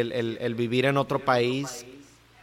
[0.00, 1.84] El, vivir en otro país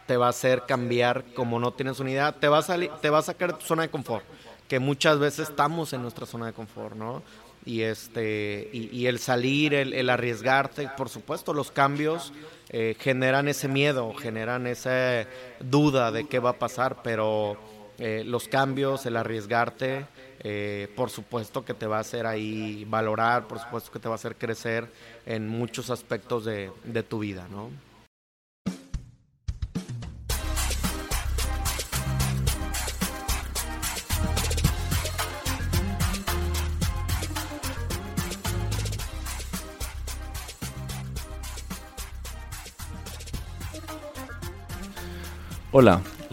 [0.07, 3.20] te va a hacer cambiar como no tienes unidad, te va a, salir, te va
[3.20, 4.25] a sacar de tu zona de confort,
[4.67, 7.23] que muchas veces estamos en nuestra zona de confort, ¿no?
[7.65, 12.33] Y, este, y, el salir, el, arriesgarte, por supuesto, los cambios
[12.71, 15.26] eh, generan ese miedo, generan esa
[15.62, 17.58] duda de qué va a pasar, pero
[17.98, 20.05] eh, los cambios, el arriesgarte,
[20.39, 24.16] eh, por supuesto que te va a hacer ahí valorar, por supuesto que te va
[24.16, 24.91] a hacer crecer
[25.25, 27.70] en muchos aspectos de, de tu vida, ¿no?
[45.77, 46.02] Hola,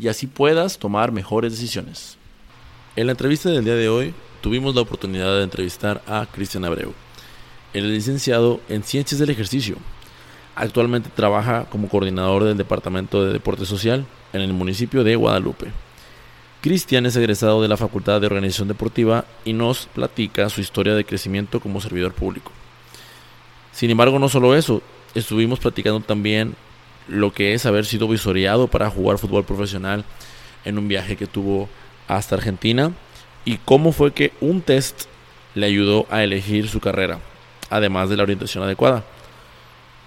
[0.00, 2.16] y así puedas tomar mejores decisiones.
[2.96, 6.92] En la entrevista del día de hoy tuvimos la oportunidad de entrevistar a Cristian Abreu.
[7.72, 9.76] Él es licenciado en Ciencias del Ejercicio.
[10.54, 15.72] Actualmente trabaja como coordinador del Departamento de Deporte Social en el municipio de Guadalupe.
[16.60, 21.04] Cristian es egresado de la Facultad de Organización Deportiva y nos platica su historia de
[21.04, 22.52] crecimiento como servidor público.
[23.72, 24.80] Sin embargo, no solo eso,
[25.14, 26.54] estuvimos platicando también
[27.08, 30.04] lo que es haber sido visoreado para jugar fútbol profesional
[30.64, 31.68] en un viaje que tuvo
[32.08, 32.92] hasta Argentina
[33.44, 35.06] y cómo fue que un test
[35.54, 37.20] le ayudó a elegir su carrera,
[37.70, 39.04] además de la orientación adecuada.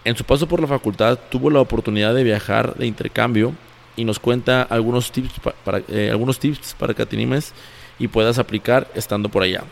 [0.04, 3.54] En su paso por la facultad tuvo la oportunidad de viajar de intercambio
[3.96, 7.54] y nos cuenta algunos tips para, eh, algunos tips para que animes
[8.00, 9.64] y puedas aplicar estando por allá.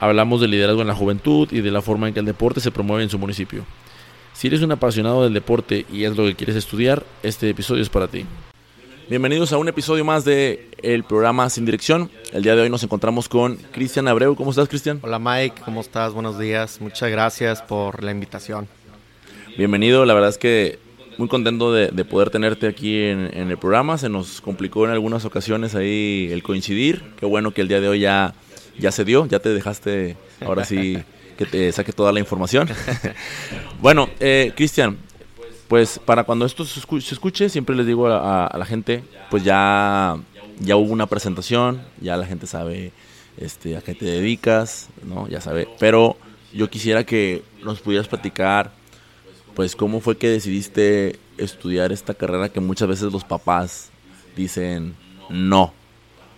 [0.00, 2.72] Hablamos del liderazgo en la juventud y de la forma en que el deporte se
[2.72, 3.64] promueve en su municipio.
[4.34, 7.88] Si eres un apasionado del deporte y es lo que quieres estudiar, este episodio es
[7.88, 8.24] para ti.
[9.08, 12.10] Bienvenidos a un episodio más de el programa Sin Dirección.
[12.32, 14.34] El día de hoy nos encontramos con Cristian Abreu.
[14.34, 15.00] ¿Cómo estás, Cristian?
[15.02, 15.60] Hola, Mike.
[15.64, 16.12] ¿Cómo estás?
[16.14, 16.80] Buenos días.
[16.80, 18.68] Muchas gracias por la invitación.
[19.58, 20.06] Bienvenido.
[20.06, 20.78] La verdad es que
[21.18, 23.98] muy contento de, poder tenerte aquí en, el programa.
[23.98, 27.04] Se nos complicó en algunas ocasiones ahí el coincidir.
[27.20, 28.34] Qué bueno que el día de hoy ya,
[28.78, 29.26] ya se dio.
[29.26, 30.96] Ya te dejaste, ahora sí,
[31.46, 32.68] te saque toda la información.
[33.80, 34.98] bueno, eh, Cristian,
[35.68, 40.16] pues para cuando esto se escuche, siempre les digo a, la gente, pues ya,
[40.60, 42.92] ya hubo una presentación, ya la gente sabe
[43.38, 45.28] este, a qué te dedicas, ¿no?
[45.28, 45.68] Ya sabe.
[45.78, 46.16] Pero
[46.52, 48.70] yo quisiera que nos pudieras platicar,
[49.54, 53.90] pues cómo fue que decidiste estudiar esta carrera que muchas veces los papás
[54.36, 54.94] dicen,
[55.30, 55.72] no,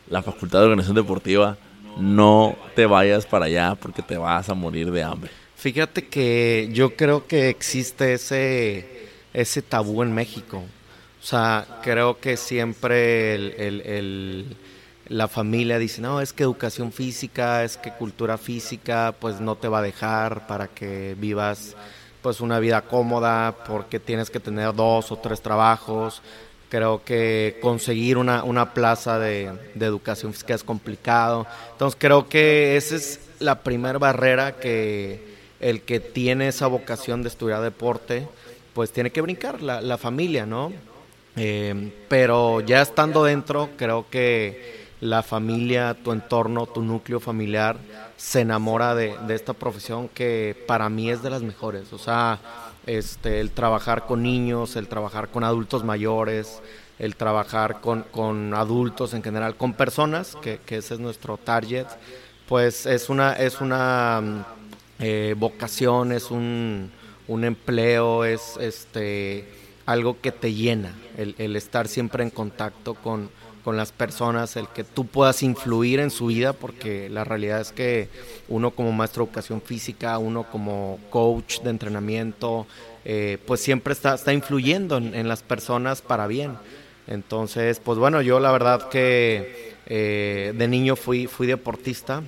[0.09, 1.56] la Facultad de Organización Deportiva,
[1.97, 5.31] no te vayas para allá porque te vas a morir de hambre.
[5.56, 10.62] Fíjate que yo creo que existe ese ese tabú en México.
[11.22, 13.54] O sea, creo que siempre
[15.09, 19.69] la familia dice, no, es que educación física, es que cultura física, pues no te
[19.69, 21.77] va a dejar para que vivas
[22.22, 26.22] pues una vida cómoda, porque tienes que tener dos o tres trabajos.
[26.69, 31.47] Creo que conseguir una, una plaza de, de educación física es complicado.
[31.72, 37.28] Entonces creo que esa es la primera barrera que el que tiene esa vocación de
[37.28, 38.28] estudiar deporte,
[38.74, 40.72] pues tiene que brincar la, familia, ¿no?
[41.36, 47.76] Eh, pero ya estando dentro, creo que la familia, tu entorno, tu núcleo familiar
[48.16, 51.92] se enamora de, esta profesión que para mí es de las mejores.
[51.92, 52.41] O sea,
[52.87, 56.61] este, el trabajar con niños, el trabajar con adultos mayores,
[56.99, 61.87] el trabajar con, adultos en general, con personas, que, ese es nuestro target,
[62.49, 64.45] pues es una, es una mm,
[65.00, 66.91] eh, vocación, es un
[67.28, 69.49] un empleo es este
[69.87, 73.28] algo que te llena, el, estar siempre en contacto con,
[73.72, 78.09] las personas, el que tú puedas influir en su vida, porque la realidad es que
[78.49, 82.66] uno como maestro de educación física, uno como coach de entrenamiento,
[83.07, 86.59] eh, pues siempre está, está influyendo en, las personas para bien.
[87.07, 92.22] Entonces, pues bueno, yo la verdad que eh, de niño fui, fui deportista,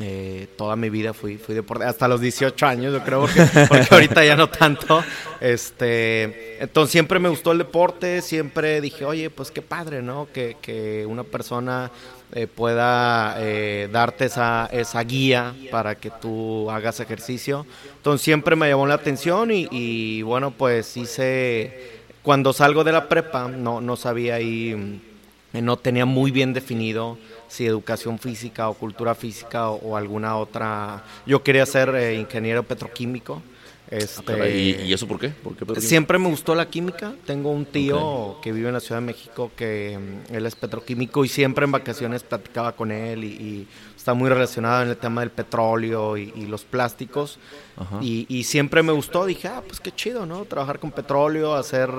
[0.00, 3.26] eh, toda mi vida fui, fui deportista, hasta los 18 años, yo creo,
[3.68, 5.02] porque, ahorita ya no tanto.
[5.40, 10.28] Este, entonces siempre me gustó el deporte, siempre dije, oye, pues qué padre, ¿no?
[10.32, 11.90] Que, que una persona
[12.32, 17.66] eh, pueda eh, darte esa, esa guía para que tú hagas ejercicio.
[17.96, 23.08] Entonces siempre me llamó la atención y, y bueno, pues hice cuando salgo de la
[23.08, 27.16] prepa, no, no sabía ahí, mm, no tenía muy bien definido
[27.48, 31.02] si educación física o cultura física o, alguna otra.
[31.26, 33.42] Yo quería ser eh, ingeniero petroquímico.
[33.90, 35.32] Este, ah, ¿Y, eso por qué?
[35.80, 37.14] siempre me gustó la química.
[37.24, 41.24] Tengo un tío que vive en la Ciudad de México que mm, él es petroquímico
[41.24, 43.66] y siempre en vacaciones platicaba con él y,
[44.08, 47.38] está muy relacionado en el tema del petróleo y, los plásticos.
[48.00, 49.26] Y, siempre me gustó.
[49.26, 50.46] Dije, ah, pues qué chido, ¿no?
[50.46, 51.90] Trabajar con petróleo, hacer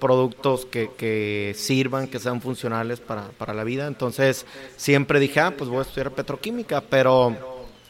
[0.00, 3.86] productos que, que sirvan, que sean funcionales para, para la vida.
[3.86, 4.46] Entonces
[4.78, 6.80] siempre dije, ah, pues voy a estudiar petroquímica.
[6.80, 7.36] Pero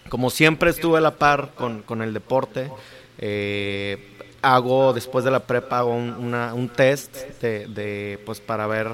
[0.08, 2.72] como siempre estuve a la par con, con el deporte.
[3.19, 8.88] Eh, hago después de la prepa hago un, test de, pues para ver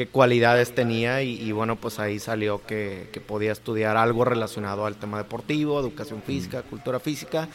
[0.00, 5.18] qué cualidades tenía y, bueno pues ahí salió que, podía estudiar algo relacionado al tema
[5.18, 7.48] deportivo educación física cultura física.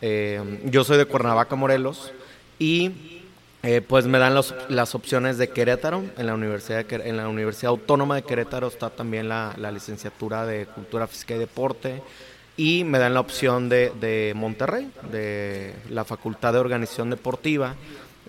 [0.00, 2.12] Eh, yo soy de Cuernavaca Morelos
[2.58, 3.20] y
[3.62, 8.16] eh, pues me dan las opciones de Querétaro en la universidad en la universidad autónoma
[8.16, 12.02] de Querétaro está también la, la licenciatura de cultura física y deporte
[12.56, 17.76] y me dan la opción de, de Monterrey, de la Facultad de Organización Deportiva,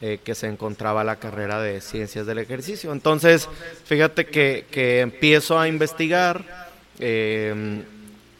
[0.05, 2.91] eh, que se encontraba la carrera de Ciencias del Ejercicio.
[2.91, 3.47] Entonces,
[3.85, 6.43] fíjate que, que empiezo a investigar,
[6.99, 7.85] eh,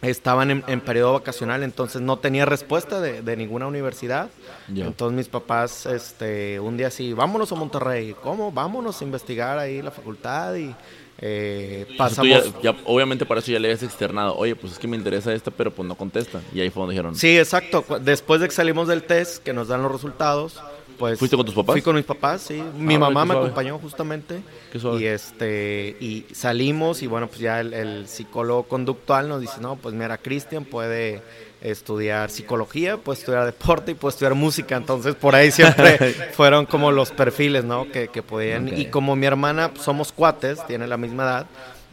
[0.02, 4.30] estaban en, periodo vacacional, entonces no tenía respuesta de, de ninguna universidad.
[4.76, 8.52] Entonces mis papás, este, un día así, vámonos a Monterrey, ¿cómo?
[8.52, 10.76] Vámonos a investigar ahí la facultad y
[11.20, 12.54] eh, pasamos...
[12.84, 15.72] obviamente para eso ya le habías externado, oye, pues es que me interesa esta, pero
[15.72, 16.42] pues no contesta.
[16.54, 17.16] Y ahí fue donde dijeron...
[17.16, 17.86] Sí, exacto.
[18.02, 20.62] Después de que salimos del test, que nos dan los resultados,
[20.98, 21.20] pues...
[21.20, 21.74] ¿Fuiste con tus papás?
[21.74, 22.64] Fui con mis papás, sí.
[22.78, 24.42] Mi ah, mamá me acompañó justamente.
[24.74, 29.76] y este y salimos y bueno, pues ya el, el psicólogo conductual nos dice, no,
[29.76, 31.22] pues mira, Cristian puede
[31.64, 34.76] estudiar psicología, puede estudiar deporte y puede estudiar música.
[34.76, 35.98] Entonces, por ahí siempre
[36.34, 37.90] fueron como los perfiles, ¿no?
[37.90, 38.68] Que, que podían.
[38.78, 41.46] Y como mi hermana, pues, somos cuates, tiene la misma edad,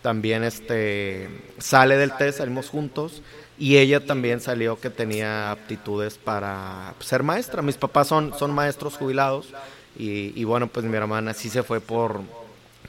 [0.02, 3.22] también este sale del test, salimos juntos.
[3.60, 7.62] Y ella también salió que tenía aptitudes para ser maestra.
[7.62, 9.48] Mis papás son, son maestros jubilados.
[9.96, 12.22] Y, y bueno, pues mi hermana sí se fue por,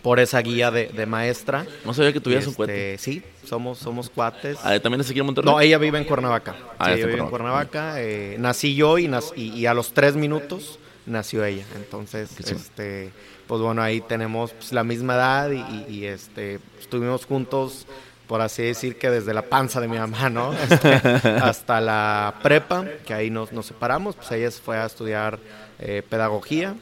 [0.02, 1.66] por esa guía de, maestra.
[1.86, 2.98] No sabía que tuvieras un este, cuate.
[2.98, 4.58] Sí, somos, somos cuates.
[4.64, 5.52] Ah, ¿También es aquí en Monterrey?
[5.52, 6.56] No, ella vive en Cuernavaca.
[6.80, 8.02] Ah, ella vive en Cuernavaca.
[8.02, 11.66] Eh, nací yo y, y, a los tres minutos nació ella.
[11.76, 13.12] Entonces, este,
[13.48, 15.52] pues bueno, ahí tenemos pues, la misma edad
[15.88, 17.86] y, este, estuvimos juntos,
[18.32, 20.54] por así decir, que desde la panza de mi mamá, ¿no?
[20.70, 24.16] Este, hasta la prepa, que ahí nos, nos separamos.
[24.16, 25.38] Pues ella fue a estudiar
[25.80, 26.76] eh, pedagogía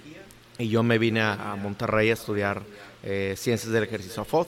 [0.60, 2.62] y yo me vine a Monterrey a estudiar
[3.02, 4.46] eh, ciencias del ejercicio FOD.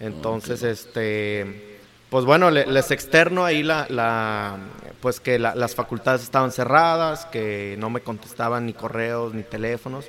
[0.00, 1.78] Entonces, este,
[2.10, 4.56] pues bueno, les externo ahí la, la
[5.00, 10.06] pues que las facultades estaban cerradas, que no me contestaban ni correos ni teléfonos.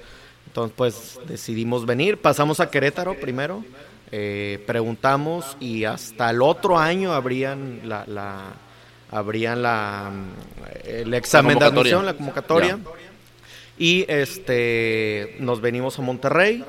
[0.47, 2.18] Entonces, pues decidimos venir.
[2.18, 3.63] Pasamos a Querétaro primero,
[4.15, 8.54] eh, preguntamos y hasta el otro año abrían la, la
[9.10, 10.12] abrían la
[10.83, 12.77] el examen de admisión, la convocatoria.
[13.80, 16.63] Y este nos venimos a Monterrey.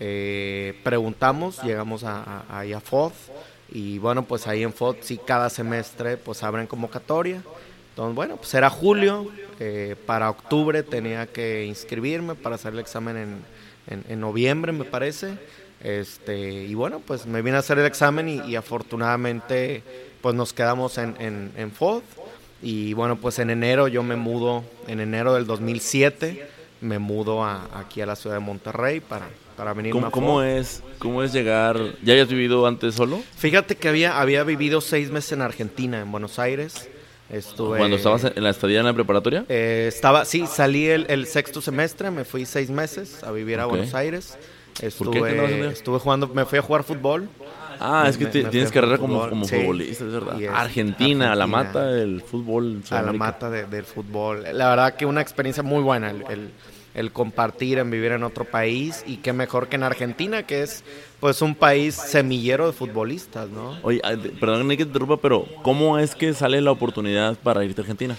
[0.00, 3.12] Eh, preguntamos, llegamos a, a, a, FOD
[3.70, 7.40] y bueno, pues ahí en FOD sí cada semestre pues abren convocatoria.
[7.90, 9.28] Entonces, bueno, pues era julio,
[9.60, 13.16] eh, para octubre tenía que inscribirme para hacer el examen
[13.86, 15.34] en, en, noviembre, me parece.
[15.82, 19.82] Este, y bueno, pues me vine a hacer el examen y, afortunadamente
[20.20, 22.02] pues nos quedamos en, en, en FOD.
[22.62, 26.46] Y bueno, pues en enero yo me mudo, en enero del 2007,
[26.82, 30.82] me mudo a, aquí a la ciudad de Monterrey para, para venir ¿Cómo, ¿Cómo es,
[30.98, 31.78] ¿Cómo es llegar?
[32.02, 33.22] ¿Ya habías vivido antes solo?
[33.36, 36.88] Fíjate que había, había vivido seis meses en Argentina, en Buenos Aires.
[37.30, 39.44] Estuve, ¿Cuando estabas en la estadía en la preparatoria?
[39.48, 43.94] Eh, estaba, sí, salí el, sexto semestre, me fui seis meses a vivir a Buenos
[43.94, 44.36] Aires.
[44.82, 47.28] Estuve, estuve jugando, me fui a jugar fútbol.
[47.82, 50.38] Ah, es que tienes carrera como, como futbolista, es verdad.
[50.54, 52.82] Argentina, a la mata del fútbol.
[52.90, 54.44] A la mata del fútbol.
[54.52, 56.10] La verdad que una experiencia muy buena.
[56.10, 56.50] el,
[56.94, 60.84] el compartir, en vivir en otro país y qué mejor que en Argentina, que es
[61.20, 63.78] pues un país semillero de futbolistas, ¿no?
[63.82, 64.00] Oye,
[64.40, 68.16] perdón que te interrumpa, pero ¿cómo es que sale la oportunidad para irte a Argentina?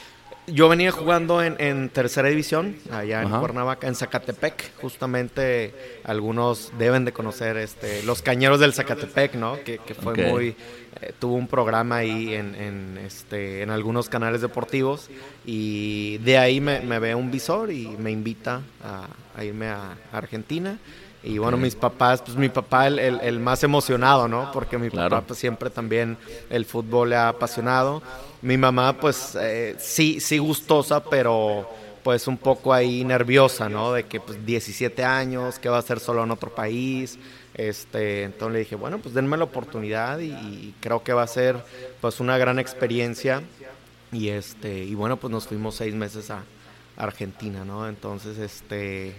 [0.53, 4.75] Yo venía jugando en, tercera división, allá en Cuernavaca, en Zacatepec.
[4.81, 9.57] Justamente algunos deben de conocer este, los cañeros del Zacatepec, ¿no?
[9.63, 10.55] Que, fue muy.
[11.01, 15.09] Eh, tuvo un programa ahí en, este, en algunos canales deportivos.
[15.45, 20.77] Y de ahí me, ve un visor y me invita a, irme a Argentina.
[21.23, 24.51] Y bueno, mis papás, pues mi papá el, el, más emocionado, ¿no?
[24.51, 26.17] Porque mi papá pues, siempre también
[26.49, 28.01] el fútbol le ha apasionado.
[28.41, 31.69] Mi mamá, pues eh, sí, sí gustosa, pero
[32.03, 33.93] pues un poco ahí nerviosa, ¿no?
[33.93, 37.19] De que pues 17 años, que va a ser solo en otro país.
[37.53, 41.57] Este, entonces le dije, bueno, pues denme la oportunidad y, creo que va a ser
[41.99, 43.43] pues una gran experiencia.
[44.11, 46.43] Y este, y bueno, pues nos fuimos seis meses a
[46.97, 47.87] Argentina, ¿no?
[47.87, 49.13] Entonces, este,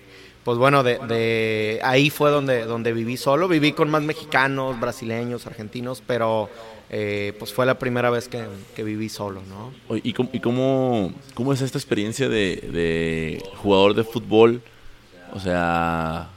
[0.45, 3.49] pues bueno, de, de, ahí fue donde, donde viví solo.
[3.49, 6.49] Viví con más mexicanos, brasileños, argentinos, pero
[6.95, 8.45] eh, pues fue la primera vez que,
[8.83, 9.73] viví solo, ¿no?
[10.03, 14.61] ¿Y cómo, y cómo, cómo es esta experiencia de, jugador de fútbol?
[15.33, 16.29] O sea,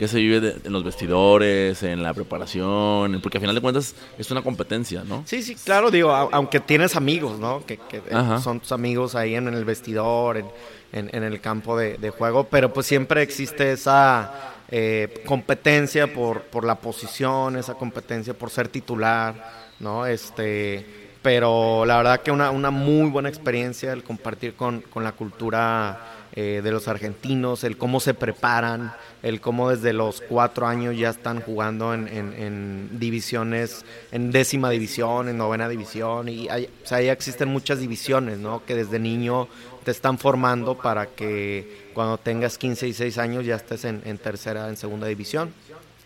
[0.00, 3.20] ¿qué se vive en los vestidores, en la preparación?
[3.22, 5.24] Porque al final de cuentas es una competencia, ¿no?
[5.26, 7.66] Sí, sí, claro, digo, aunque tienes amigos, ¿no?
[7.66, 10.48] Que, eh, son tus amigos ahí en, el vestidor, en,
[10.92, 16.76] en, el campo de, juego, pero pues siempre existe esa eh, competencia por, por la
[16.76, 19.60] posición, esa competencia por ser titular.
[19.80, 20.06] ¿no?
[20.06, 26.09] Este, pero la verdad que una, una muy buena experiencia el compartir con, la cultura
[26.32, 31.10] eh, de los argentinos, el cómo se preparan, el cómo desde los cuatro años ya
[31.10, 37.10] están jugando en, divisiones, en décima división, en novena división, y hay, o sea, ya
[37.12, 38.64] existen muchas divisiones, ¿no?
[38.64, 39.48] Que desde niño
[39.84, 44.68] te están formando para que cuando tengas 15 y 6 años ya estés en, tercera,
[44.68, 45.52] en segunda división.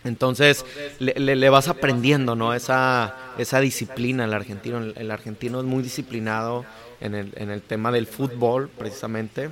[0.04, 0.64] Entonces
[1.00, 2.54] le, le, vas aprendiendo, ¿no?
[2.54, 4.78] Esa, esa disciplina el argentino.
[4.78, 6.64] El, argentino es muy disciplinado
[7.00, 9.50] en el, en el tema del fútbol, precisamente.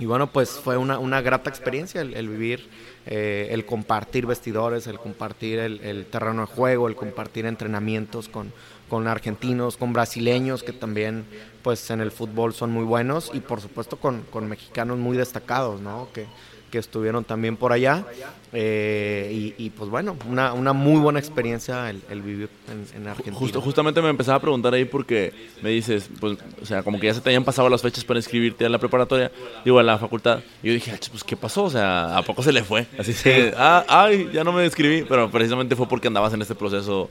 [0.00, 2.68] Y bueno, pues fue una, una grata experiencia el, vivir,
[3.06, 8.50] eh, el compartir vestidores, el compartir el, terreno de juego, el compartir entrenamientos con,
[8.88, 11.26] con argentinos, con brasileños que también
[11.62, 15.82] pues en el fútbol son muy buenos y por supuesto con, con mexicanos muy destacados,
[15.82, 16.08] ¿no?
[16.14, 16.26] Que,
[16.70, 18.04] que estuvieron también por allá.
[18.52, 23.36] Eh, y, pues bueno, una, una muy buena experiencia el, vivir en, Argentina.
[23.36, 27.06] Justo, justamente me empezaba a preguntar ahí porque me dices, pues, o sea, como que
[27.06, 29.30] ya se te habían pasado las fechas para inscribirte a la preparatoria,
[29.64, 30.40] digo, a la facultad.
[30.62, 31.64] Y yo dije, pues, ¿qué pasó?
[31.64, 32.86] O sea, ¿a poco se le fue?
[32.98, 36.54] Así se, ah, ay, ya no me inscribí, pero precisamente fue porque andabas en este
[36.54, 37.10] proceso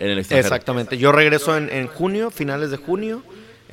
[0.00, 0.48] en el extranjero.
[0.48, 3.22] Exactamente, yo regreso en, en junio, finales de junio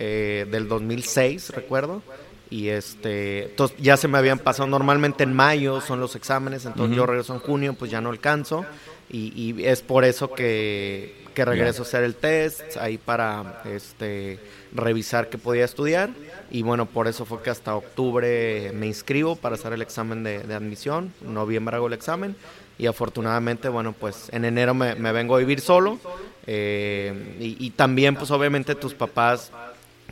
[0.02, 2.02] eh, del 2006, recuerdo
[2.50, 6.96] y este entonces ya se me habían pasado normalmente en mayo son los exámenes entonces
[6.96, 8.66] yo regreso en junio pues ya no alcanzo
[9.12, 14.40] y, es por eso que, que regreso a hacer el test ahí para este
[14.72, 16.12] revisar que podía estudiar
[16.52, 20.38] y bueno por eso fue que hasta octubre me inscribo para hacer el examen de,
[20.54, 22.36] admisión noviembre hago el examen
[22.78, 26.00] y afortunadamente bueno pues en enero me, vengo a vivir solo
[26.46, 29.52] eh, y, y también pues obviamente tus papás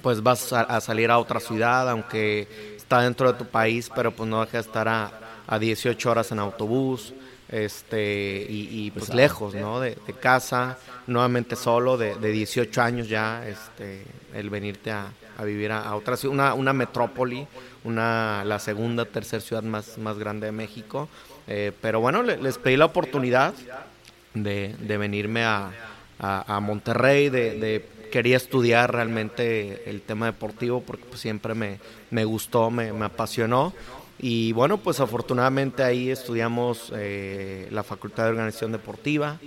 [0.01, 4.29] pues vas a, salir a otra ciudad, aunque está dentro de tu país, pero pues
[4.29, 5.11] no deja de estar a,
[5.47, 7.13] a 18 horas en autobús,
[7.49, 9.79] este, y, pues lejos, ¿no?
[9.79, 10.77] De, casa,
[11.07, 15.11] nuevamente solo, de, de, 18 años ya, este, el venirte a,
[15.45, 17.47] vivir a, otra ciudad, una, una metrópoli,
[17.83, 21.07] una, la segunda, tercera ciudad más, más grande de México.
[21.47, 23.53] Eh, pero bueno, les pedí la oportunidad
[24.33, 25.71] de, de venirme a,
[26.19, 31.79] a, Monterrey, de quería estudiar realmente el tema deportivo porque pues, siempre me,
[32.11, 33.73] me gustó, me, me, apasionó.
[34.19, 39.39] Y bueno, pues afortunadamente ahí estudiamos eh, la Facultad de Organización Deportiva,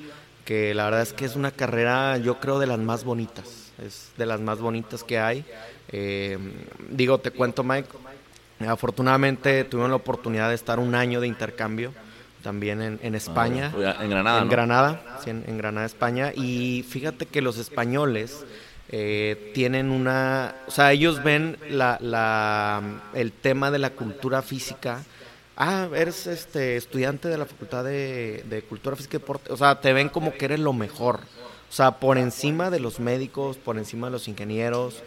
[0.45, 4.12] que la verdad es que es una carrera, yo creo, de las más bonitas, es
[4.17, 5.45] de las más bonitas que hay.
[5.90, 6.38] Eh,
[6.90, 7.88] digo, te cuento, Mike,
[8.69, 11.93] afortunadamente tuvimos la oportunidad de estar un año de intercambio
[12.43, 13.73] también en, en España.
[13.77, 14.43] Ah, en Granada.
[14.43, 16.33] En Granada, sí, en, Granada, España.
[16.35, 18.45] Y fíjate que los españoles
[18.89, 22.83] eh, tienen una, o sea, ellos ven la, la,
[23.15, 25.03] el tema de la cultura física.
[25.57, 29.53] Ah, eres este estudiante de la Facultad de, de Cultura Física y Deporte.
[29.53, 31.21] O sea, te ven como que eres lo mejor.
[31.71, 35.05] O sea, por encima de los médicos, por encima de los ingenieros.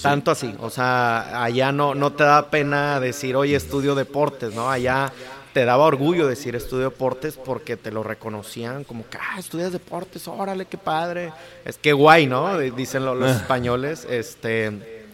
[0.00, 0.54] Tanto así.
[0.58, 4.70] O sea, allá no, no te da pena decir, oye, estudio deportes, ¿no?
[4.70, 5.12] Allá
[5.52, 10.28] te daba orgullo decir estudio deportes porque te lo reconocían como que, ah, estudias deportes,
[10.28, 11.32] órale, qué padre.
[11.64, 12.58] Es que guay, ¿no?
[12.58, 13.36] Dicen los, ah.
[13.36, 14.06] españoles.
[14.08, 15.06] Este,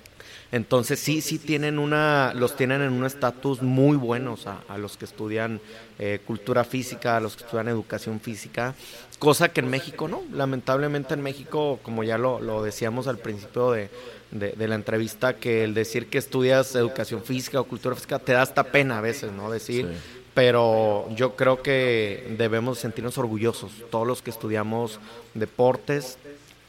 [0.53, 4.37] entonces sí, sí tienen una, los tienen en un estatus muy bueno
[4.69, 5.61] a, los que estudian
[5.99, 8.75] eh, cultura física, a los que estudian educación física,
[9.19, 10.23] cosa que en México no.
[10.33, 13.91] Lamentablemente en México, como ya lo, lo decíamos al principio de,
[14.35, 18.43] de, la entrevista, que el decir que estudias educación física o cultura física te da
[18.43, 19.51] hasta pena a veces, ¿no?
[19.51, 19.89] Decir,
[20.35, 25.01] pero yo creo que debemos sentirnos orgullosos, todos los que estudiamos
[25.35, 26.19] deportes,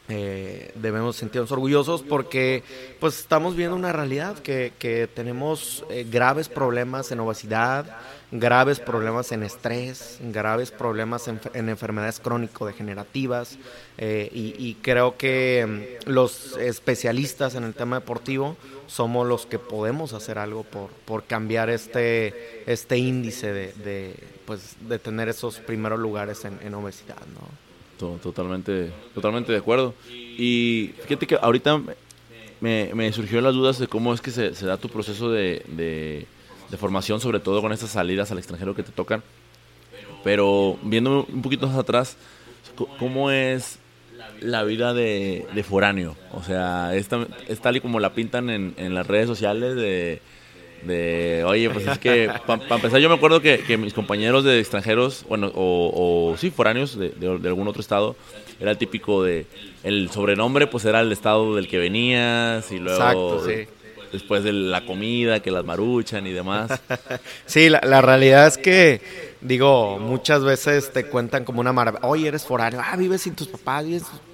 [0.08, 2.64] eh, debemos sentirnos orgullosos porque
[3.00, 7.88] pues estamos viendo una realidad que, que tenemos eh, graves problemas en obesidad,
[8.32, 13.58] graves problemas en estrés, graves problemas en, enfermedades crónico-degenerativas
[13.98, 15.66] eh, y, creo que
[16.06, 18.58] mm, los especialistas en el tema deportivo
[18.88, 24.16] somos los que podemos hacer algo por, por cambiar este, este índice de, de,
[24.46, 27.18] pues, de tener esos primeros lugares en, en obesidad.
[27.34, 27.66] ¿no?
[27.98, 29.94] Totalmente, totalmente de acuerdo.
[30.12, 31.82] Y fíjate que ahorita
[32.60, 36.28] me, me surgió las dudas de cómo es que se, da tu proceso de, de,
[36.78, 39.24] formación, sobre todo con estas salidas al extranjero que te tocan.
[40.26, 42.18] Pero viendo un poquito más atrás,
[43.00, 43.80] ¿cómo es
[44.42, 46.16] la vida de, de foráneo?
[46.32, 50.22] O sea, es, tal y como la pintan en, en las redes sociales de
[50.86, 54.60] de, oye, pues es que, para empezar, yo me acuerdo que, que, mis compañeros de
[54.60, 58.16] extranjeros, bueno, o, o sí, foráneos de, de, algún otro estado,
[58.60, 59.46] era el típico de,
[59.84, 63.44] el sobrenombre, pues era el estado del que venías, y luego,
[64.12, 66.80] después de la comida, que las maruchan y demás.
[67.46, 69.02] sí, la, la realidad es que,
[69.46, 73.48] digo, muchas veces te cuentan como una maravilla, oye, eres foráneo, ah, vives sin tus
[73.48, 73.86] papás,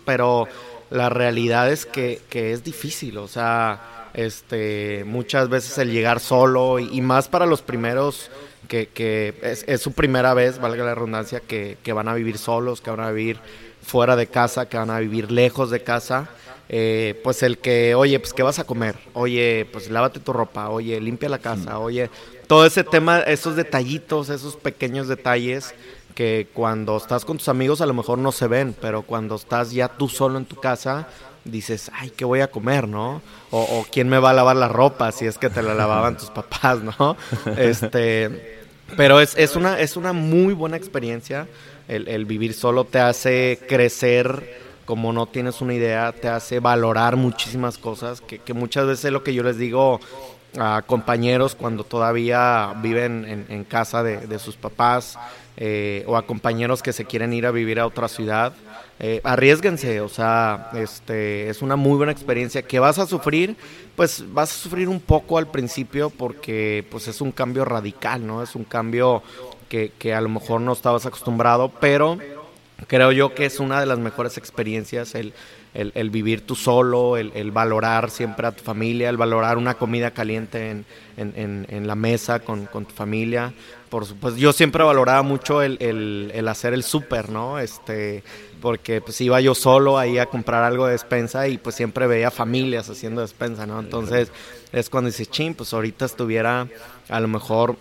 [0.06, 0.48] pero
[0.90, 6.80] la realidad es que, que es difícil, o sea este, muchas veces el llegar solo
[6.80, 8.30] y, más para los primeros
[8.68, 12.82] que, que es, su primera vez, valga la redundancia, que, que, van a vivir solos,
[12.82, 13.40] que van a vivir
[13.82, 16.30] fuera de casa, que van a vivir lejos de casa.
[16.74, 18.96] Eh, pues el que, oye, pues ¿qué vas a comer?
[19.14, 22.10] Oye, pues lávate tu ropa, oye, limpia la casa, oye,
[22.52, 25.74] todo ese tema, esos detallitos, esos pequeños detalles
[26.16, 29.72] que cuando estás con tus amigos a lo mejor no se ven, pero cuando estás
[29.72, 31.08] ya tú solo en tu casa,
[31.46, 33.22] dices, ay, ¿qué voy a comer, no?
[33.52, 36.30] O, quién me va a lavar la ropa si es que te la lavaban tus
[36.30, 37.16] papás, ¿no?
[37.58, 38.60] Este,
[38.98, 41.48] pero es, es, una, es una muy buena experiencia.
[41.88, 47.78] El, vivir solo te hace crecer como no tienes una idea, te hace valorar muchísimas
[47.78, 50.02] cosas, que, que muchas veces lo que yo les digo
[50.58, 55.18] a compañeros cuando todavía viven en, casa de, sus papás
[55.58, 58.54] eh, o a compañeros que se quieren ir a vivir a otra ciudad
[59.04, 62.62] eh, arriesguense, o sea, este, es una muy buena experiencia.
[62.62, 63.56] Que vas a sufrir,
[63.96, 68.44] pues vas a sufrir un poco al principio porque pues es un cambio radical, ¿no?
[68.44, 69.24] Es un cambio
[69.70, 72.20] que, que a lo mejor no estabas acostumbrado, pero
[72.86, 75.34] creo yo que es una de las mejores experiencias el,
[75.74, 80.70] el, vivir tú solo, el, valorar siempre a tu familia, el valorar una comida caliente
[80.70, 80.86] en,
[81.18, 83.54] en, la mesa con, con, tu familia.
[83.90, 85.78] Por supuesto, yo siempre valoraba mucho el,
[86.34, 87.60] el hacer el súper, ¿no?
[87.60, 88.24] Este,
[88.62, 92.32] porque pues iba yo solo ahí a comprar algo de despensa y pues siempre veía
[92.32, 93.80] familias haciendo despensa, ¿no?
[93.80, 94.32] Entonces
[94.72, 96.68] es cuando dices, ching, pues ahorita estuviera
[97.10, 97.76] a lo mejor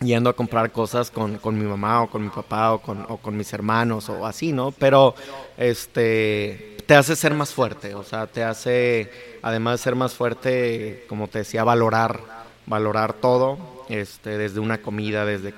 [0.00, 3.16] yendo a comprar cosas con, con mi mamá o con mi papá o con, o
[3.16, 4.70] con mis hermanos o así, ¿no?
[4.72, 5.14] Pero
[5.56, 9.10] este te hace ser más fuerte, o sea, te hace,
[9.42, 12.18] además de ser más fuerte, como te decía, valorar,
[12.64, 13.58] valorar todo,
[13.90, 15.52] este, desde una comida, desde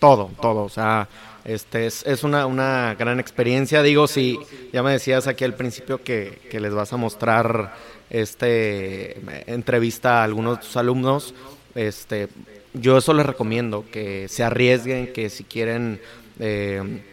[0.00, 1.08] todo, todo, o sea,
[1.44, 3.80] este es, es una, una, gran experiencia.
[3.84, 4.40] Digo, si
[4.72, 7.76] ya me decías aquí al principio que, que, les vas a mostrar
[8.10, 11.32] este entrevista a algunos de tus alumnos,
[11.76, 12.26] este,
[12.74, 16.00] yo eso les recomiendo, que se arriesguen, que si quieren
[16.40, 17.04] eh,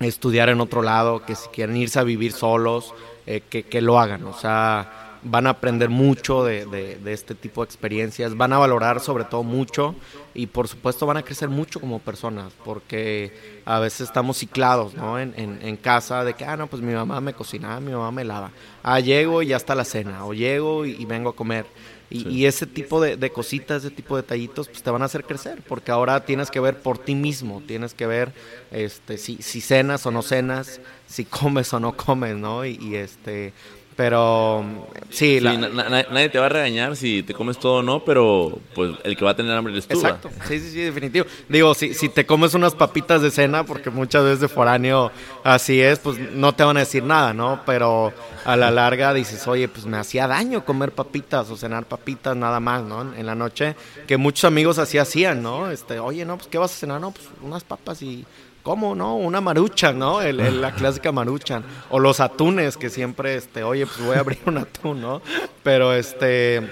[0.00, 2.94] estudiar en otro lado, que si quieren irse a vivir solos,
[3.30, 4.24] eh, que, que lo hagan.
[4.24, 9.00] O sea, van a aprender mucho de, de, este tipo de experiencias, van a valorar
[9.00, 9.94] sobre todo mucho
[10.32, 15.18] y por supuesto van a crecer mucho como personas, porque a veces estamos ciclados ¿no?
[15.18, 18.24] en, en, casa de que, ah, no, pues mi mamá me cocina, mi mamá me
[18.24, 18.50] lava,
[18.82, 21.66] ah, llego y ya está la cena, o llego y, vengo a comer.
[22.10, 25.24] Y, ese tipo de, de, cositas, ese tipo de detallitos, pues te van a hacer
[25.24, 28.32] crecer, porque ahora tienes que ver por ti mismo, tienes que ver
[28.70, 32.64] este, si, si cenas o no cenas, si comes o no comes, ¿no?
[32.64, 33.52] Y, y este,
[33.98, 34.64] pero
[35.10, 39.16] sí, nadie te va a regañar si te comes todo o no, pero pues el
[39.16, 39.96] que va a tener hambre es tú.
[39.96, 41.26] Exacto, sí, sí, sí, definitivo.
[41.48, 45.10] Digo, si, si te comes unas papitas de cena, porque muchas veces de foráneo
[45.42, 47.62] así es, pues no te van a decir nada, ¿no?
[47.66, 48.12] Pero
[48.44, 52.60] a la larga dices, oye, pues me hacía daño comer papitas o cenar papitas nada
[52.60, 53.16] más, ¿no?
[53.16, 53.74] En la noche,
[54.06, 55.72] que muchos amigos así hacían, ¿no?
[55.72, 57.00] Este, oye, no, pues ¿qué vas a cenar?
[57.00, 58.24] No, pues unas papas y
[58.68, 59.16] ¿Cómo no?
[59.16, 60.20] Una marucha, ¿no?
[60.20, 61.62] La clásica marucha.
[61.88, 65.22] O los atunes, que siempre, este, oye, pues voy a abrir un atún, ¿no?
[65.62, 66.68] Pero, este,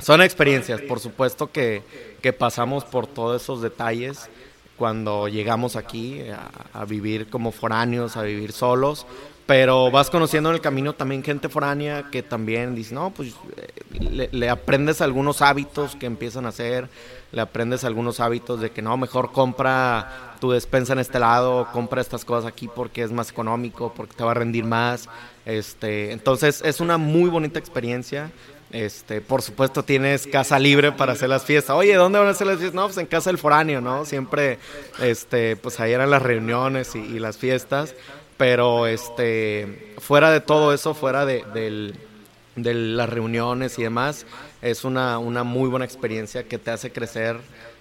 [0.00, 1.84] son experiencias, por supuesto que,
[2.20, 4.28] que pasamos por todos esos detalles
[4.76, 6.20] cuando llegamos aquí
[6.72, 9.06] a, vivir como foráneos, a vivir solos.
[9.46, 14.28] pero vas conociendo en el camino también gente foránea que también dice, no, pues eh,
[14.32, 16.88] le, aprendes algunos hábitos que empiezan a hacer,
[17.32, 22.00] le aprendes algunos hábitos de que no, mejor compra tu despensa en este lado, compra
[22.00, 25.08] estas cosas aquí porque es más económico, porque te va a rendir más.
[25.44, 28.30] Este, entonces es una muy bonita experiencia.
[28.72, 31.76] Este, por supuesto tienes casa libre para hacer las fiestas.
[31.76, 32.74] Oye, ¿dónde van a hacer las fiestas?
[32.74, 34.04] No, pues en casa del foráneo, ¿no?
[34.04, 34.58] Siempre,
[35.00, 37.94] este, pues ahí eran las reuniones y las fiestas.
[38.36, 41.94] Pero este, fuera de todo eso, fuera de,
[42.56, 44.26] las reuniones y demás,
[44.62, 47.38] es una, una, muy buena experiencia que te hace crecer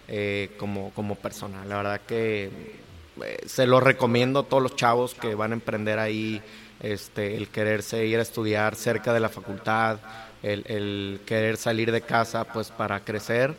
[0.07, 1.65] eh, como, como persona.
[1.65, 2.49] La verdad que
[3.23, 6.41] eh, se lo recomiendo a todos los chavos que van a emprender ahí,
[6.81, 9.99] este, el quererse ir a estudiar cerca de la facultad,
[10.43, 13.55] el, el querer salir de casa pues para crecer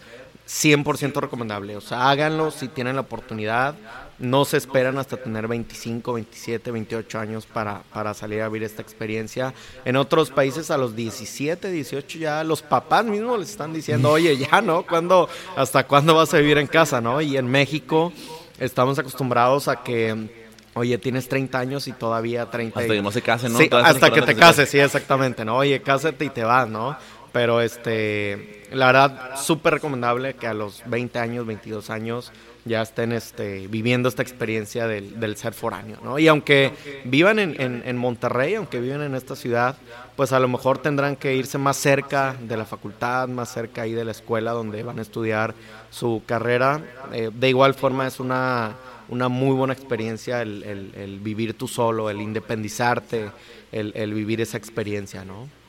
[0.47, 1.77] 100% recomendable.
[1.77, 3.75] O sea, háganlo si tienen la oportunidad.
[4.19, 8.81] No se esperan hasta tener 25, 27, 28 años para, para salir a vivir esta
[8.81, 9.53] experiencia.
[9.85, 14.37] En otros países a los 17, 18 ya los papás mismos les están diciendo, oye,
[14.39, 14.87] ya, ¿no?
[14.87, 17.21] ¿Cuándo, ¿Hasta cuándo vas a vivir en casa, no?
[17.21, 18.13] Y en México
[18.59, 22.81] estamos acostumbrados a que Oye, tienes 30 años y todavía 30.
[22.81, 23.59] Hasta que no se case, ¿no?
[23.59, 25.57] Sí, hasta que te cases, sí, exactamente, ¿no?
[25.57, 26.99] Oye, cásate y te vas, ¿no?
[27.37, 32.33] Pero este, la verdad, súper recomendable que a los 20 años, 22 años
[32.65, 36.19] ya estén este, viviendo esta experiencia del, ser foráneo, ¿no?
[36.19, 36.73] Y aunque
[37.05, 39.77] vivan en, en, Monterrey, aunque vivan en esta ciudad,
[40.17, 43.93] pues a lo mejor tendrán que irse más cerca de la facultad, más cerca ahí
[43.93, 45.53] de la escuela donde van a estudiar
[45.91, 46.81] su carrera.
[47.13, 48.77] Eh, de igual forma es una,
[49.11, 53.31] una muy buena experiencia el, vivir tú solo, el independizarte,
[53.73, 55.66] el vivir esa experiencia, ¿no?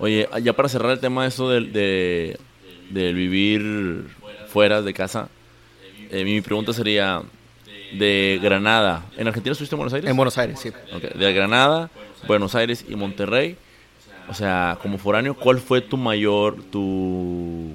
[0.00, 4.06] Oye, ya para cerrar el tema de eso del, de, vivir
[4.48, 5.28] fuera de casa,
[6.10, 7.22] eh, mi pregunta sería,
[7.92, 10.10] de Granada, ¿en Argentina estuviste en Buenos Aires?
[10.10, 10.70] En Buenos Aires, sí.
[11.14, 11.90] De Granada,
[12.26, 13.58] Buenos Aires y Monterrey,
[14.26, 17.72] o sea, como foráneo, ¿cuál fue tu mayor, tu...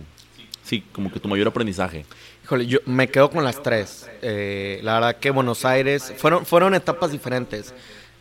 [0.63, 2.07] Sí, como que tu mayor aprendizaje.
[2.43, 4.09] Híjole, yo me quedo con las tres.
[4.23, 7.71] Eh, la verdad que Buenos Aires, fueron, fueron etapas diferentes.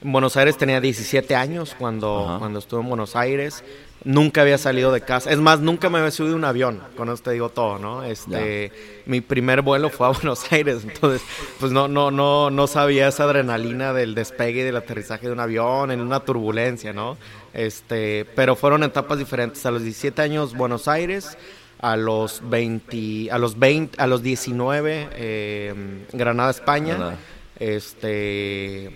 [0.02, 3.64] En Buenos Aires tenía 17 años cuando, cuando estuve en Buenos Aires
[4.04, 5.30] nunca había salido de casa.
[5.30, 8.04] Es más, nunca me había subido un avión, con eso te digo todo, ¿no?
[8.04, 8.70] Este,
[9.06, 11.22] mi primer vuelo fue a Buenos Aires, entonces,
[11.58, 15.40] pues no, no, no, no sabía esa adrenalina del despegue y del aterrizaje de un
[15.40, 17.16] avión en una turbulencia, ¿no?
[17.52, 19.64] Este, pero fueron etapas diferentes.
[19.66, 21.36] A los 17 años, Buenos Aires.
[21.80, 25.74] A los 20, a los 20, a los 19, eh,
[26.12, 27.16] Granada, España.
[27.58, 28.90] Este,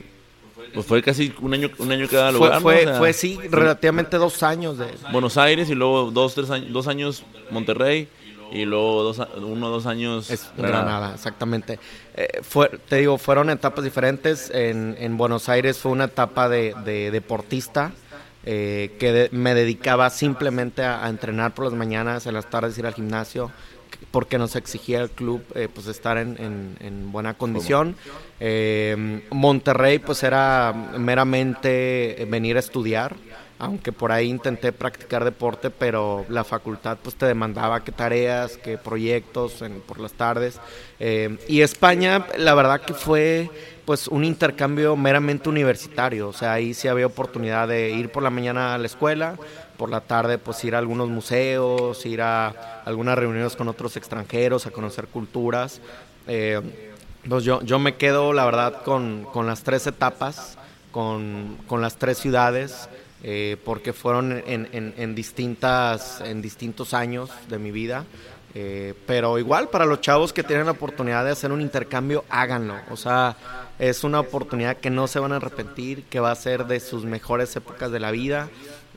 [0.75, 2.61] pues fue casi un año, un año cada lugar.
[2.61, 4.87] Fue, fue, sí, relativamente dos años de.
[5.13, 8.09] Buenos Aires y luego dos, tres años, dos años Monterrey
[8.53, 11.15] y luego dos, uno dos años Granada.
[11.15, 11.79] exactamente.
[12.15, 14.51] Eh, fue, te digo, fueron etapas diferentes.
[14.51, 17.93] En, en Buenos Aires fue una etapa de, de deportista.
[18.51, 22.95] Eh, que me dedicaba simplemente a, entrenar por las mañanas, en las tardes ir al
[22.95, 23.51] gimnasio,
[24.11, 27.97] porque nos exigía el club eh, pues estar en, en, buena condición.
[28.41, 33.17] Eh, Monterrey pues era meramente venir a estudiar,
[33.59, 38.79] aunque por ahí intenté practicar deporte, pero la facultad pues te demandaba qué tareas, qué
[38.79, 40.59] proyectos por las tardes.
[41.01, 43.51] Eh, y España la verdad que fue
[43.85, 48.29] pues un intercambio meramente universitario, o sea, ahí sí había oportunidad de ir por la
[48.29, 49.39] mañana a la escuela,
[49.79, 54.67] por la tarde pues ir a algunos museos, ir a algunas reuniones con otros extranjeros,
[54.67, 55.81] a conocer culturas.
[57.29, 60.57] Pues yo, yo me quedo, la verdad, con, con las tres etapas,
[60.93, 62.89] con, con las tres ciudades,
[63.23, 68.05] eh, porque fueron en, en, en, distintas, en distintos años de mi vida.
[68.55, 72.77] Eh, pero igual, para los chavos que tienen la oportunidad de hacer un intercambio, háganlo.
[72.91, 73.37] O sea,
[73.79, 77.05] es una oportunidad que no se van a arrepentir, que va a ser de sus
[77.05, 78.49] mejores épocas de la vida.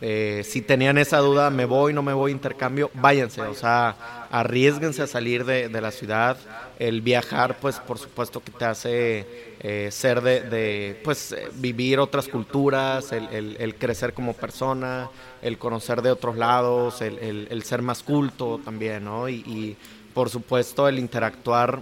[0.04, 3.96] Eh, si tenían esa duda, me voy, no me voy, intercambio, váyanse, o sea,
[4.32, 6.38] arriesguense a salir de, la ciudad.
[6.80, 9.28] El viajar, pues por supuesto que te hace
[9.60, 15.08] eh, ser de, pues eh, vivir otras culturas, el, crecer como persona,
[15.44, 19.30] el conocer de otros lados, el, ser más culto también, ¿no?
[19.30, 19.78] Y,
[20.16, 21.80] por supuesto el interactuar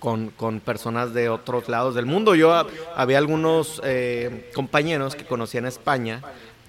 [0.00, 2.34] con, con, personas de otros lados del mundo.
[2.34, 3.80] Yo había algunos
[4.52, 6.22] compañeros que conocía en España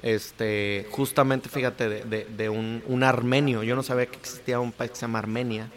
[0.03, 3.63] este, justamente, fíjate, de, un, armenio.
[3.63, 5.69] Yo no sabía que existía un país que se llama Armenia.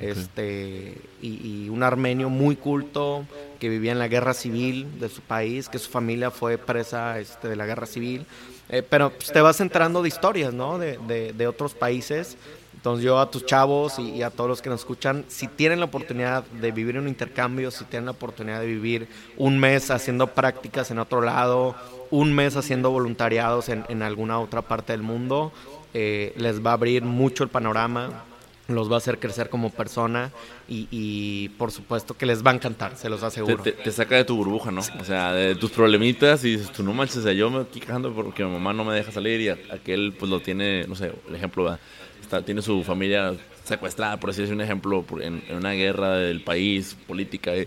[0.00, 3.26] Este, y, un armenio muy culto
[3.58, 7.48] que vivía en la guerra civil de su país, que su familia fue presa este,
[7.48, 8.24] de la guerra civil.
[8.68, 10.78] Eh, pero pues, te vas enterando de historias, ¿no?
[10.78, 12.36] De, otros países
[12.74, 15.86] Entonces yo a tus chavos y, a todos los que nos escuchan, si tienen la
[15.86, 20.28] oportunidad de vivir en un intercambio, si tienen la oportunidad de vivir un mes haciendo
[20.28, 21.74] prácticas en otro lado,
[22.12, 25.50] un mes haciendo voluntariados en, alguna otra parte del mundo,
[25.94, 28.24] eh, les va a abrir mucho el panorama,
[28.68, 30.30] los va a hacer crecer como persona
[30.68, 33.62] y, por supuesto que les va a encantar, se los aseguro.
[33.62, 34.82] Te, saca de tu burbuja, ¿no?
[35.00, 38.44] O sea, de tus problemitas y dices, tú no manches, yo me estoy quejando porque
[38.44, 41.78] mi mamá no me deja salir y aquel pues lo tiene, no sé, el ejemplo,
[42.20, 46.96] Está, tiene su familia secuestrada, por así decir un ejemplo, en, una guerra del país,
[47.06, 47.56] política.
[47.56, 47.66] Y,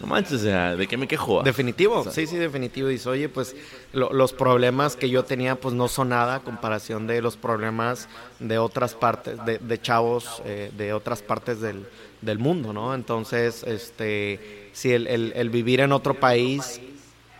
[0.00, 1.42] no manches, o sea, ¿de qué me quejo?
[1.42, 2.88] Definitivo, sí, sí, definitivo.
[2.88, 3.54] Dice, oye, pues
[3.92, 8.08] los problemas que yo tenía, pues no son nada a comparación de los problemas
[8.38, 11.86] de otras partes, de, chavos eh, de otras partes del,
[12.22, 12.94] del, mundo, ¿no?
[12.94, 16.80] Entonces, este, si el, el, vivir en otro país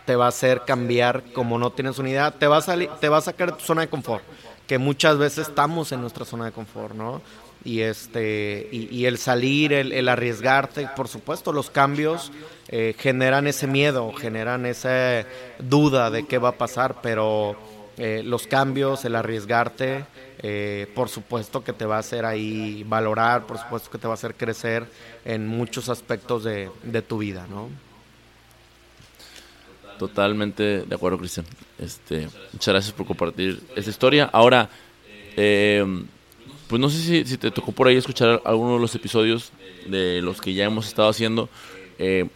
[0.05, 3.17] te va a hacer cambiar como no tienes unidad, te va a salir, te va
[3.17, 4.23] a sacar de tu zona de confort,
[4.67, 7.23] que muchas veces estamos en nuestra zona de confort, ¿no?
[7.63, 12.31] Y este y, el salir el, el, arriesgarte por supuesto los cambios
[12.69, 15.25] eh, generan ese miedo generan esa
[15.59, 17.55] duda de qué va a pasar pero
[17.97, 20.05] eh, los cambios el arriesgarte
[20.39, 24.13] eh, por supuesto que te va a hacer ahí valorar por supuesto que te va
[24.13, 24.87] a hacer crecer
[25.23, 27.69] en muchos aspectos de, de tu vida no
[29.99, 31.45] totalmente de acuerdo Cristian.
[31.77, 34.31] Este muchas gracias por compartir esta historia.
[34.33, 34.67] Ahora
[35.37, 35.85] eh,
[36.71, 39.51] pues no sé si, te tocó por ahí escuchar alguno de los episodios
[39.87, 41.49] de los que ya hemos estado haciendo.
[41.99, 42.29] Eh,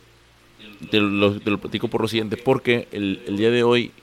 [0.92, 3.94] te, lo, platico por lo siguiente, porque el, día de hoy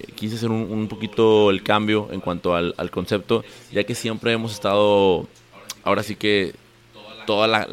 [0.00, 4.52] eh, quise hacer un, poquito el cambio en cuanto al, concepto, ya que siempre hemos
[4.52, 5.28] estado,
[5.84, 6.56] ahora sí que
[7.24, 7.68] toda la...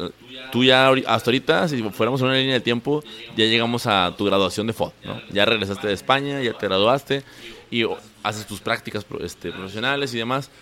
[0.52, 3.02] Tú ya hasta ahorita, si fuéramos en una línea de tiempo,
[3.36, 5.20] ya llegamos a tu graduación de FOD, ¿no?
[5.32, 7.24] Ya regresaste de España, ya te graduaste
[7.68, 7.82] y
[8.22, 10.52] haces tus prácticas este, profesionales y demás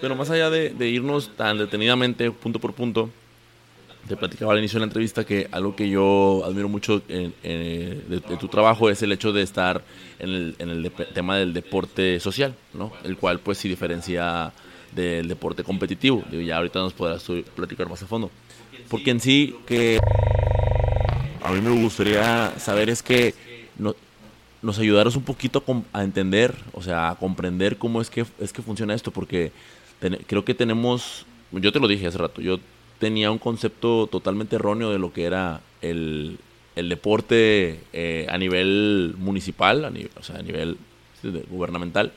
[0.00, 3.10] pero más allá de, irnos tan detenidamente, punto por punto,
[4.08, 8.48] te platicaba al inicio de la entrevista que algo que yo admiro mucho de, tu
[8.48, 9.82] trabajo es el hecho de estar
[10.18, 12.92] en el, en tema del deporte social, ¿no?
[13.04, 14.52] El cual pues sí diferencia
[14.92, 16.24] del deporte competitivo.
[16.30, 18.30] ya ahorita nos podrás platicar más a fondo.
[18.88, 20.00] Porque en sí que
[21.42, 23.34] a mí me gustaría saber es que
[23.78, 23.94] no,
[24.62, 28.62] nos ayudaros un poquito a, entender, o sea, a comprender cómo es que, es que
[28.62, 29.52] funciona esto, porque
[30.26, 32.58] creo que tenemos, yo te lo dije hace rato, yo
[32.98, 36.38] tenía un concepto totalmente erróneo de lo que era el,
[36.76, 40.78] deporte eh, a nivel municipal, a nivel, o sea, a nivel
[41.50, 42.12] gubernamental.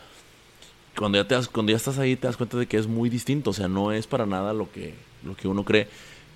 [0.95, 3.49] Cuando ya, te cuando ya estás ahí te das cuenta de que es muy distinto,
[3.49, 4.93] o sea, no es para nada lo que,
[5.23, 5.87] lo que uno cree.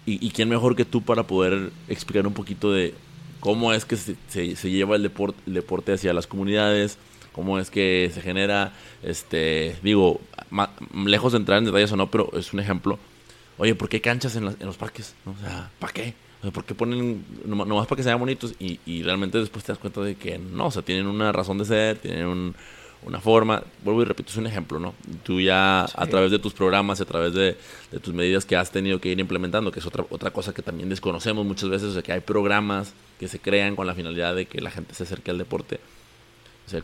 [0.06, 2.94] Y, quién mejor que tú para poder explicar un poquito de
[3.42, 6.98] cómo es que se, se, lleva el deporte, el deporte hacia las comunidades,
[7.38, 8.74] cómo es que se genera,
[9.04, 10.20] este, digo,
[11.06, 12.98] lejos de entrar en detalles o no, pero es un ejemplo.
[13.60, 15.14] Oye, ¿por qué canchas en, los parques?
[15.24, 16.16] O sea, ¿para qué?
[16.52, 18.56] ¿Por qué ponen nomás, para que sean bonitos?
[18.60, 21.60] Y, y, realmente después te das cuenta de que no, o sea, tienen una razón
[21.60, 22.56] de ser, tienen
[23.04, 23.62] una forma.
[23.84, 24.96] Vuelvo y repito, es un ejemplo, ¿no?
[25.24, 27.56] Tú ya a través de tus programas, a través de,
[27.92, 30.64] de, tus medidas que has tenido que ir implementando, que es otra, otra cosa que
[30.64, 34.36] también desconocemos muchas veces, o sea, que hay programas que se crean con la finalidad
[34.36, 35.80] de que la gente se acerque al deporte.
[36.66, 36.82] O sea,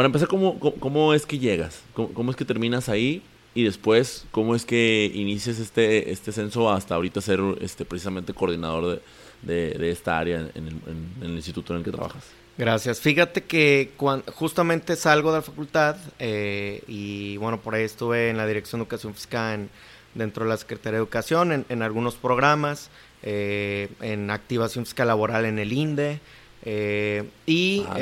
[0.00, 1.82] para empezar, ¿cómo, cómo, es que llegas?
[1.92, 3.22] ¿Cómo, es que terminas ahí?
[3.54, 9.02] Y después, ¿cómo es que inicias este, este censo hasta ahorita ser este, precisamente coordinador
[9.42, 10.80] de, de, esta área en
[11.20, 12.24] el, instituto en el que trabajas?
[12.56, 12.98] Gracias.
[12.98, 13.90] Fíjate que
[14.32, 18.84] justamente salgo de la facultad eh, y bueno, por ahí estuve en la Dirección de
[18.84, 19.68] Educación Fiscal
[20.14, 22.88] dentro de la Secretaría de Educación, en, algunos programas,
[23.22, 26.20] eh, en activación fiscal laboral en el INDE.
[26.64, 27.98] Eh, y ah,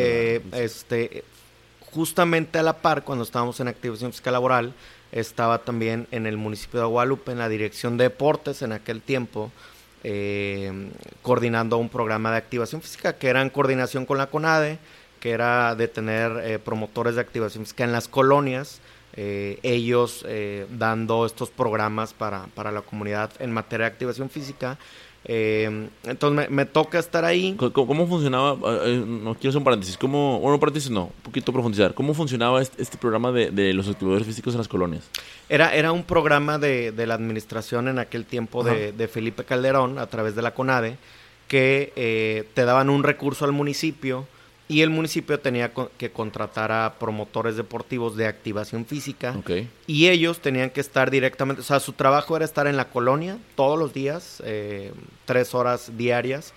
[0.53, 1.25] este
[1.93, 4.75] justamente a la par, cuando estábamos en activación fiscal laboral,
[5.13, 9.51] estaba también en el municipio de Guadalupe, en la dirección de deportes en aquel tiempo,
[10.05, 10.91] eh,
[11.23, 14.79] coordinando un programa de activación física que era en coordinación con la CONADE,
[15.19, 18.81] que era de tener eh, promotores de activación física en las colonias,
[19.15, 20.25] eh, ellos
[20.71, 24.79] dando estos programas para, para la comunidad en materia de activación física
[25.25, 27.57] eh, entonces me, toca estar ahí.
[27.57, 28.53] ¿Cómo, funcionaba?
[28.53, 29.99] Eh, eh, no quiero hacer un paréntesis.
[29.99, 31.95] ¿Cómo, bueno, paréntesis no, un poquito profundizar.
[31.95, 35.05] ¿Cómo funcionaba este, este, programa de, los activadores físicos en las colonias?
[35.49, 40.35] Era, era un programa de, la administración en aquel tiempo de, Felipe Calderón a través
[40.35, 40.97] de la CONADE
[41.49, 44.27] que te daban un recurso al municipio
[44.69, 49.35] y el municipio tenía que contratar a promotores deportivos de activación física.
[49.87, 53.39] Y ellos tenían que estar directamente, o sea, su trabajo era estar en la colonia
[53.55, 54.93] todos los días, eh,
[55.25, 56.53] tres horas diarias,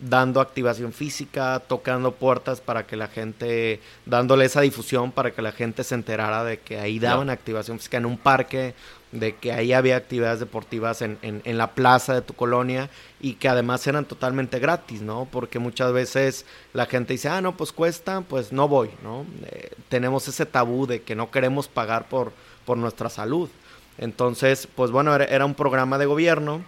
[0.00, 5.50] dando activación física, tocando puertas para que la gente, dándole esa difusión para que la
[5.50, 8.74] gente se enterara de que ahí daban activación física en un parque
[9.12, 12.90] de que ahí había actividades deportivas en, en, la plaza de tu colonia
[13.20, 15.26] y que además eran totalmente gratis, ¿no?
[15.30, 16.44] Porque muchas veces
[16.74, 19.24] la gente dice, ah, no, pues cuesta, pues no voy, ¿no?
[19.46, 22.32] Eh, tenemos ese tabú de que no queremos pagar por,
[22.64, 23.48] por nuestra salud.
[23.98, 26.62] Entonces, pues bueno, era, un programa de gobierno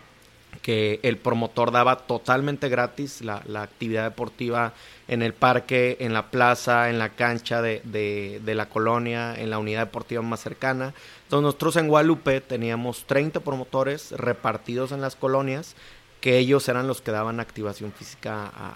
[0.63, 4.75] que el promotor daba totalmente gratis la, la, actividad deportiva
[5.09, 9.51] en el parque, en la plaza, en la cancha de, de, de la colonia, en
[9.51, 10.93] la unidad deportiva más cercana.
[11.25, 15.77] Entonces nosotros en Guadalupe teníamos 30 promotores repartidos en las colonias
[16.21, 18.75] que ellos eran los que daban activación física a,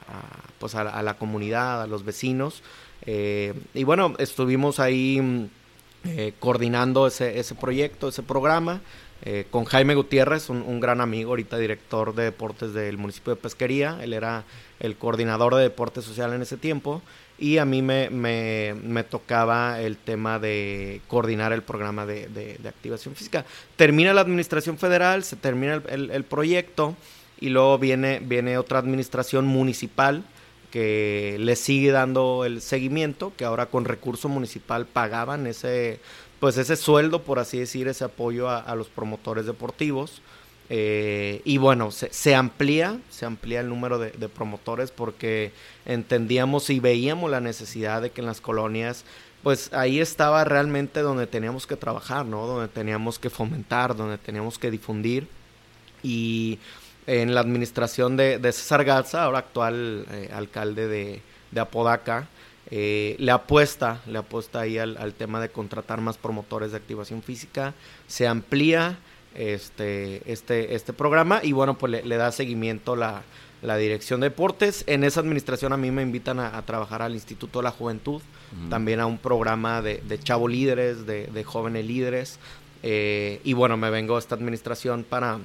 [0.58, 2.62] pues a, la comunidad, a los vecinos.
[3.02, 5.46] Eh, y bueno, estuvimos ahí mm,
[6.04, 8.80] eh, coordinando ese, ese proyecto, ese programa,
[9.22, 13.98] eh, con Jaime Gutiérrez, un, gran amigo, ahorita director de deportes del municipio de Pesquería.
[14.02, 14.44] Él era
[14.80, 17.00] el coordinador de deporte social en ese tiempo
[17.38, 23.44] y a mí me, tocaba el tema de coordinar el programa de, activación física.
[23.76, 26.94] Termina la administración federal, se termina el, proyecto
[27.40, 30.24] y luego viene otra administración municipal
[30.74, 36.00] que le sigue dando el seguimiento, que ahora con recurso municipal pagaban ese,
[36.40, 40.22] pues ese sueldo, por así decir, ese apoyo a los promotores deportivos.
[40.70, 45.52] Eh, y bueno, se, amplía, se amplía el número de, promotores porque
[45.84, 49.04] entendíamos y veíamos la necesidad de que en las colonias,
[49.42, 52.46] pues ahí estaba realmente donde teníamos que trabajar, ¿no?
[52.46, 55.28] Donde teníamos que fomentar, donde teníamos que difundir.
[56.02, 56.58] Y
[57.06, 61.22] en la administración de, César Garza, ahora actual eh, alcalde de,
[61.60, 62.26] Apodaca,
[62.70, 67.22] eh, le apuesta, le apuesta ahí al, al tema de contratar más promotores de activación
[67.22, 67.74] física,
[68.06, 68.98] se amplía
[69.34, 73.22] este, este, este programa y bueno, pues le, da seguimiento la,
[73.62, 74.84] la, dirección de deportes.
[74.86, 78.22] En esa administración a mí me invitan a, trabajar al Instituto de la Juventud,
[78.70, 82.38] también a un programa de, de chavo líderes, de, jóvenes líderes.
[82.84, 85.40] Eh, y bueno, me vengo a esta administración para,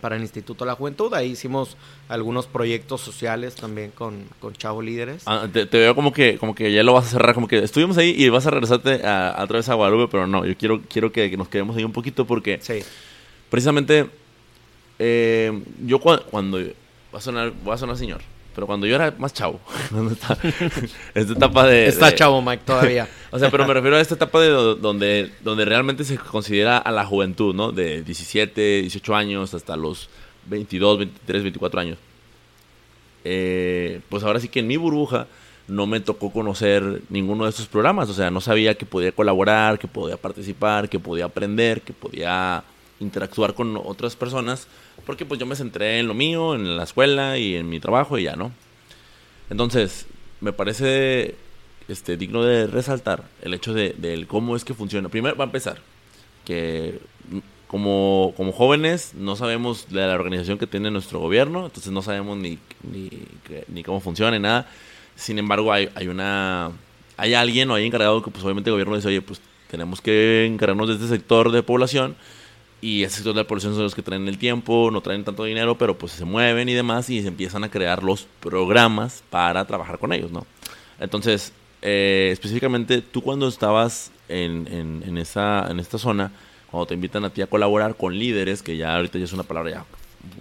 [0.00, 1.12] para el Instituto de la Juventud.
[1.14, 1.76] Ahí hicimos
[2.08, 5.22] algunos proyectos sociales también con, con Chavo Líderes.
[5.26, 7.98] Ah, te, veo como que, como que ya lo vas a cerrar, como que estuvimos
[7.98, 11.12] ahí y vas a regresarte a, a través de Guadalupe, pero no, yo quiero, quiero
[11.12, 12.82] que, que nos quedemos ahí un poquito porque sí
[13.48, 14.08] precisamente,
[14.98, 18.20] eh, yo cuando, va a sonar, voy a sonar señor,
[18.56, 19.60] pero cuando yo era más chavo,
[21.14, 21.88] esta etapa de...
[21.88, 23.06] Está chavo Mike todavía.
[23.30, 26.90] o sea, pero me refiero a esta etapa de donde, donde realmente se considera a
[26.90, 27.70] la juventud, ¿no?
[27.70, 30.08] De 17, 18 años hasta los
[30.46, 31.98] 22, 23, 24 años.
[33.24, 35.26] Eh, pues ahora sí que en mi burbuja
[35.68, 38.08] no me tocó conocer ninguno de estos programas.
[38.08, 42.64] O sea, no sabía que podía colaborar, que podía participar, que podía aprender, que podía
[43.00, 44.66] interactuar con otras personas,
[45.06, 48.18] porque pues yo me centré en lo mío, en la escuela y en mi trabajo
[48.18, 48.52] y ya, ¿no?
[49.48, 50.06] Entonces,
[50.40, 51.36] me parece
[51.88, 55.08] este, digno de resaltar el hecho de, cómo es que funciona.
[55.08, 55.78] Primero, va a empezar,
[56.44, 56.98] que
[57.68, 62.36] como, como jóvenes no sabemos de la organización que tiene nuestro gobierno, entonces no sabemos
[62.36, 63.10] ni, ni,
[63.68, 64.68] ni cómo funciona ni nada.
[65.14, 66.72] Sin embargo, hay, hay una...
[67.18, 69.40] Hay alguien o hay encargado que pues obviamente el gobierno dice, oye, pues
[69.70, 72.14] tenemos que encargarnos de este sector de población
[72.80, 75.44] y ese sector de la población son los que traen el tiempo, no traen tanto
[75.44, 79.64] dinero, pero pues se mueven y demás y se empiezan a crear los programas para
[79.64, 80.46] trabajar con ellos, ¿no?
[81.00, 84.66] Entonces, eh, específicamente, tú cuando estabas en,
[85.04, 86.32] en, esa, en esta zona,
[86.70, 89.42] cuando te invitan a ti a colaborar con líderes, que ya ahorita ya es una
[89.42, 89.84] palabra ya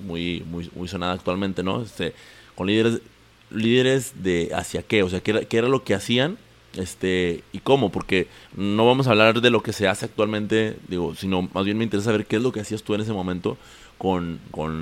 [0.06, 1.82] muy, muy, muy sonada actualmente, ¿no?
[1.82, 2.14] Este,
[2.56, 3.02] con líderes,
[3.50, 6.38] líderes de hacia qué, o sea, qué qué era lo que hacían
[6.78, 11.16] este y cómo, porque no vamos a hablar de lo que se hace actualmente, digo,
[11.16, 13.58] sino más bien me interesa saber qué es lo que hacías tú en ese momento
[13.98, 14.40] con,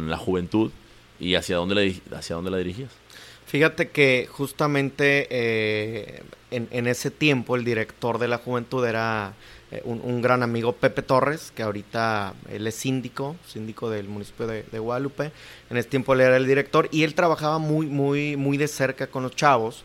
[0.10, 0.72] la juventud
[1.20, 2.92] y hacia dónde la, hacia dónde la dirigías.
[3.46, 9.34] Fíjate que justamente eh, en, ese tiempo el director de la juventud era
[9.70, 14.64] eh, un, gran amigo Pepe Torres, que ahorita él es síndico, síndico del municipio de,
[14.64, 15.32] de, Guadalupe.
[15.70, 19.08] En ese tiempo él era el director y él trabajaba muy, muy, muy de cerca
[19.08, 19.84] con los chavos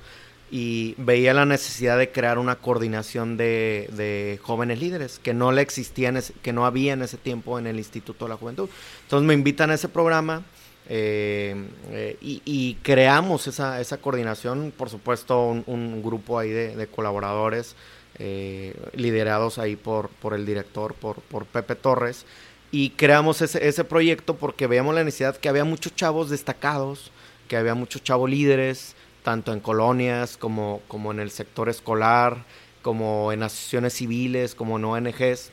[0.51, 6.13] y veía la necesidad de crear una coordinación de, jóvenes líderes que no le existía,
[6.43, 8.69] que no había en ese tiempo en el Instituto de la Juventud.
[9.03, 10.43] Entonces me invitan a ese programa
[10.89, 11.55] eh,
[11.91, 17.77] eh, y, creamos esa, esa coordinación, por supuesto un, grupo ahí de, colaboradores
[18.19, 22.25] eh, liderados ahí por, por el director, por, por Pepe Torres,
[22.71, 27.11] y creamos ese, ese proyecto porque veíamos la necesidad que había muchos chavos destacados,
[27.49, 32.45] que había muchos chavos líderes, tanto en colonias como, como en el sector escolar,
[32.83, 35.51] como en asociaciones civiles, como en ONGs,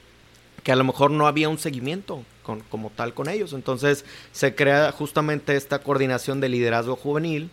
[0.64, 3.54] que a lo mejor no había un seguimiento con, como tal con ellos.
[3.54, 7.50] Entonces se crea justamente esta coordinación de liderazgo juvenil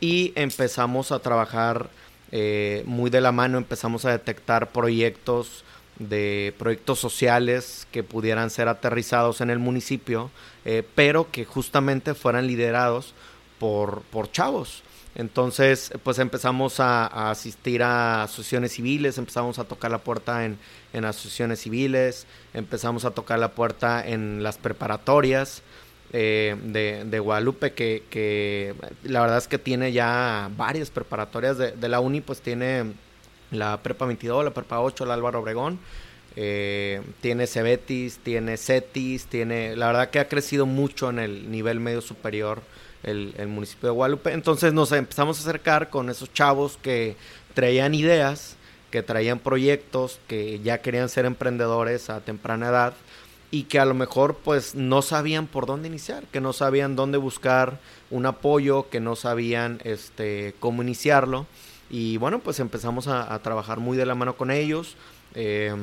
[0.00, 1.90] y empezamos a trabajar
[2.30, 5.64] eh, muy de la mano, empezamos a detectar proyectos
[5.98, 10.30] de proyectos sociales que pudieran ser aterrizados en el municipio,
[10.64, 13.14] eh, pero que justamente fueran liderados
[13.58, 14.82] por, por chavos.
[15.14, 20.58] Entonces, pues empezamos a, asistir a asociaciones civiles, empezamos a tocar la puerta en,
[20.92, 25.62] en, asociaciones civiles, empezamos a tocar la puerta en las preparatorias
[26.12, 31.88] eh, de, de, Guadalupe, que, la verdad es que tiene ya varias preparatorias de, de
[31.88, 32.92] la uni, pues tiene
[33.50, 35.78] la Prepa 22, la Prepa 8, la Álvaro Obregón.
[36.36, 41.80] Eh, tiene Cebetis, tiene Cetis, tiene, la verdad que ha crecido mucho en el nivel
[41.80, 42.62] medio superior
[43.02, 44.32] el, municipio de Guadalupe.
[44.32, 47.16] Entonces nos empezamos a acercar con esos chavos que
[47.54, 48.56] traían ideas,
[48.90, 52.94] que traían proyectos, que ya querían ser emprendedores a temprana edad
[53.50, 57.18] y que a lo mejor pues no sabían por dónde iniciar, que no sabían dónde
[57.18, 57.80] buscar
[58.10, 61.46] un apoyo, que no sabían este cómo iniciarlo
[61.90, 64.96] y bueno, pues empezamos a, trabajar muy de la mano con ellos.
[65.34, 65.74] Eh,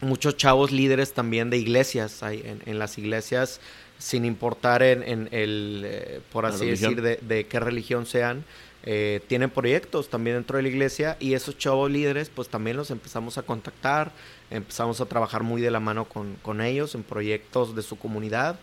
[0.00, 2.20] muchos chavos líderes también de iglesias.
[2.22, 3.60] En, las iglesias,
[3.98, 8.44] sin importar en, el, eh, por así decir, de, qué religión sean,
[8.84, 12.90] eh, tienen proyectos también dentro de la iglesia y esos chavos líderes pues también los
[12.90, 14.12] empezamos a contactar,
[14.50, 18.58] empezamos a trabajar muy de la mano con, con ellos en proyectos de su comunidad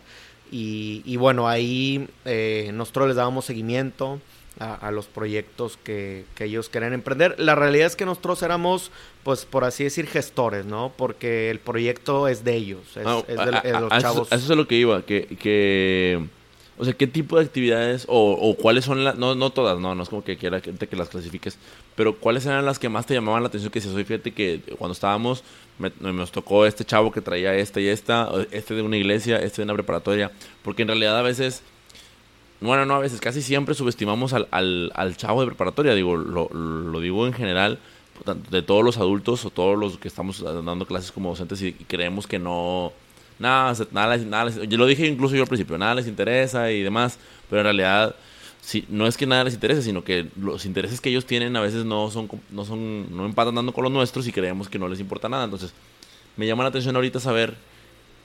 [0.50, 2.08] y, y bueno, ahí
[2.72, 4.20] nosotros les dábamos seguimiento,
[4.58, 7.34] a, los proyectos que, ellos querían emprender.
[7.38, 8.90] La realidad es que nosotros éramos,
[9.22, 10.92] pues por así decir, gestores, ¿no?
[10.96, 14.32] Porque el proyecto es de ellos, es, de, los chavos.
[14.32, 16.24] Eso, es lo que iba, que, que...
[16.76, 19.16] O sea, ¿qué tipo de actividades o, cuáles son las...
[19.16, 21.56] No, no todas, no, no es como que quiera que, que las clasifiques,
[21.94, 23.70] pero ¿cuáles eran las que más te llamaban la atención?
[23.70, 25.44] Que si soy fíjate que cuando estábamos,
[25.78, 29.58] me, nos tocó este chavo que traía esta y esta, este de una iglesia, este
[29.58, 30.32] de una preparatoria,
[30.62, 31.62] porque en realidad a veces
[32.60, 37.26] bueno, no, a veces casi siempre subestimamos al, al, chavo de preparatoria, digo, lo, digo
[37.26, 37.78] en general,
[38.50, 42.26] de todos los adultos o todos los que estamos dando clases como docentes y, creemos
[42.26, 42.92] que no,
[43.38, 47.18] nada, nada, nada, yo lo dije incluso yo al principio, nada les interesa y demás,
[47.50, 48.14] pero en realidad
[48.88, 51.84] no es que nada les interese, sino que los intereses que ellos tienen a veces
[51.84, 55.00] no son, no son, no empatan dando con los nuestros y creemos que no les
[55.00, 55.74] importa nada, entonces
[56.36, 57.56] me llama la atención ahorita saber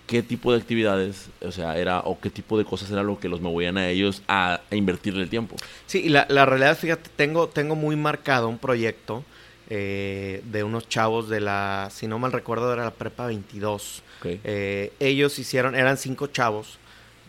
[0.10, 3.30] qué tipo de actividades, o sea, era o qué tipo de cosas era lo que
[3.30, 5.56] los movían a ellos a, invertirle el tiempo.
[5.86, 9.24] Sí, la, la realidad, fíjate, tengo, tengo muy marcado un proyecto
[9.70, 14.02] eh, de unos chavos de la, si no mal recuerdo, era la prepa 22.
[14.24, 16.80] Eh, ellos hicieron, eran cinco chavos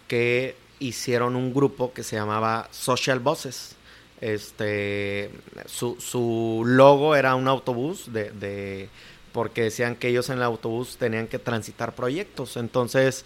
[0.08, 3.76] que hicieron un grupo que se llamaba Social Bosses.
[4.22, 5.30] Este,
[5.66, 8.88] su, su logo era un autobús de
[9.32, 12.56] porque decían que ellos en el autobús tenían que transitar proyectos.
[12.56, 13.24] Entonces,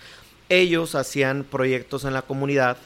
[0.49, 2.77] ellos hacían proyectos en la comunidad,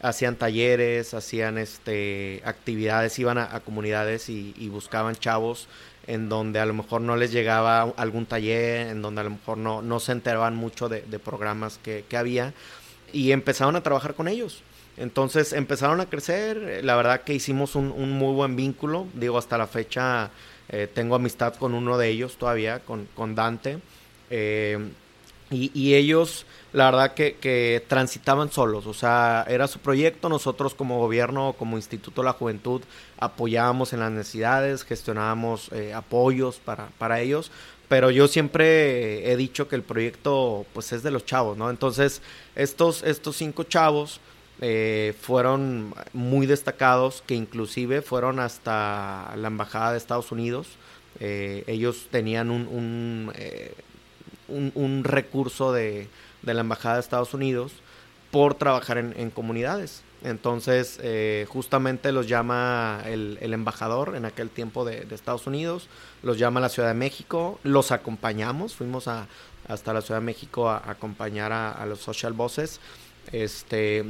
[0.00, 5.68] hacían talleres, hacían este actividades, iban a, comunidades y, buscaban chavos
[6.06, 9.58] en donde a lo mejor no les llegaba algún taller, en donde a lo mejor
[9.58, 12.54] no, no se enteraban mucho de, programas que, había,
[13.12, 14.62] y empezaron a trabajar con ellos.
[14.96, 19.58] Entonces empezaron a crecer, la verdad que hicimos un, un muy buen vínculo, digo, hasta
[19.58, 20.30] la fecha
[20.68, 23.78] eh, tengo amistad con uno de ellos todavía, con, con Dante.
[24.30, 24.90] Eh,
[25.50, 26.44] y, ellos,
[26.74, 32.20] la verdad que, transitaban solos, o sea, era su proyecto, nosotros como gobierno, como Instituto
[32.20, 32.82] de la Juventud,
[33.18, 37.50] apoyábamos en las necesidades, gestionábamos eh, apoyos para, para ellos,
[37.88, 41.70] pero yo siempre he dicho que el proyecto pues es de los chavos, ¿no?
[41.70, 42.20] Entonces,
[42.54, 44.20] estos, estos cinco chavos
[44.60, 50.66] eh, fueron muy destacados, que inclusive fueron hasta la Embajada de Estados Unidos.
[51.20, 53.74] Eh, ellos tenían un, un, eh,
[54.48, 56.08] un, recurso de,
[56.42, 57.72] de, la Embajada de Estados Unidos
[58.32, 60.02] por trabajar en, comunidades.
[60.24, 60.98] Entonces,
[61.48, 65.88] justamente los llama el, el, embajador en aquel tiempo de, Estados Unidos,
[66.24, 69.28] los llama a la Ciudad de México, los acompañamos, fuimos a,
[69.68, 72.80] hasta la Ciudad de México a, acompañar a, a, los social bosses.
[73.32, 74.04] Este,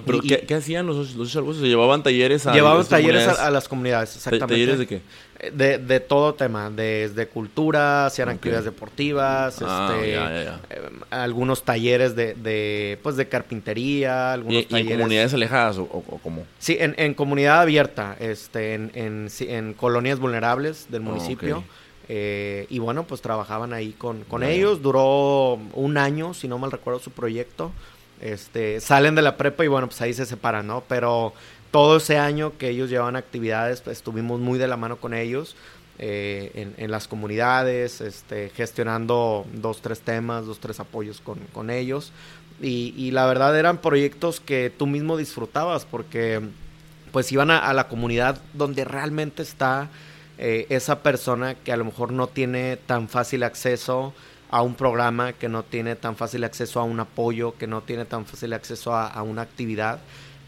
[0.00, 4.54] pero, ¿qué, hacían los, los ¿Se llevaban talleres a Llevaban talleres a, las comunidades, exactamente.
[4.54, 5.02] ¿Talleres de qué?
[5.52, 10.80] De, de todo tema, desde cultura, hacían actividades deportivas, ah, este, eh,
[11.10, 16.44] algunos talleres de, de, pues de carpintería, algunos ¿Y, en comunidades alejadas o, o, cómo?
[16.60, 21.64] Sí, en, en, comunidad abierta, este, en, en, en colonias vulnerables del municipio.
[22.08, 24.82] Eh, y bueno, pues trabajaban ahí con, con ellos.
[24.82, 27.72] Duró un año, si no mal recuerdo, su proyecto
[28.22, 30.84] este, salen de la prepa y bueno, pues ahí se separan, ¿no?
[30.88, 31.34] Pero
[31.70, 35.56] todo ese año que ellos llevaban actividades, pues estuvimos muy de la mano con ellos
[35.98, 42.12] eh, en, las comunidades, este, gestionando dos, tres temas, dos, tres apoyos con, ellos.
[42.60, 46.40] Y, la verdad eran proyectos que tú mismo disfrutabas porque
[47.12, 49.90] pues iban a, la comunidad donde realmente está
[50.38, 54.14] eh, esa persona que a lo mejor no tiene tan fácil acceso
[54.52, 58.04] a un programa, que no tiene tan fácil acceso a un apoyo, que no tiene
[58.04, 59.98] tan fácil acceso a, una actividad.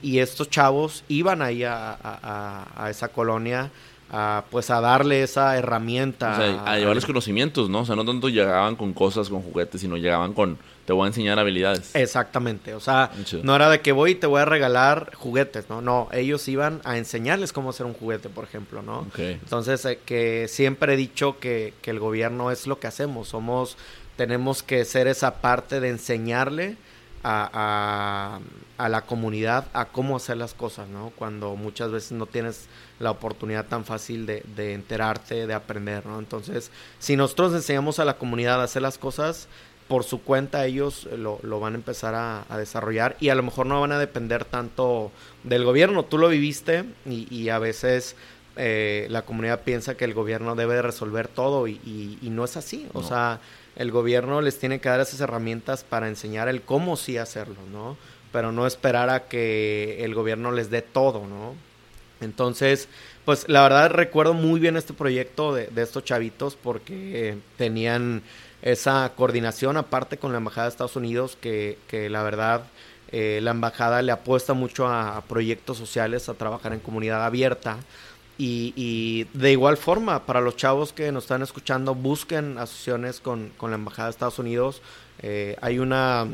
[0.02, 3.72] Y estos chavos iban ahí a esa colonia
[4.16, 6.34] a, pues a darle esa herramienta.
[6.34, 7.80] O sea, a, llevarles conocimientos, ¿no?
[7.80, 11.06] O sea, no tanto llegaban con cosas, con juguetes, sino llegaban con, te voy a
[11.08, 11.96] enseñar habilidades.
[11.96, 13.10] Exactamente, o sea,
[13.42, 15.80] no era de que voy y te voy a regalar juguetes, ¿no?
[15.80, 19.04] No, ellos iban a enseñarles cómo hacer un juguete, por ejemplo, ¿no?
[19.18, 23.76] Entonces, eh, que siempre he dicho que, que el gobierno es lo que hacemos, somos,
[24.16, 26.76] tenemos que ser esa parte de enseñarle
[27.24, 28.38] a,
[28.78, 31.12] a, la comunidad a cómo hacer las cosas, ¿no?
[31.16, 32.66] Cuando muchas veces no tienes
[33.00, 36.18] la oportunidad tan fácil de, de enterarte, de aprender, ¿no?
[36.18, 39.48] Entonces, si nosotros enseñamos a la comunidad a hacer las cosas,
[39.88, 43.42] por su cuenta ellos lo, lo van a empezar a, a, desarrollar y a lo
[43.42, 45.10] mejor no van a depender tanto
[45.42, 46.04] del gobierno.
[46.04, 48.16] Tú lo viviste y, y a veces
[48.56, 51.80] eh, la comunidad piensa que el gobierno debe de resolver todo y,
[52.22, 52.86] y, no es así.
[52.92, 53.40] O sea,
[53.76, 57.96] el gobierno les tiene que dar esas herramientas para enseñar el cómo sí hacerlo, ¿no?
[58.32, 61.54] Pero no esperar a que el gobierno les dé todo, ¿no?
[62.20, 62.88] Entonces,
[63.24, 68.22] pues la verdad recuerdo muy bien este proyecto de, estos chavitos porque tenían
[68.62, 72.64] esa coordinación aparte con la Embajada de Estados Unidos que, que la verdad
[73.16, 77.76] eh, la Embajada le apuesta mucho a, proyectos sociales, a trabajar en comunidad abierta.
[78.36, 83.70] Y, de igual forma, para los chavos que nos están escuchando, busquen asociaciones con, con
[83.70, 84.82] la Embajada de Estados Unidos.
[85.22, 86.28] Eh, hay una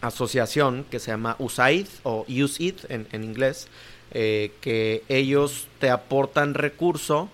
[0.00, 3.68] asociación que se llama USAID o USAID en, en inglés,
[4.12, 7.28] eh, que ellos te aportan recurso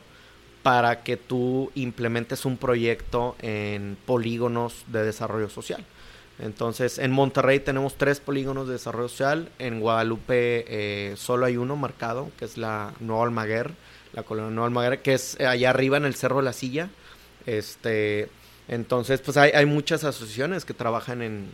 [0.63, 5.85] para que tú implementes un proyecto en polígonos de desarrollo social.
[6.39, 11.77] Entonces, en Monterrey tenemos tres polígonos de desarrollo social, en Guadalupe eh, solo hay uno
[11.77, 13.73] marcado, que es la Nueva Almaguer
[14.13, 16.91] la colonia Nueva Almaguer, que es allá arriba en el Cerro de la Silla.
[17.47, 18.29] Este,
[18.69, 21.51] entonces, pues hay, hay muchas asociaciones que trabajan en,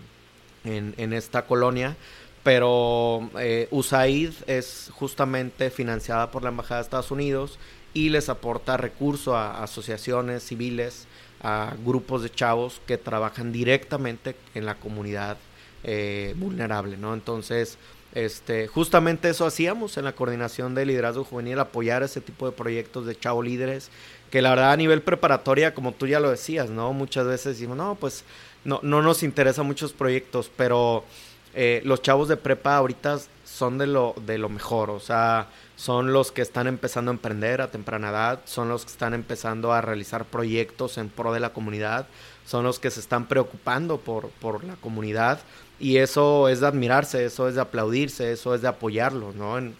[0.64, 1.96] en, esta colonia,
[2.42, 7.58] pero eh, USAID es justamente financiada por la Embajada de Estados Unidos
[7.94, 11.06] y les aporta recursos a, asociaciones civiles,
[11.42, 15.38] a grupos de chavos que trabajan directamente en la comunidad
[15.84, 17.14] eh, vulnerable, ¿no?
[17.14, 17.78] Entonces,
[18.16, 23.04] este, justamente eso hacíamos en la coordinación de liderazgo juvenil, apoyar ese tipo de proyectos
[23.04, 23.90] de chavo líderes,
[24.30, 26.94] que la verdad a nivel preparatoria, como tú ya lo decías, ¿no?
[26.94, 28.24] Muchas veces decimos, no, pues
[28.64, 31.04] no, no nos interesan muchos proyectos, pero
[31.56, 36.12] eh, los chavos de prepa ahorita son de lo, de lo mejor, o sea, son
[36.12, 39.80] los que están empezando a emprender a temprana edad, son los que están empezando a
[39.80, 42.06] realizar proyectos en pro de la comunidad,
[42.44, 45.40] son los que se están preocupando por, por la comunidad
[45.80, 49.58] y eso es de admirarse, eso es de aplaudirse, eso es de apoyarlo, ¿no?
[49.58, 49.74] En,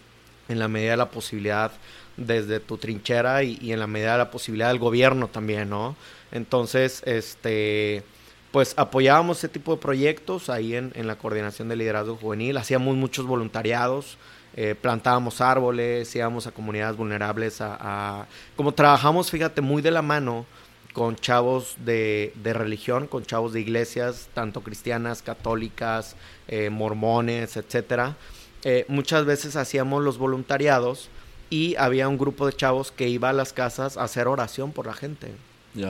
[0.49, 1.71] en la medida de la posibilidad
[2.17, 5.95] desde tu trinchera y, en la medida de la posibilidad del gobierno también, ¿no?
[6.31, 8.03] Entonces, este,
[8.51, 12.95] pues apoyábamos ese tipo de proyectos ahí en, en la coordinación de liderazgo juvenil, hacíamos
[12.95, 14.17] muchos voluntariados,
[14.59, 18.25] eh, plantábamos árboles, íbamos a comunidades vulnerables, a,
[18.55, 20.47] como trabajamos, fíjate, muy de la mano
[20.93, 26.15] con chavos de, de, religión, con chavos de iglesias, tanto cristianas, católicas,
[26.47, 28.15] eh, mormones, etcétera.
[28.63, 31.09] Eh, muchas veces hacíamos los voluntariados
[31.51, 34.87] y había un grupo de chavos que iba a las casas a hacer oración por
[34.87, 35.35] la gente.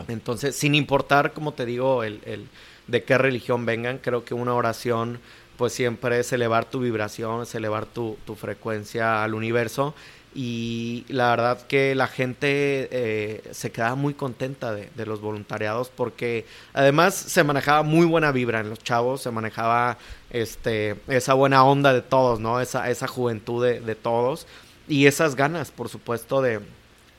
[0.08, 2.48] Entonces, sin importar, como te digo, el, el,
[2.88, 5.20] de qué religión vengan, creo que una oración
[5.58, 9.96] pues siempre es elevar tu vibración, es elevar tu, tu frecuencia al universo
[10.38, 16.46] y la verdad que la gente eh, se quedaba muy contenta de, los voluntariados porque
[16.74, 19.98] además se manejaba muy buena vibra en los chavos, se manejaba
[20.30, 22.62] este, esa buena onda de todos, ¿no?
[22.62, 24.46] Esa, esa juventud de, todos
[24.88, 26.60] y esas ganas, por supuesto, de,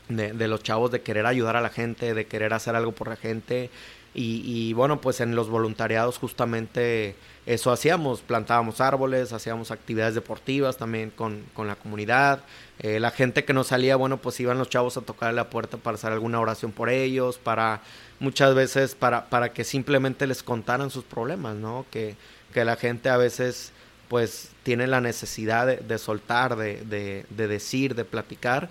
[0.08, 3.16] de, los chavos de querer ayudar a la gente, de querer hacer algo por la
[3.16, 3.70] gente
[4.14, 7.14] y, bueno, pues en los voluntariados justamente
[7.46, 12.40] eso hacíamos, plantábamos árboles, hacíamos actividades deportivas también con, con la comunidad.
[12.80, 15.76] Eh, la gente que no salía, bueno, pues iban los chavos a tocar la puerta
[15.76, 17.80] para hacer alguna oración por ellos, para
[18.18, 21.86] muchas veces para, para que simplemente les contaran sus problemas, ¿no?
[21.92, 22.16] Que,
[22.52, 23.72] que la gente a veces
[24.08, 28.68] pues tiene la necesidad de, soltar, de, de decir, de platicar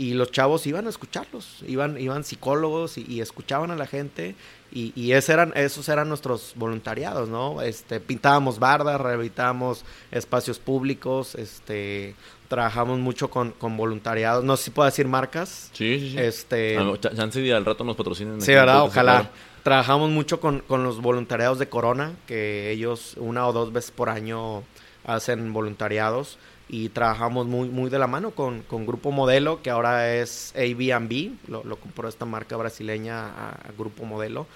[0.00, 4.34] y los chavos iban a escucharlos, iban, iban psicólogos y, escuchaban a la gente
[4.72, 7.60] y, y eran, esos eran nuestros voluntariados, ¿no?
[7.60, 12.14] Este, pintábamos bardas, rehabilitábamos espacios públicos, este,
[12.48, 15.68] trabajamos mucho con, con voluntariados, no sé si puedo decir marcas.
[15.74, 16.18] Sí, sí, sí.
[16.18, 16.78] Este,
[17.14, 18.40] chance al rato nos patrocinen.
[18.40, 18.84] Sí, ¿verdad?
[18.84, 19.30] Ojalá.
[19.62, 24.08] Trabajamos mucho con, con los voluntariados de Corona, que ellos una o dos veces por
[24.08, 24.62] año
[25.04, 26.38] hacen voluntariados
[26.72, 31.32] y trabajamos muy, muy de la mano con, con Grupo Modelo, que ahora es Airbnb,
[31.48, 34.46] lo, lo compró esta marca brasileña a, Grupo Modelo,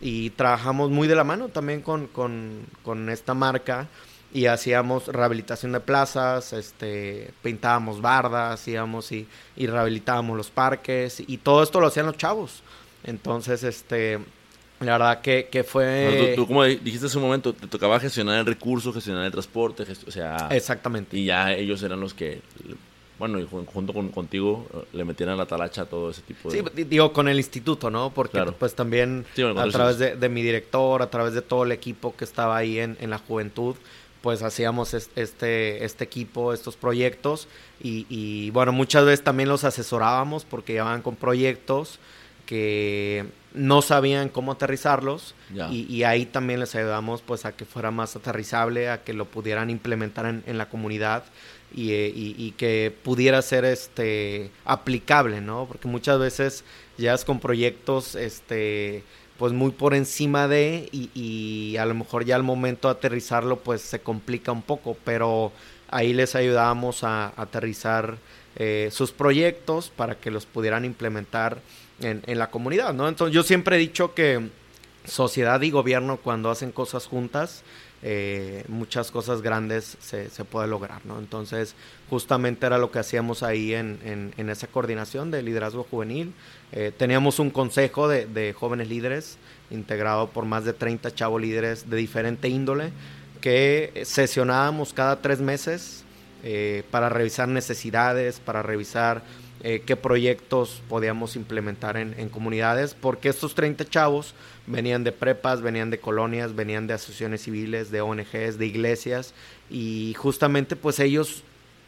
[0.00, 3.88] y trabajamos muy de la mano también con, con, con, esta marca
[4.32, 11.64] y hacíamos rehabilitación de plazas, este, pintábamos bardas, y, y rehabilitábamos los parques y todo
[11.64, 12.62] esto lo hacían los chavos.
[13.02, 14.20] Entonces, este,
[14.84, 16.34] la verdad que, que fue...
[16.36, 20.10] tú, como dijiste hace un momento, te tocaba gestionar el recurso, gestionar el transporte, o
[20.10, 20.48] sea...
[20.50, 21.16] Exactamente.
[21.16, 22.40] Y ya ellos eran los que,
[23.18, 26.58] bueno, y junto con, contigo, le metieran la talacha a todo ese tipo de...
[26.58, 28.10] Sí, digo, con el instituto, ¿no?
[28.10, 29.24] Porque pues también
[29.56, 32.96] a través de, mi director, a través de todo el equipo que estaba ahí en,
[33.00, 33.76] en la juventud,
[34.20, 37.46] pues hacíamos este, este equipo, estos proyectos
[37.78, 41.98] y, y bueno, muchas veces también los asesorábamos porque llevaban con proyectos
[42.46, 45.34] que no sabían cómo aterrizarlos
[45.70, 49.70] y, ahí también les ayudamos pues a que fuera más aterrizable, a que lo pudieran
[49.70, 51.22] implementar en, la comunidad
[51.76, 55.66] eh, y, que pudiera ser este aplicable, ¿no?
[55.66, 56.64] Porque muchas veces
[56.98, 59.04] llegas con proyectos este
[59.38, 63.82] pues muy por encima de y, a lo mejor ya al momento de aterrizarlo pues
[63.82, 65.52] se complica un poco, pero
[65.88, 68.18] ahí les ayudábamos a, aterrizar
[68.56, 71.60] eh, sus proyectos para que los pudieran implementar
[72.00, 73.08] en, la comunidad, ¿no?
[73.08, 74.48] Entonces yo siempre he dicho que
[75.04, 77.62] sociedad y gobierno cuando hacen cosas juntas,
[78.02, 81.18] eh, muchas cosas grandes se, se puede lograr, ¿no?
[81.18, 81.74] Entonces,
[82.10, 86.34] justamente era lo que hacíamos ahí en, en, esa coordinación de liderazgo juvenil.
[86.72, 89.38] Eh, teníamos un consejo de, de, jóvenes líderes
[89.70, 92.92] integrado por más de 30 chavos líderes de diferente índole
[93.44, 96.02] que sesionábamos cada tres meses
[96.42, 99.22] eh, para revisar necesidades, para revisar
[99.66, 104.34] eh, qué proyectos podíamos implementar en, comunidades, porque estos 30 chavos
[104.66, 109.32] venían de prepas, venían de colonias, venían de asociaciones civiles, de ONGs, de iglesias,
[109.70, 111.44] y justamente pues ellos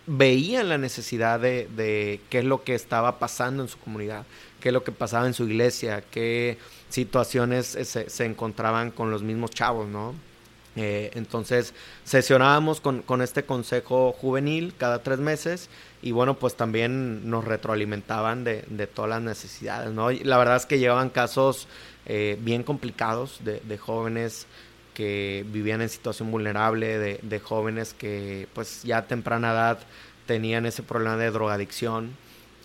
[0.07, 4.24] veían la necesidad de, qué es lo que estaba pasando en su comunidad,
[4.61, 6.57] qué es lo que pasaba en su iglesia, qué
[6.89, 10.14] situaciones se, se encontraban con los mismos chavos, ¿no?
[10.77, 11.72] Eh, entonces
[12.05, 15.70] sesionábamos con, este consejo juvenil cada tres meses
[16.03, 20.11] y bueno, pues también nos retroalimentaban de, de todas las necesidades, ¿no?
[20.11, 21.68] la verdad es que llevaban casos
[22.07, 24.47] eh, bien complicados de, jóvenes
[24.94, 29.78] que vivían en situación vulnerable, de, jóvenes que pues ya a temprana edad
[30.26, 32.12] tenían ese problema de drogadicción.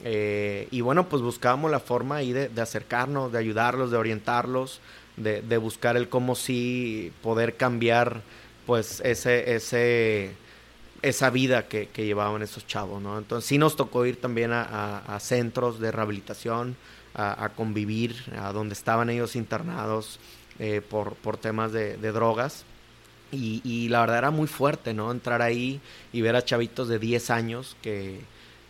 [0.04, 4.82] Eh, y bueno, pues buscábamos la forma ahí de, de acercarnos, de ayudarlos, de orientarlos
[5.18, 8.22] de buscar el cómo sí poder cambiar
[8.66, 10.32] pues ese, ese,
[11.02, 13.18] esa vida que, que llevaban esos chavos, ¿no?
[13.18, 16.76] Entonces sí nos tocó ir también a, a, centros de rehabilitación,
[17.14, 20.20] a, a, convivir, a donde estaban ellos internados
[20.60, 22.66] eh, por, por temas de, de drogas.
[23.32, 25.10] Y, y, la verdad era muy fuerte, ¿no?
[25.10, 25.80] Entrar ahí
[26.12, 28.20] y ver a chavitos de 10 años que,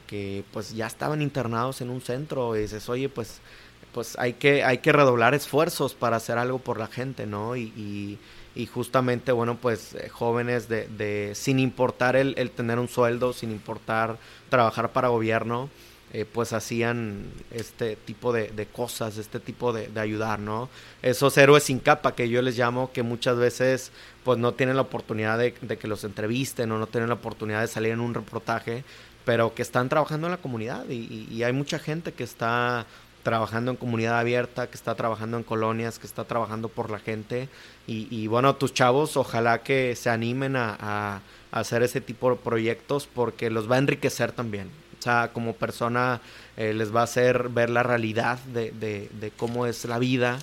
[0.05, 3.41] que pues ya estaban internados en un centro y dices, oye, pues
[3.93, 7.55] pues hay que, hay que redoblar esfuerzos para hacer algo por la gente, ¿no?
[7.55, 8.17] Y, y,
[8.65, 13.51] justamente, bueno, pues eh, jóvenes de, de, sin importar el, el, tener un sueldo, sin
[13.51, 14.17] importar
[14.49, 15.69] trabajar para gobierno,
[16.13, 20.67] eh, pues hacían este tipo de, de cosas, este tipo de, de, ayudar, ¿no?
[21.01, 23.93] Esos héroes sin capa que yo les llamo, que muchas veces
[24.25, 27.61] pues no tienen la oportunidad de, de que los entrevisten o no tienen la oportunidad
[27.61, 28.83] de salir en un reportaje,
[29.23, 32.85] pero que están trabajando en la comunidad y, y hay mucha gente que está
[33.23, 37.49] trabajando en comunidad abierta, que está trabajando en colonias, que está trabajando por la gente.
[37.87, 43.09] Y, y bueno, tus chavos, ojalá que se animen a, hacer ese tipo de proyectos
[43.13, 44.69] porque los va a enriquecer también.
[44.97, 46.21] O sea, como persona
[46.55, 50.39] eh, les va a hacer ver la realidad de cómo es la vida.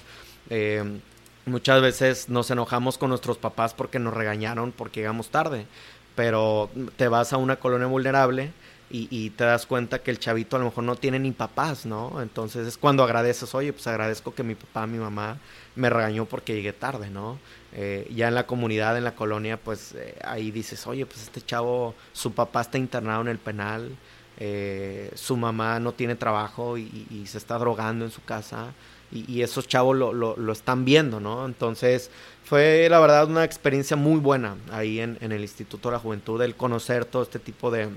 [0.51, 1.01] Eh,
[1.47, 5.67] muchas veces nos enojamos con nuestros papás porque nos regañaron porque llegamos tarde,
[6.15, 8.53] pero te vas a una colonia vulnerable
[8.91, 12.23] y, te das cuenta que el chavito a lo mejor no tiene ni papás, ¿no?
[12.23, 15.39] Entonces es cuando agradeces, oye, pues agradezco que mi papá, mi mamá
[15.77, 17.39] me regañó porque llegué tarde, ¿no?
[17.75, 21.43] Eh, ya en la comunidad, en la colonia, pues eh, ahí dices, oye, pues este
[21.43, 23.95] chavo, su papá está internado en el penal,
[24.39, 28.73] eh, su mamá no tiene trabajo y, se está drogando en su casa.
[29.13, 31.47] Y, esos chavos lo, lo, lo, están viendo, ¿no?
[31.47, 32.11] Entonces
[32.45, 36.41] fue la verdad una experiencia muy buena ahí en, en el Instituto de la Juventud,
[36.43, 37.89] el conocer todo este tipo de,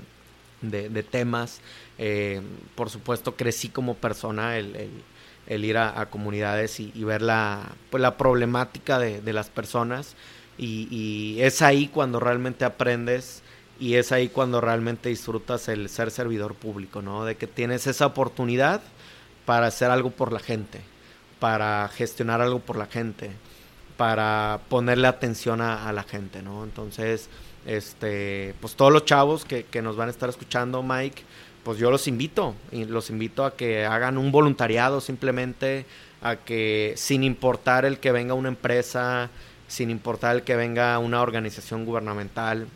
[0.62, 1.60] de, temas.
[1.98, 2.40] Eh,
[2.74, 4.90] por supuesto, crecí como persona el,
[5.46, 10.16] el, ir a, comunidades y, ver la, pues, la problemática de, de las personas.
[10.58, 13.42] Y, es ahí cuando realmente aprendes
[13.80, 17.24] y es ahí cuando realmente disfrutas el ser servidor público, ¿no?
[17.24, 18.80] De que tienes esa oportunidad
[19.44, 20.80] para hacer algo por la gente,
[21.40, 23.32] para gestionar algo por la gente,
[23.96, 26.62] para ponerle atención a, a la gente, ¿no?
[26.64, 27.28] Entonces,
[27.66, 31.22] este, pues todos los chavos que, nos van a estar escuchando, Mike,
[31.64, 35.86] pues yo los invito, y los invito a que hagan un voluntariado simplemente,
[36.20, 39.30] a que sin importar el que venga una empresa,
[39.68, 42.66] sin importar el que venga una organización gubernamental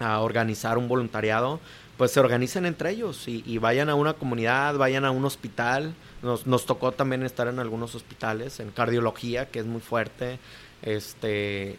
[0.00, 1.60] a organizar un voluntariado,
[1.96, 5.94] pues se organicen entre ellos y, vayan a una comunidad, vayan a un hospital.
[6.22, 10.38] Nos, nos, tocó también estar en algunos hospitales, en cardiología, que es muy fuerte.
[10.82, 11.76] Este,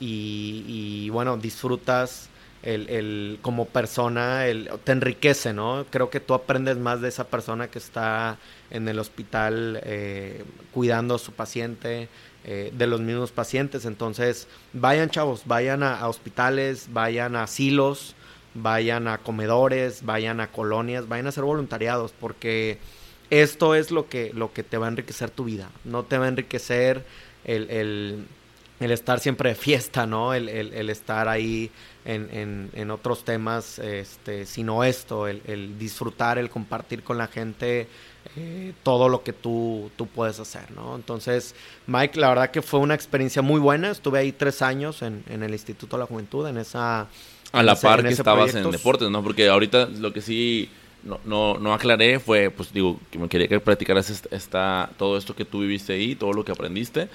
[0.00, 2.28] y, bueno, disfrutas
[2.62, 5.86] el, el, como persona, el, te enriquece, ¿no?
[5.90, 8.38] Creo que tú aprendes más de esa persona que está
[8.70, 12.08] en el hospital eh, cuidando a su paciente,
[12.44, 13.84] eh, de los mismos pacientes.
[13.84, 18.14] Entonces, vayan chavos, vayan a, hospitales, vayan a asilos,
[18.54, 22.78] vayan a comedores, vayan a colonias, vayan a hacer voluntariados, porque
[23.28, 25.70] esto es lo que, lo que te va a enriquecer tu vida.
[25.84, 27.04] No te va a enriquecer
[27.44, 28.26] el,
[28.80, 30.32] el estar siempre de fiesta, ¿no?
[30.34, 31.70] El, el estar ahí
[32.04, 37.88] en, en, otros temas, este, sino esto, el, disfrutar, el compartir con la gente
[38.36, 40.96] eh, todo lo que tú, tú puedes hacer, ¿no?
[40.96, 41.54] Entonces,
[41.86, 43.90] Mike, la verdad que fue una experiencia muy buena.
[43.90, 47.06] Estuve ahí tres años en, en el Instituto de la Juventud, en esa...
[47.52, 49.22] A la par que estabas en deportes, ¿no?
[49.22, 50.70] Porque ahorita lo que sí
[51.02, 55.34] no, no, no, aclaré fue, pues digo, que me quería que practicaras esta, todo esto
[55.34, 57.08] que tú viviste ahí, todo lo que aprendiste,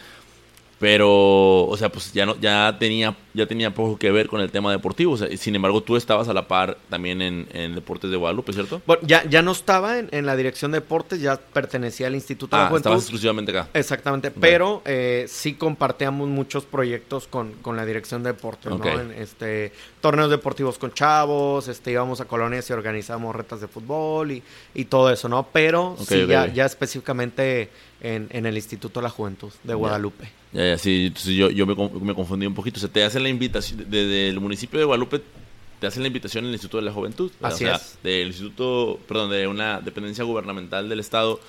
[0.79, 4.51] pero, o sea, pues ya no, ya tenía, ya tenía poco que ver con el
[4.51, 5.15] tema deportivo.
[5.17, 8.81] sin embargo, tú estabas a la par también en, Deportes de Guadalupe, ¿cierto?
[8.85, 12.61] Bueno, ya, ya no estaba en, la dirección de deportes, ya pertenecía al Instituto de
[12.61, 12.89] la ah, Juventud.
[12.89, 13.69] estabas exclusivamente acá.
[13.73, 18.85] Exactamente, pero eh, sí compartíamos muchos proyectos con, con la dirección de deportes, ¿no?
[18.85, 19.71] En, este,
[20.01, 24.85] torneos deportivos con chavos, este, íbamos a colonias y organizamos retas de fútbol y, y
[24.85, 25.47] todo eso, ¿no?
[25.51, 27.69] Pero sí, ya, ya específicamente
[28.05, 30.29] en, en el Instituto de la Juventud de Guadalupe.
[30.53, 32.77] Ya, ya, sí, entonces yo, yo me, me, confundí un poquito.
[32.77, 35.21] O sea, te hacen la invitación, desde el municipio de Guadalupe,
[35.79, 37.31] te hacen la invitación en el Instituto de la Juventud.
[37.41, 37.97] Así o sea, es.
[38.03, 41.39] Del Instituto, perdón, de una dependencia gubernamental del Estado,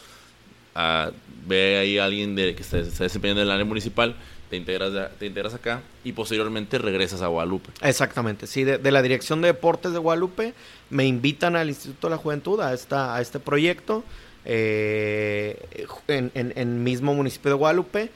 [0.75, 1.11] a,
[1.47, 4.17] ve ahí a alguien de, que está, desempeñando en el área municipal,
[4.49, 7.71] te integras, te integras acá y posteriormente regresas a Guadalupe.
[7.83, 10.55] Exactamente, sí, de, de, la Dirección de Deportes de Guadalupe
[10.89, 14.05] me invitan al Instituto de la Juventud a, esta, a este proyecto
[14.47, 18.11] eh, en, en, mismo municipio de Guadalupe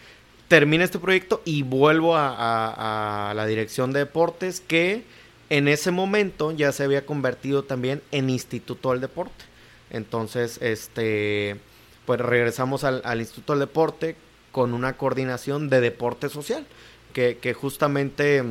[0.51, 5.05] termina este proyecto y vuelvo a, la dirección de deportes que
[5.49, 9.45] en ese momento ya se había convertido también en Instituto del Deporte.
[9.91, 11.57] Entonces, este,
[12.05, 14.17] pues regresamos al, Instituto del Deporte
[14.51, 16.67] con una coordinación de deporte social,
[17.13, 18.43] que, justamente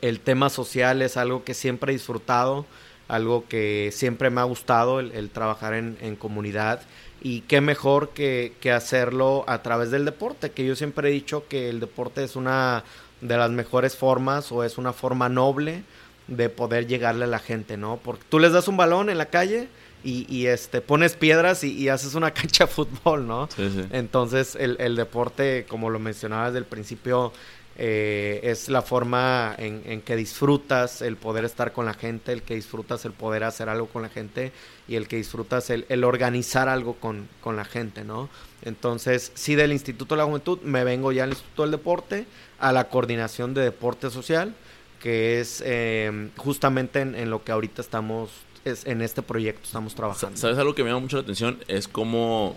[0.00, 2.64] el, tema social es algo que siempre he disfrutado,
[3.08, 6.82] algo que siempre me ha gustado, el, trabajar en, en comunidad
[7.20, 11.68] y qué mejor que, hacerlo a través del deporte, que yo siempre he dicho que
[11.68, 12.84] el deporte es una
[13.20, 15.82] de las mejores formas o es una forma noble
[16.28, 17.98] de poder llegarle a la gente, ¿no?
[18.02, 19.68] Porque tú les das un balón en la calle
[20.04, 23.48] y, y este pones piedras y, haces una cancha de fútbol, ¿no?
[23.90, 27.32] Entonces el, el, deporte, como lo mencionaba desde el principio,
[27.80, 32.56] eh, es la forma en, que disfrutas el poder estar con la gente, el que
[32.56, 34.50] disfrutas el poder hacer algo con la gente
[34.88, 38.28] y el que disfrutas el, organizar algo con, la gente, ¿no?
[38.62, 42.26] Entonces, sí, del Instituto de la Juventud me vengo ya al Instituto del Deporte,
[42.58, 44.56] a la coordinación de deporte social,
[45.00, 48.30] que es eh, justamente en, lo que ahorita estamos,
[48.64, 50.36] es, en este proyecto estamos trabajando.
[50.36, 51.62] ¿Sabes algo que me llama mucho la atención?
[51.68, 52.56] Es como,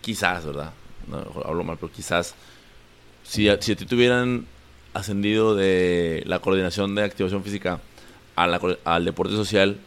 [0.00, 0.72] quizás, ¿verdad?
[1.06, 2.34] No, hablo mal, pero quizás
[3.26, 4.46] si a, si a ti te hubieran
[4.94, 7.80] ascendido de la coordinación de activación física
[8.34, 9.78] al deporte social,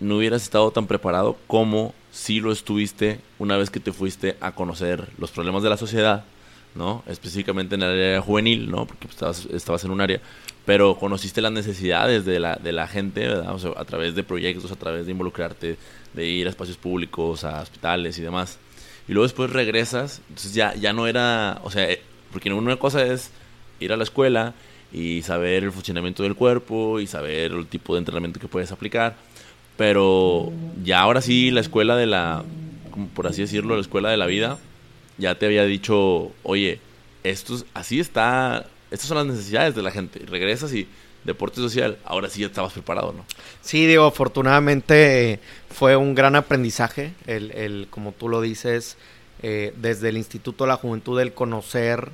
[0.00, 4.52] no hubieras estado tan preparado como si lo estuviste una vez que te fuiste a
[4.52, 6.24] conocer los problemas de la sociedad,
[6.74, 7.02] ¿no?
[7.06, 8.86] Específicamente en el área juvenil, ¿no?
[8.86, 10.20] Porque estabas, estabas en un área,
[10.64, 13.56] pero conociste las necesidades de la, de la gente, ¿verdad?
[13.76, 15.76] a través de proyectos, a través de involucrarte,
[16.14, 18.58] de ir a espacios públicos, a hospitales y demás.
[19.08, 21.88] Y luego después regresas, entonces ya, ya no era, o sea,
[22.32, 23.30] porque una cosa es
[23.80, 24.54] ir a la escuela
[24.92, 29.16] y saber el funcionamiento del cuerpo y saber el tipo de entrenamiento que puedes aplicar.
[29.76, 30.52] Pero
[30.84, 32.44] ya ahora sí, la escuela de la,
[33.14, 34.58] por así decirlo, la escuela de la vida,
[35.18, 36.78] ya te había dicho, oye,
[37.24, 40.20] esto, así está, estas son las necesidades de la gente.
[40.26, 40.86] Regresas y
[41.24, 43.24] deporte social, ahora sí ya estabas preparado, ¿no?
[43.62, 45.38] Sí, digo, afortunadamente
[45.70, 48.96] fue un gran aprendizaje, el, el como tú lo dices,
[49.42, 52.10] eh, desde el Instituto de la Juventud el conocer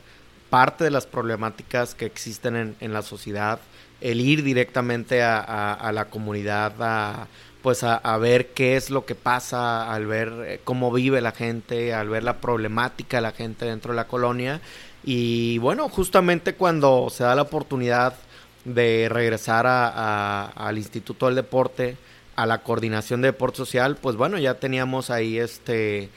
[0.50, 3.60] parte de las problemáticas que existen en, la sociedad,
[4.00, 7.28] el ir directamente a, la comunidad a
[7.62, 11.92] pues a, ver qué es lo que pasa, al ver eh, cómo vive la gente,
[11.92, 14.60] al ver la problemática de la gente dentro de la colonia.
[15.04, 18.14] Y bueno, justamente cuando se da la oportunidad
[18.64, 21.96] de regresar al Instituto del Deporte,
[22.36, 26.08] a la coordinación de deporte social, pues bueno, ya teníamos ahí este,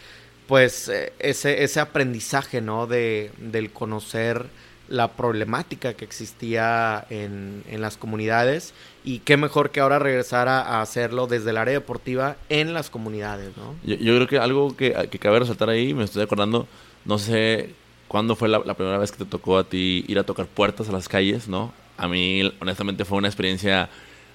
[0.51, 2.85] pues eh, ese, ese aprendizaje, ¿no?
[2.85, 4.47] De, del conocer
[4.89, 8.73] la problemática que existía en, en, las comunidades
[9.05, 13.55] y qué mejor que ahora regresar a, hacerlo desde el área deportiva en las comunidades,
[13.55, 13.75] ¿no?
[13.85, 16.67] Yo, creo que algo que, que, cabe resaltar ahí, me estoy acordando,
[17.05, 17.69] no sé
[18.09, 20.91] cuándo fue la, primera vez que te tocó a ti ir a tocar puertas a
[20.91, 21.71] las calles, ¿no?
[21.95, 23.87] A mí, honestamente, fue una experiencia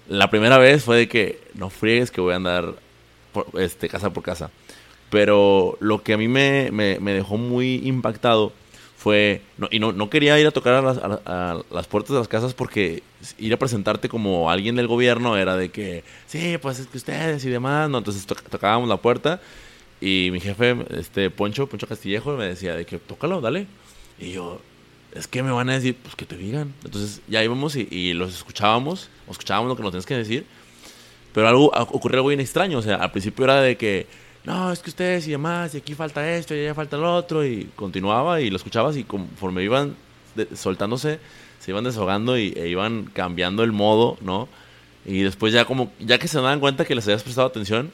[0.09, 2.75] la primera vez fue de que no friegues que voy a andar
[3.59, 4.51] este, casa por casa.
[5.11, 8.53] Pero lo que a mí me, me, dejó muy impactado
[8.97, 12.19] fue, no, y no, no quería ir a tocar a las, a, las, puertas de
[12.19, 13.05] las casas porque
[13.39, 17.45] ir a presentarte como alguien del gobierno era de que, sí, pues es que ustedes
[17.45, 17.99] y demás, ¿no?
[17.99, 19.41] Entonces tocábamos la puerta
[20.01, 23.67] y mi jefe, este Poncho, Poncho Castillejo, me decía de que, tócalo, dale.
[24.19, 24.61] Y yo,
[25.15, 26.75] es que me van a decir, pues que te digan.
[26.85, 30.47] Entonces ya íbamos y, los escuchábamos, escuchábamos lo que nos tienes que decir.
[31.33, 32.79] Pero algo ocurrió algo bien extraño.
[32.79, 34.07] O sea, al principio era de que,
[34.47, 37.45] no, es que ustedes y demás, y aquí falta esto, y allá falta lo otro.
[37.45, 39.97] Y continuaba y lo escuchabas y conforme iban
[40.55, 41.19] soltándose,
[41.59, 44.49] se iban desahogando y, e iban cambiando el modo, ¿no?
[45.05, 47.91] Y después ya como, ya que se daban cuenta que les habías prestado atención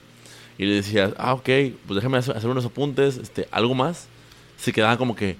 [0.58, 1.48] y le decías, ah, ok,
[1.86, 4.08] pues déjame hacer unos apuntes, este, algo más,
[4.58, 5.36] se quedaban como que,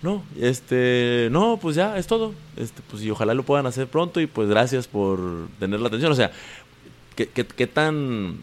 [0.00, 2.32] no, este, no, pues ya es todo.
[2.56, 6.12] Este, pues y ojalá lo puedan hacer pronto y pues gracias por tener la atención.
[6.12, 6.30] O sea,
[7.14, 8.38] ¿qué, qué, tan,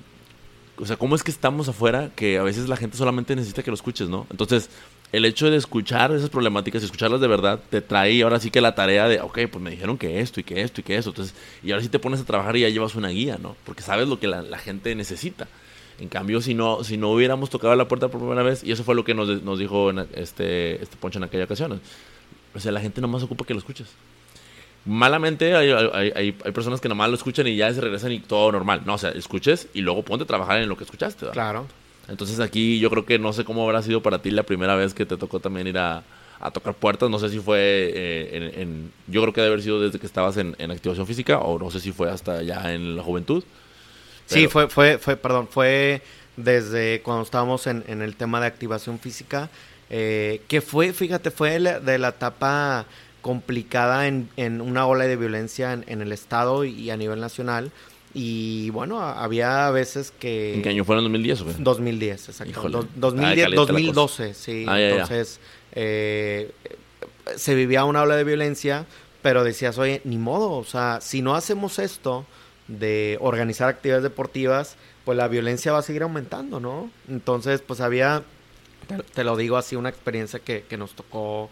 [0.78, 3.71] o sea, cómo es que estamos afuera que a veces la gente solamente necesita que
[3.71, 4.28] lo escuches, ¿no?
[4.30, 4.69] Entonces,
[5.11, 8.59] el hecho de escuchar esas problemáticas y escucharlas de verdad te trae ahora sí que
[8.59, 11.11] la tarea de, ok, pues me dijeron que esto y que esto y que esto.
[11.11, 13.55] Entonces, y ahora sí te pones a trabajar y ya llevas una guía, ¿no?
[13.65, 15.47] Porque sabes lo que la, gente necesita.
[15.99, 18.84] En cambio, si no, si no hubiéramos tocado la puerta por primera vez, y eso
[18.84, 21.80] fue lo que nos, nos dijo este, este Poncho en aquella ocasión,
[22.53, 23.88] o sea, la gente nomás ocupa que lo escuches.
[24.86, 28.51] Malamente hay, hay, hay, personas que nomás lo escuchan y ya se regresan y todo
[28.51, 28.83] normal.
[28.86, 31.27] No, o sea, escuches y luego ponte a trabajar en lo que escuchaste.
[31.31, 31.65] Claro.
[32.07, 34.93] Entonces aquí yo creo que no sé cómo habrá sido para ti la primera vez
[34.93, 36.03] que te tocó también ir a,
[36.39, 37.09] a tocar puertas.
[37.09, 40.38] No sé si fue eh, en, Yo creo que debe haber sido desde que estabas
[40.38, 43.43] en, en activación física o no sé si fue hasta ya en la juventud.
[44.27, 46.01] Sí, fue, fue, fue, perdón, fue
[46.36, 49.49] desde cuando estábamos en, en el tema de activación física,
[49.89, 52.86] eh, que fue, fíjate, fue de la etapa
[53.26, 57.71] complicada en, en una ola de violencia en, en, el Estado y a nivel nacional.
[58.13, 60.53] Y bueno, había veces que...
[60.53, 60.95] ¿En qué año fue?
[60.95, 61.53] ¿En 2010 o qué?
[61.57, 62.88] 2010, exacto.
[62.95, 64.65] 2010, 2012, sí.
[64.67, 65.39] Ah, Entonces,
[65.71, 66.51] Eh,
[67.36, 68.86] se vivía una ola de violencia,
[69.23, 72.28] pero decías, oye, ni modo, o sea, si no hacemos esto,
[72.67, 76.91] de organizar actividades deportivas, pues la violencia va a seguir aumentando, ¿no?
[77.09, 78.21] Entonces, pues había,
[79.15, 81.49] te, lo digo así, una experiencia que, que nos tocó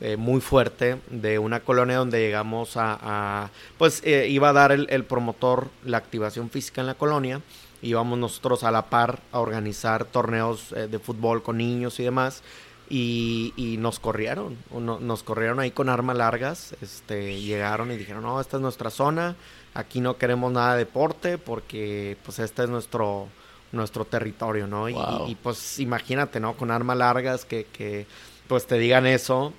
[0.00, 5.04] eh, muy fuerte de una colonia donde llegamos a, pues eh, iba a dar el,
[5.04, 7.40] promotor la activación física en la colonia,
[7.82, 12.42] íbamos nosotros a la par a organizar torneos eh, de fútbol con niños y demás.
[12.90, 18.38] Y, y nos corrieron, nos corrieron ahí con armas largas, este, llegaron y dijeron, no,
[18.38, 19.34] esta es nuestra zona,
[19.72, 23.28] aquí no queremos nada de deporte porque pues este es nuestro
[23.72, 24.88] nuestro territorio, ¿no?
[24.88, 26.54] Y, pues imagínate, ¿no?
[26.54, 28.06] Con armas largas que, que
[28.46, 29.52] pues te digan eso,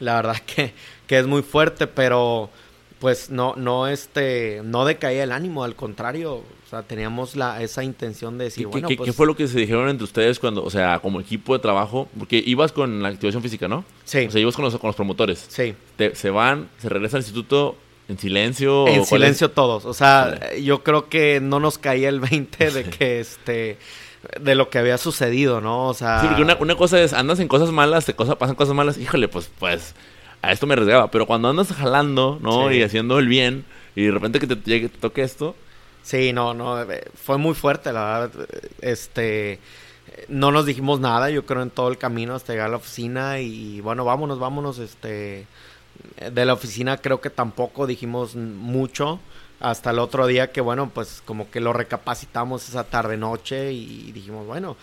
[0.00, 0.72] la verdad que,
[1.06, 2.50] que es muy fuerte, pero
[2.98, 7.84] pues no, no, este, no decaía el ánimo, al contrario, o sea, teníamos la, esa
[7.84, 9.08] intención de decir, bueno, ¿qué, pues...
[9.08, 12.08] ¿Qué fue lo que se dijeron entre ustedes cuando, o sea, como equipo de trabajo?
[12.18, 13.84] Porque ibas con la activación física, ¿no?
[14.04, 14.24] Sí.
[14.26, 15.44] O sea, ibas con los, con los promotores.
[15.48, 15.74] Sí.
[16.14, 17.76] se van, se regresan al instituto,
[18.06, 18.86] ¿En silencio?
[18.86, 19.86] En silencio todos.
[19.86, 23.78] O sea, yo creo que no nos caía el 20 de que este
[24.40, 25.88] de lo que había sucedido, ¿no?
[25.88, 26.20] O sea...
[26.20, 28.98] Sí, porque una, una cosa es, andas en cosas malas, te cosa, pasan cosas malas,
[28.98, 29.94] híjole, pues, pues,
[30.42, 31.10] a esto me arriesgaba.
[31.10, 32.72] Pero cuando andas jalando, ¿no?
[32.72, 33.64] Y haciendo el bien,
[33.94, 35.54] y de repente que te, llegue, te toque esto...
[36.02, 38.48] Sí, no, no, eh, fue muy fuerte, la verdad.
[38.82, 39.58] Este,
[40.28, 43.40] no nos dijimos nada, yo creo, en todo el camino hasta llegar a la oficina
[43.40, 45.46] y, bueno, vámonos, vámonos, este
[46.30, 49.20] de la oficina creo que tampoco dijimos mucho
[49.70, 54.12] hasta el otro día que bueno pues como que lo recapacitamos esa tarde noche y
[54.12, 54.76] dijimos bueno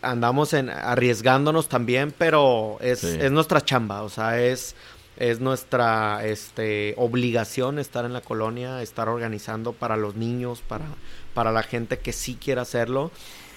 [0.00, 4.76] andamos en arriesgándonos también pero es, es nuestra chamba o sea es
[5.16, 10.86] es nuestra este obligación estar en la colonia estar organizando para los niños para
[11.34, 13.10] para la gente que sí quiera hacerlo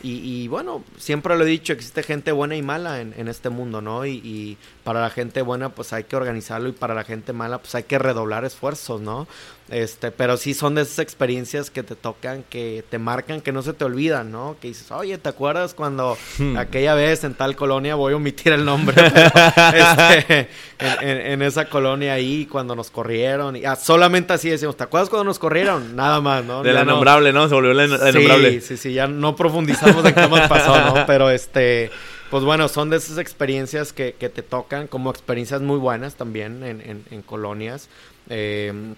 [0.07, 3.81] Y, bueno, siempre lo he dicho, existe gente buena y mala en, en este mundo,
[3.81, 4.05] ¿no?
[4.05, 7.57] Y, y, para la gente buena pues hay que organizarlo y para la gente mala
[7.57, 9.27] pues hay que redoblar esfuerzos, ¿no?
[9.69, 13.63] Este, pero sí son de esas experiencias que te tocan, que te marcan, que no
[13.63, 14.57] se te olvidan, ¿no?
[14.61, 16.55] Que dices, oye, ¿te acuerdas cuando hmm.
[16.55, 18.95] aquella vez en tal colonia, voy a omitir el nombre,
[19.73, 20.49] este,
[20.79, 25.23] en, esa colonia ahí, cuando nos corrieron, y ah, solamente así decimos, ¿te acuerdas cuando
[25.23, 25.95] nos corrieron?
[25.95, 26.61] Nada más, ¿no?
[26.61, 27.49] De la nombrable, ¿no?
[27.49, 28.61] Se volvió la, nombrable.
[28.61, 31.05] Sí, sí, sí, ya no profundizamos en qué más pasó, ¿no?
[31.07, 31.89] Pero este,
[32.29, 36.63] pues bueno, son de esas experiencias que, que te tocan, como experiencias muy buenas también
[36.63, 37.89] en, en colonias.
[38.29, 38.95] Eh,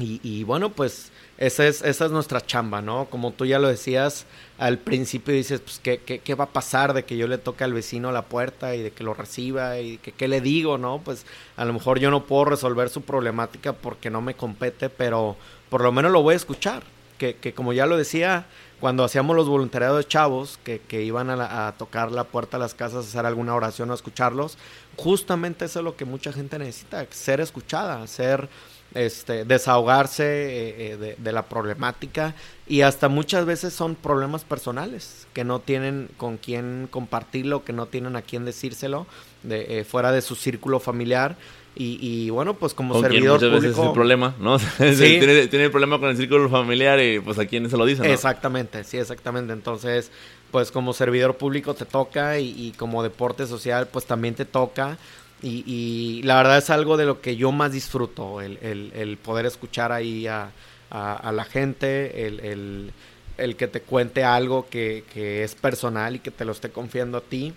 [0.00, 3.06] y, bueno, pues esa es, esa es nuestra chamba, ¿no?
[3.06, 4.26] Como tú ya lo decías
[4.56, 7.72] al principio, dices, pues, ¿qué, qué, va a pasar de que yo le toque al
[7.72, 11.00] vecino la puerta y de que lo reciba y que qué le digo, ¿no?
[11.04, 11.26] Pues
[11.56, 15.36] a lo mejor yo no puedo resolver su problemática porque no me compete, pero
[15.68, 16.84] por lo menos lo voy a escuchar.
[17.18, 18.46] Que, que como ya lo decía,
[18.78, 22.74] cuando hacíamos los voluntariados chavos que, que iban a, a, tocar la puerta de las
[22.74, 24.56] casas, a hacer alguna oración o a escucharlos,
[24.96, 28.48] justamente eso es lo que mucha gente necesita, ser escuchada, ser
[28.94, 32.34] este, desahogarse eh, eh, de, la problemática
[32.66, 37.86] y hasta muchas veces son problemas personales que no tienen con quién compartirlo, que no
[37.86, 39.06] tienen a quién decírselo
[39.42, 41.36] de, eh, fuera de su círculo familiar.
[41.80, 43.62] Y, bueno, pues como servidor muchas público...
[43.62, 44.58] Veces es el problema, ¿no?
[44.78, 48.12] tiene, tiene, el problema con el círculo familiar y pues a quién se lo dice,
[48.12, 49.52] Exactamente, sí, exactamente.
[49.52, 50.10] Entonces,
[50.50, 54.98] pues como servidor público te toca y, y como deporte social pues también te toca
[55.42, 60.26] y, la verdad es algo de lo que yo más disfruto, el, poder escuchar ahí
[60.26, 60.50] a,
[60.90, 65.04] la gente, el, que te cuente algo que,
[65.44, 67.52] es personal y que te lo esté confiando a ti.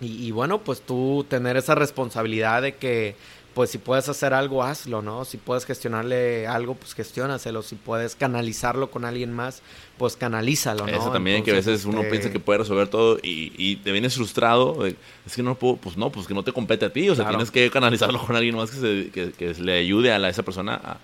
[0.00, 3.16] y, bueno, pues tú tener esa responsabilidad de que
[3.60, 5.26] pues si puedes hacer algo, hazlo, ¿no?
[5.26, 7.60] Si puedes gestionarle algo, pues gestiónaselo.
[7.60, 9.60] Si puedes canalizarlo con alguien más,
[9.98, 10.96] pues canalízalo, ¿no?
[10.96, 13.92] Eso también, que a veces uno piensa este que puede resolver todo y, y, te
[13.92, 14.86] vienes frustrado.
[14.86, 17.10] Es que no puedo, pues no, pues que no te compete a ti.
[17.10, 20.30] O sea, tienes que canalizarlo con alguien más que, se, que, le ayude a, la,
[20.30, 20.96] esa persona a,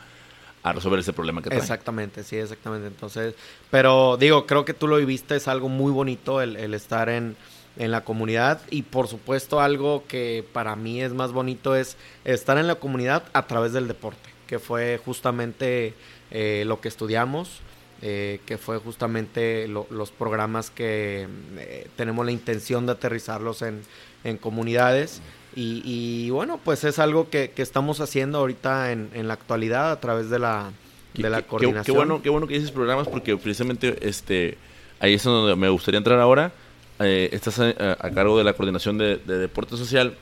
[0.62, 1.60] a resolver ese problema que trae.
[1.60, 2.86] Exactamente, sí, exactamente.
[2.86, 3.34] Entonces,
[3.70, 7.36] pero digo, creo que tú lo viviste, es algo muy bonito el, el estar en
[7.78, 12.58] en la comunidad y por supuesto algo que para mí es más bonito es estar
[12.58, 15.94] en la comunidad a través del deporte, que fue justamente
[16.30, 17.60] eh, lo que estudiamos,
[18.02, 21.26] eh, que fue justamente los programas que
[21.58, 23.82] eh, tenemos la intención de aterrizarlos en,
[24.24, 25.20] en comunidades.
[25.58, 29.98] Y, bueno, pues es algo que, que estamos haciendo ahorita en, en, la actualidad a
[30.00, 30.70] través de la,
[31.14, 31.84] de la coordinación.
[31.84, 34.58] Qué, bueno, qué bueno que dices programas porque precisamente este,
[35.00, 36.52] ahí es donde me gustaría entrar ahora
[37.00, 40.16] eh, estás a, cargo de la coordinación de, deporte social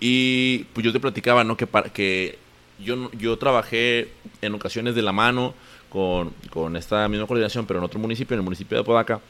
[0.00, 1.56] y pues yo te platicaba, ¿no?
[1.56, 2.38] Que, para, que
[2.78, 4.08] yo, yo trabajé
[4.42, 5.54] en ocasiones de la mano
[5.88, 9.20] con, con, esta misma coordinación, pero en otro municipio, en el municipio de Podaca.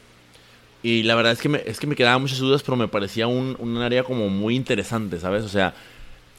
[0.83, 3.27] Y la verdad es que me, es que me quedaban muchas dudas, pero me parecía
[3.27, 5.45] un, un área como muy interesante, ¿sabes?
[5.45, 5.75] O sea,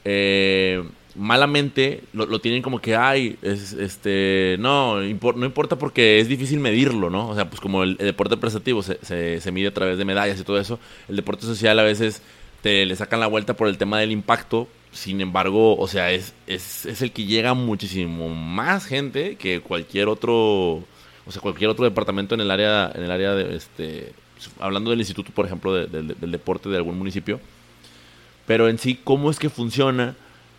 [0.04, 0.82] eh,
[1.18, 7.10] malamente lo, tienen como que, ay, es, este, no, no importa porque es difícil medirlo,
[7.10, 7.28] ¿no?
[7.28, 8.98] O sea, pues como el, deporte prestativo se,
[9.40, 12.22] se, mide a través de medallas y todo eso, el deporte social a veces
[12.62, 16.34] te le sacan la vuelta por el tema del impacto, sin embargo, o sea, es,
[16.46, 21.84] es, es el que llega muchísimo más gente que cualquier otro, o sea, cualquier otro
[21.84, 24.12] departamento en el área, en el área de, este,
[24.60, 27.40] hablando del instituto, por ejemplo, del deporte de algún municipio,
[28.46, 30.14] pero en sí, ¿cómo es que funciona?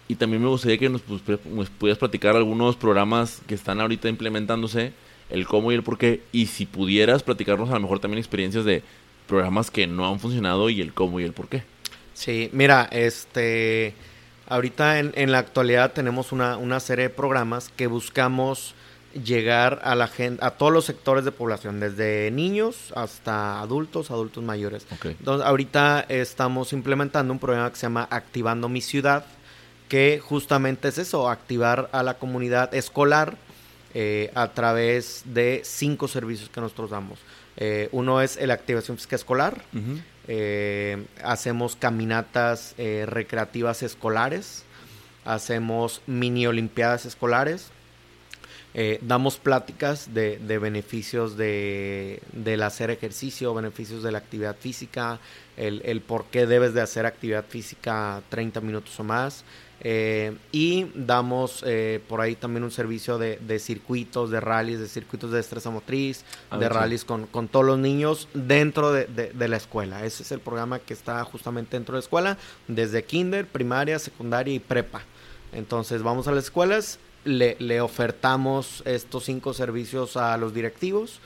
[0.10, 1.22] Y también me gustaría que nos, pues,
[1.70, 4.91] pudieras platicar algunos programas que están ahorita implementándose,
[5.30, 6.24] el cómo y el por qué.
[6.32, 8.82] Y si pudieras platicarnos a lo mejor también experiencias de
[9.28, 11.64] programas que no han funcionado y el cómo y el por qué.
[12.16, 13.93] Sí, mira, este,
[14.47, 18.74] ahorita en, en la actualidad tenemos una, una, serie de programas que buscamos
[19.14, 24.43] llegar a la gente, a todos los sectores de población, desde niños hasta adultos, adultos
[24.43, 24.86] mayores.
[25.03, 29.26] Entonces, ahorita estamos implementando un programa que se llama Activando mi ciudad,
[29.89, 33.37] que justamente es eso, activar a la comunidad escolar
[33.95, 37.19] eh, a través de cinco servicios que nosotros damos.
[37.57, 39.63] Eh, uno es la activación física escolar,
[40.27, 44.63] eh, hacemos caminatas recreativas escolares,
[45.25, 47.71] hacemos mini olimpiadas escolares,
[49.01, 55.19] damos pláticas de, beneficios de, del hacer ejercicio, beneficios de la actividad física,
[55.57, 59.43] el, el por qué debes de hacer actividad física 30 minutos o más.
[59.82, 65.32] Eh, y damos eh, por ahí también un servicio de, circuitos, de rallies, de circuitos
[65.32, 70.03] de destreza motriz, ah, de rallies con, todos los niños dentro de, la escuela.
[70.03, 74.53] Ese es el programa que está justamente dentro de la escuela, desde kinder, primaria, secundaria
[74.53, 75.01] y prepa.
[75.53, 81.21] Entonces vamos a las escuelas, le, le ofertamos estos cinco servicios a los directivos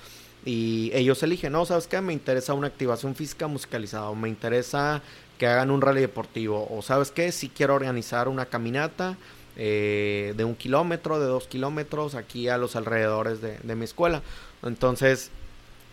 [0.46, 2.02] y ellos eligen, no, ¿sabes qué?
[2.02, 5.02] Me interesa una activación física musicalizada, o me interesa
[5.44, 7.34] que hagan un rally deportivo, o ¿sabes qué?
[7.34, 9.18] Si quiero organizar una caminata
[9.58, 14.22] eh, de un kilómetro, de dos kilómetros, aquí a los alrededores de, mi escuela.
[14.64, 15.32] Entonces,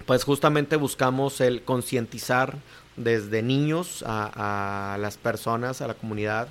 [0.06, 2.58] pues justamente buscamos el concientizar
[2.94, 6.46] desde niños a, las personas, a la comunidad,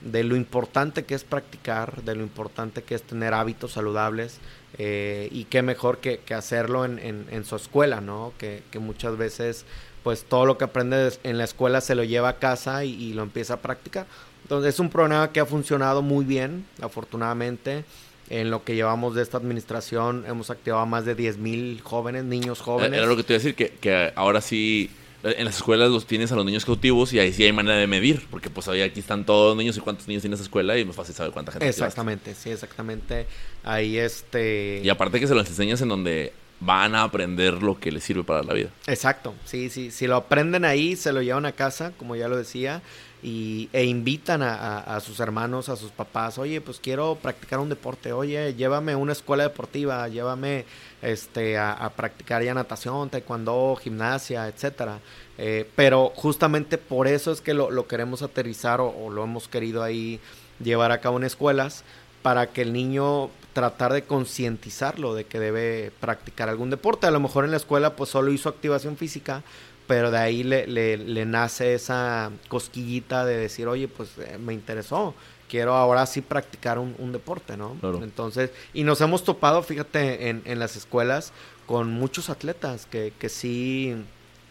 [0.00, 4.38] de lo importante que es practicar, de lo importante que es tener hábitos saludables
[4.78, 8.32] eh, y qué mejor que, hacerlo en, su escuela, ¿no?
[8.38, 9.64] Que, muchas veces
[10.04, 13.22] pues todo lo que aprende en la escuela se lo lleva a casa y, lo
[13.22, 14.06] empieza a practicar.
[14.42, 17.84] Entonces es un programa que ha funcionado muy bien, afortunadamente.
[18.30, 22.24] En lo que llevamos de esta administración hemos activado a más de 10 mil jóvenes,
[22.24, 22.98] niños jóvenes.
[22.98, 24.90] Era lo que te iba a decir, que, que ahora sí
[25.22, 27.86] en las escuelas los tienes a los niños cautivos y ahí sí hay manera de
[27.86, 30.76] medir, porque pues ahí aquí están todos los niños y cuántos niños tiene esa escuela
[30.76, 33.26] y es fácil saber cuánta gente Exactamente, sí, exactamente.
[33.62, 34.82] Ahí este...
[34.84, 38.24] Y aparte que se los enseñas en donde van a aprender lo que les sirve
[38.24, 38.70] para la vida.
[38.86, 39.90] Exacto, sí, sí.
[39.90, 42.82] Si lo aprenden ahí, se lo llevan a casa, como ya lo decía,
[43.24, 48.12] y, e invitan a, sus hermanos, a sus papás, oye, pues quiero practicar un deporte,
[48.12, 50.66] oye, llévame a una escuela deportiva, llévame
[51.00, 55.00] este, a, practicar ya natación, taekwondo, gimnasia, etcétera.
[55.38, 60.20] Eh, pero justamente por eso es que lo, queremos aterrizar o, lo hemos querido ahí
[60.62, 61.82] llevar a cabo en escuelas,
[62.24, 67.06] para que el niño tratar de concientizarlo de que debe practicar algún deporte.
[67.06, 69.42] A lo mejor en la escuela pues solo hizo activación física,
[69.86, 75.14] pero de ahí le, le, nace esa cosquillita de decir, oye, pues eh, me interesó,
[75.50, 77.76] quiero ahora sí practicar un, deporte, ¿no?
[78.02, 81.34] Entonces, y nos hemos topado, fíjate, en, en las escuelas
[81.66, 83.94] con muchos atletas que, que sí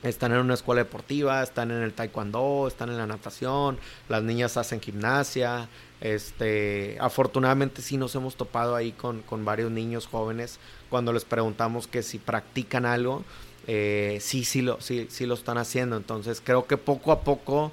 [0.03, 4.57] están en una escuela deportiva, están en el taekwondo, están en la natación, las niñas
[4.57, 5.69] hacen gimnasia,
[6.03, 12.03] este, afortunadamente sí nos hemos topado ahí con, varios niños jóvenes cuando les preguntamos que
[12.03, 13.23] si practican algo,
[13.67, 15.95] eh, sí, sí lo, sí, lo están haciendo.
[15.95, 17.71] Entonces creo que poco a poco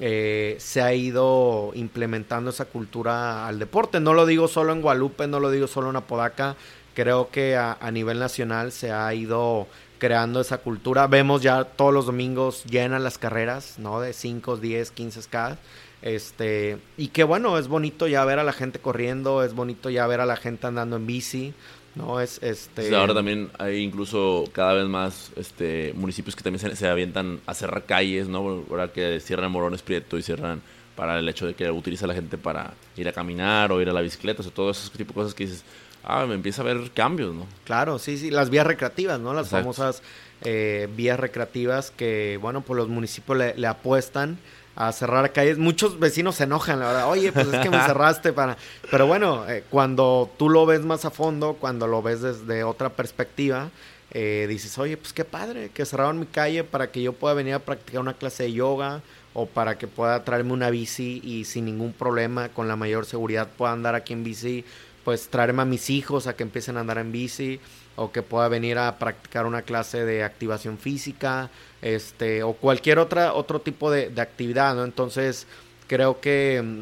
[0.00, 4.00] eh, se ha ido implementando esa cultura al deporte.
[4.00, 6.56] No lo digo solo en Guadalupe, no lo digo solo en Apodaca.
[6.94, 9.66] Creo que a, nivel nacional se ha ido
[9.96, 11.06] creando esa cultura.
[11.06, 13.98] Vemos ya todos los domingos llenan las carreras, ¿no?
[13.98, 15.56] De 5, 10, 15 K.
[16.02, 20.06] Este, y que bueno, es bonito ya ver a la gente corriendo, es bonito ya
[20.08, 21.54] ver a la gente andando en bici.
[21.94, 22.94] No, es este.
[22.94, 27.84] ahora también hay incluso cada vez más este municipios que también se, avientan a cerrar
[27.84, 28.64] calles, ¿no?
[28.70, 30.62] Ahora que cierran Morones Prieto y cierran
[30.96, 33.92] para el hecho de que utiliza la gente para ir a caminar o ir a
[33.92, 35.64] la bicicleta, o sea, todo ese tipo de cosas que dices,
[36.02, 37.46] ah, me empieza a ver cambios, ¿no?
[37.64, 39.34] Claro, sí, sí, las vías recreativas, ¿no?
[39.34, 40.02] Las famosas
[40.42, 44.38] eh, vías recreativas que, bueno, pues los municipios le apuestan
[44.76, 45.58] a cerrar calles.
[45.58, 47.10] Muchos vecinos se enojan, la verdad.
[47.10, 48.56] Oye, pues es que me cerraste para...
[48.90, 52.90] Pero bueno, eh, cuando tú lo ves más a fondo, cuando lo ves desde otra
[52.90, 53.70] perspectiva,
[54.12, 57.54] eh, dices, oye, pues qué padre que cerraron mi calle para que yo pueda venir
[57.54, 59.00] a practicar una clase de yoga
[59.34, 63.48] o para que pueda traerme una bici y sin ningún problema, con la mayor seguridad
[63.56, 64.64] pueda andar aquí en bici,
[65.04, 67.58] pues traerme a mis hijos a que empiecen a andar en bici
[67.96, 71.50] o que pueda venir a practicar una clase de activación física,
[71.82, 74.84] este, o cualquier otra, otro tipo de, actividad, ¿no?
[74.84, 75.46] Entonces,
[75.88, 76.80] creo que mm,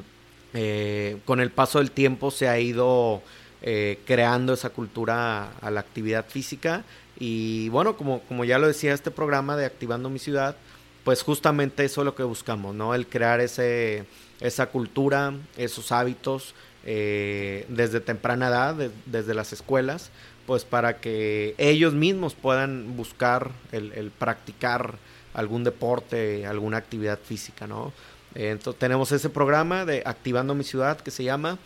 [0.54, 3.22] eh, con el paso del tiempo se ha ido
[3.62, 6.84] eh, creando esa cultura a la actividad física
[7.18, 10.56] y bueno, como, como ya lo decía este programa de Activando mi Ciudad,
[11.04, 12.94] pues justamente eso es lo que buscamos, ¿no?
[12.94, 14.06] El crear ese,
[14.40, 16.54] esa cultura, esos hábitos
[16.84, 20.10] eh, desde temprana edad, desde las escuelas,
[20.50, 24.96] pues para que ellos mismos puedan buscar el, practicar
[25.32, 27.92] algún deporte, alguna actividad física, ¿no?
[28.34, 31.56] entonces tenemos ese programa de Activando mi Ciudad que se llama.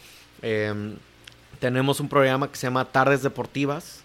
[0.43, 0.97] Em,
[1.61, 4.03] tenemos un programa que se llama Tardes Deportivas,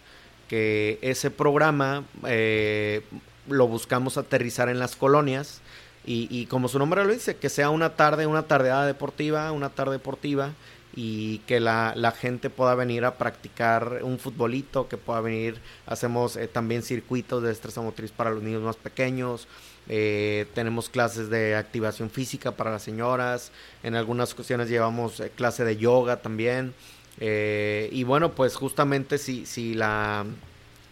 [0.48, 3.02] que ese programa eh,
[3.50, 5.60] lo buscamos aterrizar en las colonias
[6.06, 9.72] y, y, como su nombre lo dice, que sea una tarde, una tardeada deportiva, una
[9.72, 10.54] tarde deportiva
[10.96, 16.36] y que la, la, gente pueda venir a practicar un futbolito, que pueda venir, hacemos
[16.36, 19.48] eh, también circuitos de destreza motriz para los niños más pequeños,
[19.88, 23.52] eh, tenemos clases de activación física para las señoras,
[23.84, 26.74] en algunas ocasiones llevamos eh, clase de yoga también,
[27.22, 30.26] y bueno, pues justamente si, si la,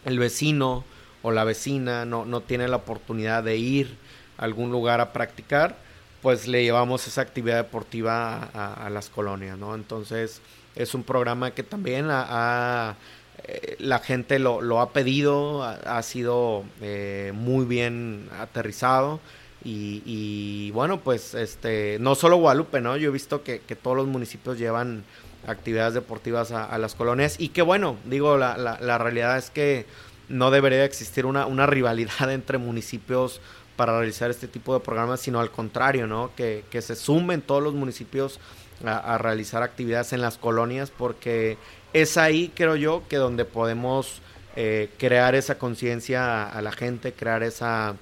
[0.04, 0.84] el vecino
[1.22, 3.96] o la vecina no, no tiene la oportunidad de ir
[4.38, 5.78] a algún lugar a practicar,
[6.22, 9.76] pues le llevamos esa actividad deportiva a, las colonias, ¿no?
[9.76, 10.42] Entonces
[10.76, 17.66] es un programa que también eh, la gente lo, ha pedido, ha, sido eh, muy
[17.66, 19.20] bien aterrizado
[19.64, 22.96] y, bueno, pues este, no solo Guadalupe, ¿no?
[22.96, 25.04] Yo he visto que, todos los municipios llevan
[25.46, 29.86] actividades deportivas a, las colonias y que bueno, digo, la, la, la realidad es que
[30.30, 33.42] no debería existir una, una rivalidad entre municipios
[33.78, 36.32] para realizar este tipo de programas, sino al contrario, ¿no?
[36.36, 38.42] Que, que se sumen todos los municipios
[38.86, 41.58] a, realizar actividades en las colonias, porque
[41.94, 44.22] es ahí, creo yo, que donde podemos
[44.56, 47.96] eh, crear esa conciencia a, la gente, crear esa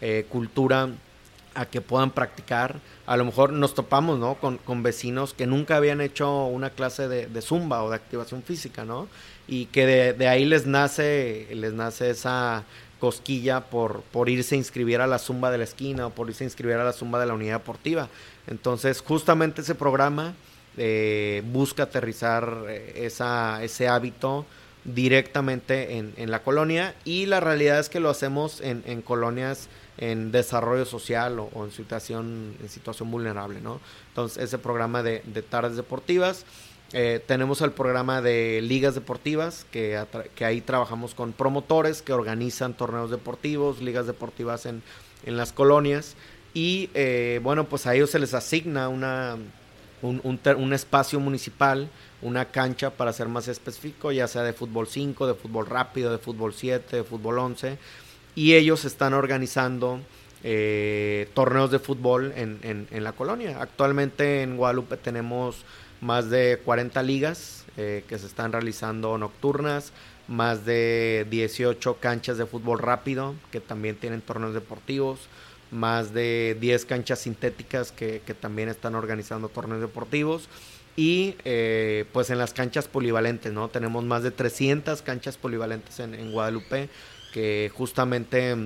[0.00, 0.90] eh, cultura
[1.54, 2.80] a que puedan practicar.
[3.06, 4.36] A lo mejor nos topamos, ¿no?
[4.36, 8.42] Con, con vecinos que nunca habían hecho una clase de, de, zumba o de activación
[8.42, 9.08] física, ¿no?
[9.46, 12.64] Y que de, de, ahí les nace, les nace esa
[13.02, 16.44] cosquilla por, por irse a inscribir a la zumba de la esquina o por irse
[16.44, 18.08] a inscribir a la zumba de la unidad deportiva.
[18.46, 20.34] Entonces, justamente ese programa
[20.76, 24.46] eh, busca aterrizar eh, esa, ese hábito
[24.84, 29.68] directamente en, en, la colonia y la realidad es que lo hacemos en, en colonias
[29.98, 33.80] en desarrollo social o, en situación en situación vulnerable, ¿no?
[34.10, 36.44] Entonces ese programa de, de tardes deportivas
[36.92, 39.98] eh, tenemos el programa de ligas deportivas, que,
[40.34, 44.82] que, ahí trabajamos con promotores que organizan torneos deportivos, ligas deportivas en,
[45.24, 46.16] en las colonias.
[46.52, 49.38] Y eh, bueno, pues a ellos se les asigna una,
[50.02, 51.88] un, un, espacio municipal,
[52.20, 56.18] una cancha para ser más específico, ya sea de fútbol 5, de fútbol rápido, de
[56.18, 57.78] fútbol 7, de fútbol 11.
[58.34, 60.00] Y ellos están organizando
[60.44, 63.62] eh, torneos de fútbol en, en, en la colonia.
[63.62, 65.64] Actualmente en Guadalupe tenemos
[66.02, 69.92] más de 40 ligas eh, que se están realizando nocturnas,
[70.28, 75.20] más de 18 canchas de fútbol rápido que también tienen torneos deportivos,
[75.70, 80.48] más de 10 canchas sintéticas que, también están organizando torneos deportivos
[80.96, 83.68] y eh, pues en las canchas polivalentes, ¿no?
[83.68, 86.88] Tenemos más de 300 canchas polivalentes en, en Guadalupe
[87.32, 88.56] que justamente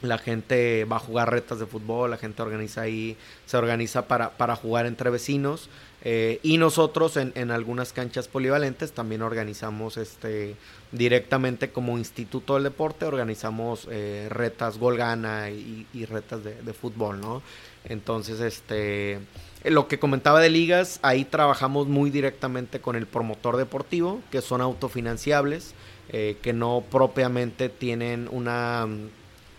[0.00, 4.36] la gente va a jugar retas de fútbol, la gente organiza ahí, se organiza para,
[4.36, 5.68] para jugar entre vecinos
[6.02, 10.54] eh, y nosotros en, en, algunas canchas polivalentes también organizamos este
[10.92, 17.42] directamente como instituto del deporte, organizamos eh, retas gol gana y, retas de, fútbol, ¿no?
[17.84, 19.18] Entonces, este
[19.64, 24.60] lo que comentaba de ligas, ahí trabajamos muy directamente con el promotor deportivo, que son
[24.60, 25.74] autofinanciables,
[26.10, 28.86] eh, que no propiamente tienen una,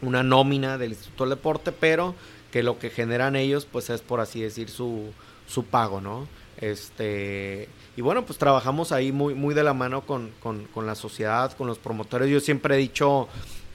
[0.02, 2.16] una nómina del Instituto del Deporte, pero
[2.50, 5.12] que lo que generan ellos, pues es por así decir su,
[5.50, 6.28] su pago, ¿no?
[6.62, 7.68] Este,
[7.98, 11.68] y bueno, pues trabajamos ahí muy, muy de la mano con, con, la sociedad, con
[11.68, 12.30] los promotores.
[12.30, 13.28] Yo siempre he dicho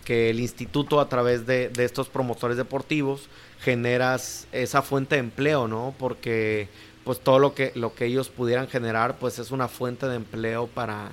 [0.04, 3.28] que el instituto a través de, de, estos promotores deportivos
[3.60, 5.94] generas esa fuente de empleo, ¿no?
[5.98, 6.68] Porque
[7.04, 10.66] pues todo lo que, lo que ellos pudieran generar pues es una fuente de empleo
[10.66, 11.10] para,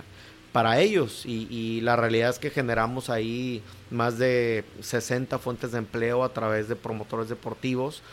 [0.51, 5.79] para ellos y, y, la realidad es que generamos ahí más de 60 fuentes de
[5.79, 8.03] empleo a través de promotores deportivos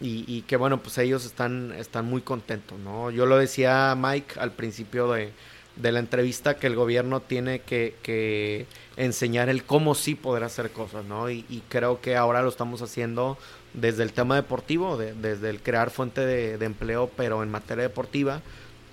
[0.00, 3.10] y, que bueno, pues ellos están, están muy contentos, ¿no?
[3.10, 5.32] Yo lo decía Mike al principio de,
[5.80, 8.66] la entrevista que el gobierno tiene que,
[8.96, 11.30] enseñar el cómo sí poder hacer cosas, ¿no?
[11.30, 13.38] Y, creo que ahora lo estamos haciendo
[13.72, 18.42] desde el tema deportivo, desde el crear fuente de, empleo, pero en materia deportiva.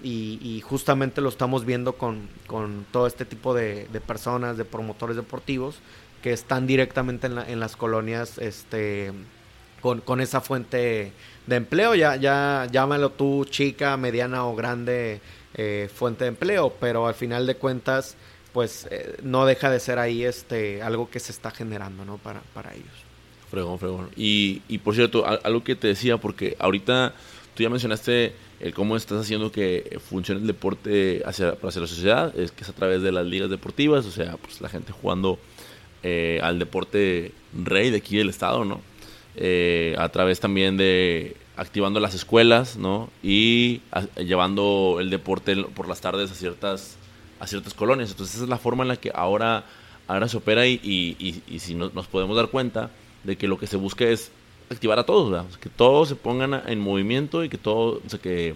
[0.02, 5.80] Y, justamente lo estamos viendo con, con todo este tipo de, personas, de promotores deportivos,
[6.22, 9.12] que están directamente en, en las colonias, este
[9.84, 11.12] con, esa fuente
[11.46, 11.94] de empleo.
[11.94, 15.20] Ya, ya llámalo tú chica, mediana o grande
[15.56, 18.16] eh, fuente de empleo, pero al final de cuentas,
[18.54, 22.18] pues eh, no deja de ser ahí este algo que se está generando, ¿no?
[22.18, 22.88] Para, para ellos.
[23.52, 24.10] Fregón, fregón.
[24.16, 27.14] Y, y por cierto, algo que te decía, porque ahorita
[27.54, 32.40] tú ya mencionaste el cómo estás haciendo que funcione el deporte hacia, hacia la sociedad,
[32.40, 35.38] es que es a través de las ligas deportivas, o sea, pues la gente jugando
[36.02, 38.82] eh, al deporte rey de aquí del estado, ¿no?
[39.36, 43.10] Eh, a través también de activando las escuelas, ¿no?
[43.22, 43.82] Y
[44.18, 46.98] llevando el deporte por las tardes a ciertas,
[47.40, 48.12] a ciertas colonias.
[48.12, 49.66] Entonces esa es la forma en la que ahora,
[50.08, 52.92] ahora se opera y, y, si nos podemos dar cuenta
[53.24, 54.32] de que lo que se busca es
[54.70, 58.56] activar a todos, que todos se pongan en movimiento y que todo, o sea, que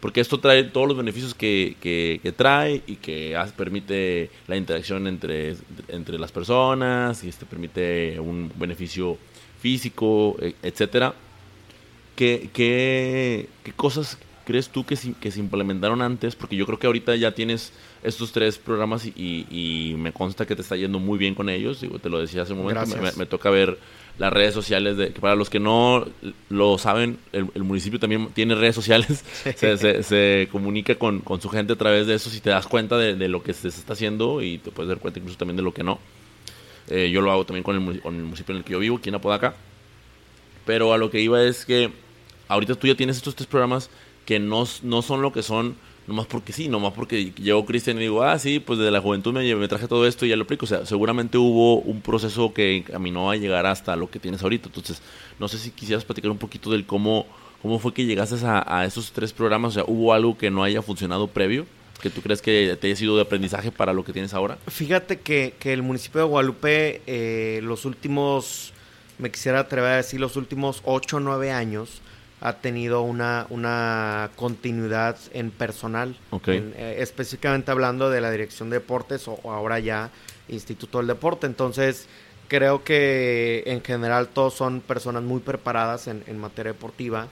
[0.00, 5.56] porque esto trae todos los beneficios que, que, trae y que permite la interacción entre,
[5.88, 9.18] entre las personas y este permite un beneficio
[9.60, 11.14] físico, e, etcétera.
[12.16, 16.34] ¿Qué, qué, qué cosas crees tú que, que se implementaron antes?
[16.34, 17.72] Porque yo creo que ahorita ya tienes
[18.02, 21.80] estos tres programas y, y, me consta que te está yendo muy bien con ellos.
[21.80, 23.78] Digo, te lo decía hace un momento, me, toca ver
[24.18, 24.96] las redes sociales.
[24.96, 26.06] De, que para los que no
[26.48, 29.24] lo saben, el, municipio también tiene redes sociales.
[29.56, 32.30] se, se, comunica con, con, su gente a través de eso.
[32.30, 34.98] Si te das cuenta de, de, lo que se está haciendo y te puedes dar
[34.98, 35.98] cuenta incluso también de lo que no.
[36.90, 39.08] Eh, yo lo hago también con el, con municipio en el que yo vivo, aquí
[39.08, 39.54] en Apodaca.
[40.64, 41.90] Pero a lo que iba es que
[42.48, 43.90] ahorita tú ya tienes estos tres programas
[44.24, 48.00] que no, no son lo que son nomás porque sí, nomás porque llegó Cristian y
[48.00, 50.44] digo, ah, sí, pues desde la juventud me, me, traje todo esto y ya lo
[50.44, 50.64] aplico.
[50.64, 54.68] O sea, seguramente hubo un proceso que caminó a llegar hasta lo que tienes ahorita.
[54.68, 55.02] Entonces,
[55.38, 57.26] no sé si quisieras platicar un poquito del cómo,
[57.62, 59.72] cómo fue que llegaste a, a esos tres programas.
[59.72, 61.66] O sea, ¿hubo algo que no haya funcionado previo?
[62.00, 64.58] Que tú crees que te haya sido de aprendizaje para lo que tienes ahora?
[64.68, 68.72] Fíjate que, que el municipio de Guadalupe, eh, los últimos,
[69.18, 72.02] me quisiera atrever a decir, los últimos 8 o 9 años,
[72.40, 76.16] ha tenido una, una continuidad en personal,
[76.46, 80.10] eh, específicamente hablando de la Dirección de Deportes o, ahora ya
[80.48, 81.46] Instituto del Deporte.
[81.46, 82.06] Entonces,
[82.46, 87.26] creo que en general todos son personas muy preparadas en, en materia deportiva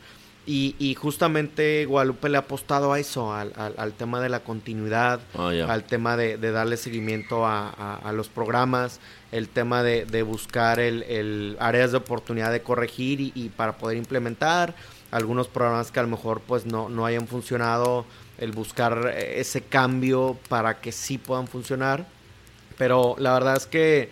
[0.48, 5.82] y, justamente Guadalupe le ha apostado a eso, al, tema de la continuidad, ah, al
[5.84, 9.00] tema de, darle seguimiento a, los programas,
[9.32, 14.74] el tema de, buscar el, áreas de oportunidad de corregir y, para poder implementar
[15.10, 18.04] algunos programas que a lo mejor pues no, no hayan funcionado,
[18.38, 22.06] el buscar ese cambio para que sí puedan funcionar.
[22.78, 24.10] Pero la verdad es que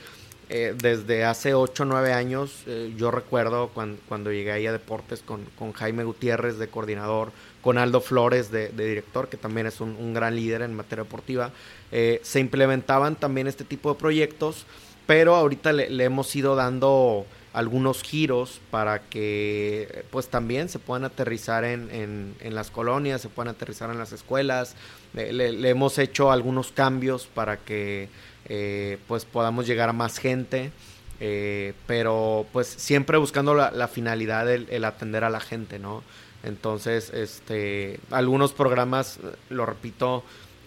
[0.57, 5.21] eh, desde hace 8 o 9 años, eh, yo recuerdo cuando, llegué ahí a Deportes
[5.21, 10.37] con, Jaime Gutiérrez de coordinador, con Aldo Flores de, director, que también es un, gran
[10.37, 11.51] líder en materia deportiva,
[11.91, 14.65] eh, se implementaban también este tipo de proyectos,
[15.09, 21.65] pero ahorita le, hemos ido dando algunos giros para que pues también se puedan aterrizar
[21.65, 24.77] en, las colonias, se puedan aterrizar en las escuelas,
[25.15, 28.09] le hemos hecho algunos cambios para que
[28.47, 30.73] eh, pues podamos llegar a más gente.
[31.21, 36.03] Eh, pero pues siempre buscando la, finalidad el atender a la gente, ¿no?
[36.45, 39.19] Entonces, este, algunos programas,
[39.49, 40.23] lo repito,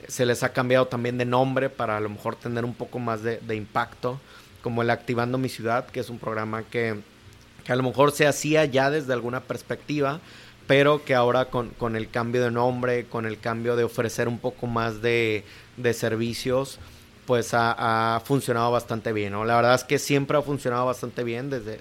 [0.08, 3.22] se les ha cambiado también de nombre para a lo mejor tener un poco más
[3.22, 4.20] de, impacto,
[4.64, 7.00] como el Activando mi Ciudad, que es un programa que,
[7.64, 10.20] que, a lo mejor se hacía ya desde alguna perspectiva,
[10.66, 14.40] pero que ahora con, con el cambio de nombre, con el cambio de ofrecer un
[14.40, 15.46] poco más de,
[15.78, 16.80] de servicios,
[17.28, 19.44] pues ha, funcionado bastante bien, ¿no?
[19.44, 21.78] La verdad es que siempre ha funcionado bastante bien desde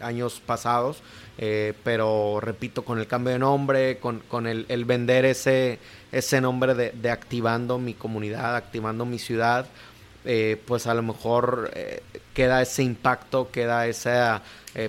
[0.00, 1.02] años pasados,
[1.38, 5.78] eh, pero repito, con el cambio de nombre, con, con el, vender ese,
[6.10, 9.66] ese nombre de, activando mi comunidad, activando mi ciudad,
[10.24, 12.02] eh, pues a lo mejor eh,
[12.34, 14.42] queda ese impacto, queda esa,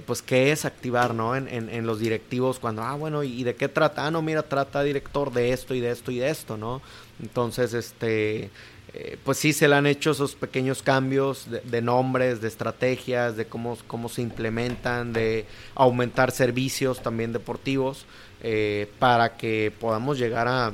[0.07, 1.35] pues qué es activar, ¿no?
[1.35, 4.07] En, en, en, los directivos cuando, ah, bueno, ¿y de qué trata?
[4.07, 6.81] Ah, no, mira, trata director de esto y de esto y de esto, ¿no?
[7.21, 8.49] Entonces, este,
[8.95, 13.45] eh, pues sí se le han hecho esos pequeños cambios de, nombres, de estrategias, de
[13.45, 18.05] cómo, cómo se implementan, de aumentar servicios también deportivos,
[18.43, 20.73] eh, para que podamos llegar a,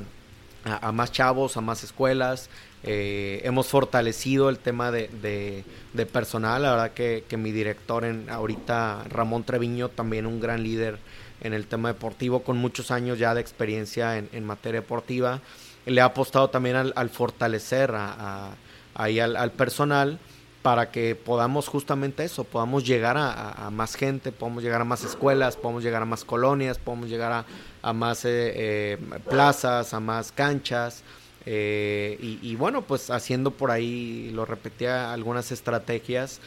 [0.92, 2.50] más chavos, a más escuelas.
[2.82, 5.64] Eh, hemos fortalecido el tema de,
[6.12, 10.98] personal, la verdad que, mi director en ahorita, Ramón Treviño, también un gran líder
[11.40, 15.40] en el tema deportivo, con muchos años ya de experiencia en, en materia deportiva
[15.86, 18.54] le ha apostado también al, fortalecer a,
[18.94, 20.18] al, personal
[20.62, 25.56] para que podamos justamente eso, podamos llegar a, más gente, podamos llegar a más escuelas,
[25.56, 27.46] podamos llegar a más colonias, podamos llegar
[27.82, 28.98] a, más eh, eh,
[29.28, 31.02] plazas, a más canchas.
[31.46, 36.40] Eh, y, bueno, pues haciendo por ahí, lo repetía, algunas estrategias,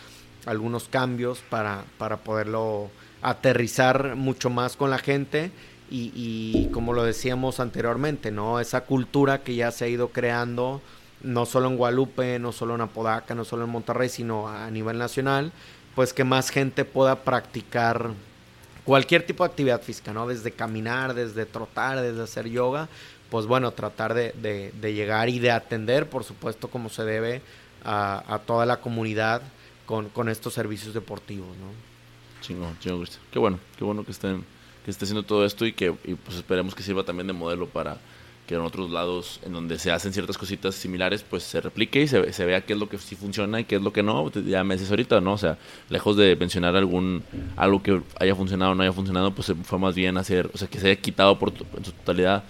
[0.45, 2.91] algunos cambios para, para poderlo
[3.23, 5.51] aterrizar mucho más con la gente
[5.95, 8.59] y, como lo decíamos anteriormente, ¿no?
[8.59, 10.81] Esa cultura que ya se ha ido creando,
[11.21, 14.97] no solo en Guadalupe, no solo en Apodaca, no solo en Monterrey, sino a nivel
[14.97, 15.51] nacional,
[15.93, 18.09] pues que más gente pueda practicar
[18.85, 20.27] cualquier tipo de actividad física, ¿no?
[20.27, 22.89] Desde caminar, desde trotar, desde hacer yoga,
[23.29, 27.43] pues bueno, tratar de, llegar y de atender, por supuesto, como se debe
[27.85, 29.43] a, toda la comunidad
[29.85, 31.71] con, con, estos servicios deportivos, ¿no?
[32.41, 34.43] Chingón, chingón, Qué bueno, qué bueno que estén
[34.83, 37.97] que esté haciendo todo esto y que pues esperemos que sirva también de modelo para
[38.47, 42.07] que en otros lados en donde se hacen ciertas cositas similares pues se replique y
[42.07, 44.29] se, se vea qué es lo que sí funciona y qué es lo que no.
[44.31, 45.57] Ya me dices ahorita no o sea
[45.89, 47.23] lejos de mencionar algún
[47.55, 50.67] algo que haya funcionado o no haya funcionado pues fue más bien hacer o sea
[50.67, 52.43] que se haya quitado por en su totalidad.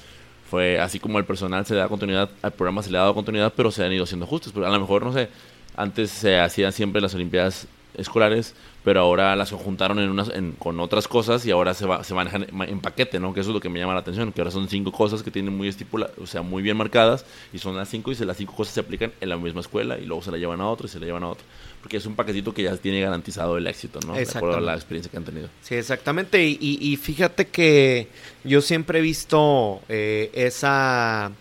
[0.50, 3.54] Fue así como el personal se da continuidad al programa se le ha dado continuidad
[3.56, 4.52] pero se han ido haciendo ajustes.
[4.52, 5.30] Pero a lo mejor no sé
[5.76, 11.08] antes se hacían siempre las olimpiadas escolares, pero ahora las juntaron en unas, con otras
[11.08, 13.34] cosas y ahora se, va, se manejan en paquete, ¿no?
[13.34, 15.32] Que eso es lo que me llama la atención, que ahora son cinco cosas que
[15.32, 18.38] tienen muy estipuladas, o sea, muy bien marcadas, y son las cinco y se, las
[18.38, 20.88] cinco cosas se aplican en la misma escuela y luego se la llevan a otro
[20.88, 21.46] y se la llevan a otro.
[21.82, 24.14] Porque es un paquetito que ya tiene garantizado el éxito, ¿no?
[24.14, 25.50] De acuerdo a la experiencia que han tenido.
[25.62, 26.44] Sí, exactamente.
[26.44, 28.08] Y, y, fíjate que
[28.44, 31.32] yo siempre he visto eh, esa,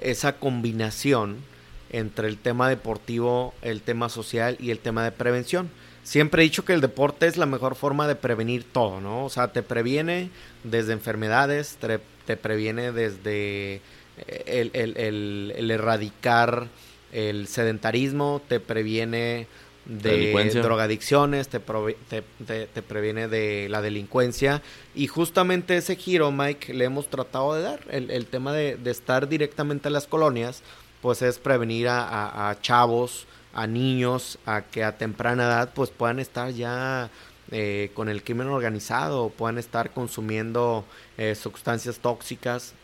[0.00, 1.38] esa combinación
[1.90, 5.70] entre el tema deportivo, el tema social y el tema de prevención
[6.02, 9.24] siempre he dicho que el deporte es la mejor forma de prevenir todo, ¿no?
[9.24, 10.30] O sea, te previene
[10.64, 11.78] desde enfermedades,
[12.26, 13.80] te, previene desde
[14.46, 16.68] el, el, erradicar
[17.12, 19.46] el sedentarismo, te previene
[19.86, 24.62] de drogadicciones, te, te, previene de la delincuencia.
[24.94, 27.80] Y justamente ese giro, Mike, le hemos tratado de dar.
[27.90, 30.62] El, tema de, estar directamente en las colonias,
[31.02, 36.50] pues es prevenir a, chavos, a niños, a que a temprana edad pues puedan estar
[36.50, 37.10] ya
[37.52, 40.84] eh, con el crimen organizado, puedan estar consumiendo
[41.18, 42.74] eh, sustancias tóxicas.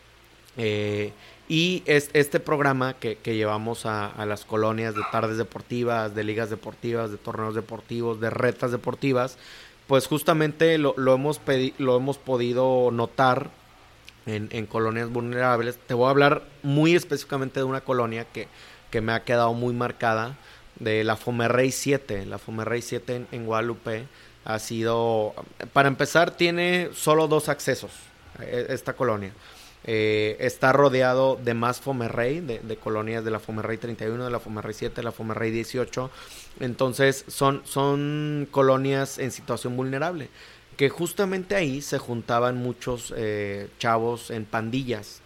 [0.57, 1.13] Eh,
[1.47, 7.11] y es, este programa que, llevamos a, las colonias de tardes deportivas, de ligas deportivas,
[7.11, 9.37] de torneos deportivos, de retas deportivas,
[9.87, 11.39] pues justamente lo, hemos,
[11.77, 13.49] lo hemos podido notar
[14.25, 15.77] en, colonias vulnerables.
[15.87, 18.49] Te voy a hablar muy específicamente de una colonia que,
[18.91, 20.37] que me ha quedado muy marcada,
[20.79, 22.25] de la Fomerrey 7.
[22.25, 24.07] La Fomerrey 7 en, en Guadalupe
[24.45, 25.33] ha sido,
[25.73, 27.91] para empezar, tiene solo dos accesos,
[28.39, 29.33] e, esta colonia.
[29.83, 34.39] Eh, está rodeado de más Fomerrey, de, de, colonias de la Fomerrey 31, de la
[34.39, 36.09] Fomerrey 7, de la Fomerrey 18.
[36.59, 40.29] Entonces son, son colonias en situación vulnerable,
[40.75, 45.21] que justamente ahí se juntaban muchos eh, chavos en pandillas.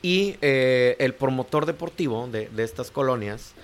[0.00, 3.54] Y eh, el promotor deportivo de, de estas colonias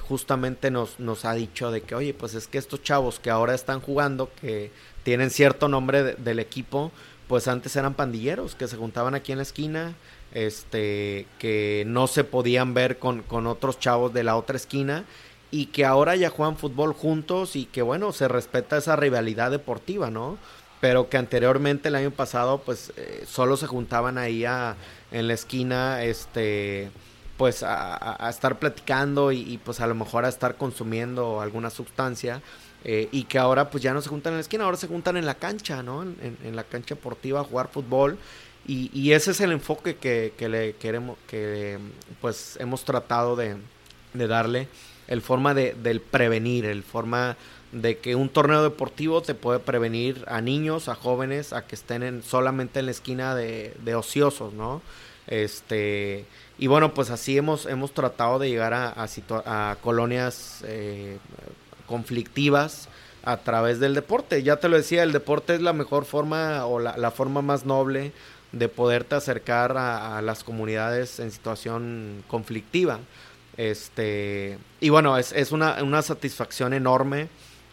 [0.00, 3.54] justamente nos, nos ha dicho de que, oye, pues es que estos chavos que ahora
[3.54, 4.70] están jugando, que
[5.02, 6.92] tienen cierto nombre del equipo,
[7.28, 9.94] pues antes eran pandilleros que se juntaban aquí en la esquina,
[10.32, 15.04] este, que no se podían ver con, con otros chavos de la otra esquina
[15.50, 20.10] y que ahora ya juegan fútbol juntos y que bueno, se respeta esa rivalidad deportiva,
[20.10, 20.38] ¿no?
[20.80, 26.02] Pero que anteriormente el año pasado pues eh, solo se juntaban ahí en la esquina,
[26.04, 26.90] este,
[27.40, 32.42] pues a, estar platicando y, y, pues a lo mejor a estar consumiendo alguna sustancia
[32.84, 35.16] eh, y que ahora pues ya no se juntan en la esquina, ahora se juntan
[35.16, 36.02] en la cancha, ¿no?
[36.02, 38.18] En, la cancha deportiva a jugar fútbol.
[38.66, 41.78] Y, ese es el enfoque que, le queremos, que
[42.20, 43.56] pues hemos tratado de,
[44.12, 44.68] darle,
[45.08, 47.38] el forma de, del prevenir, el forma
[47.72, 52.02] de que un torneo deportivo te puede prevenir a niños, a jóvenes, a que estén
[52.02, 54.82] en, solamente en la esquina de, ociosos, ¿no?
[55.26, 56.26] Este,
[56.60, 61.16] y bueno, pues así hemos, hemos tratado de llegar a, a, colonias eh,
[61.86, 62.90] conflictivas
[63.24, 64.42] a través del deporte.
[64.42, 68.12] Ya te lo decía, el deporte es la mejor forma o la, forma más noble
[68.52, 72.98] de poderte acercar a, las comunidades en situación conflictiva.
[73.56, 77.30] Este, y bueno, es, es una, una, satisfacción enorme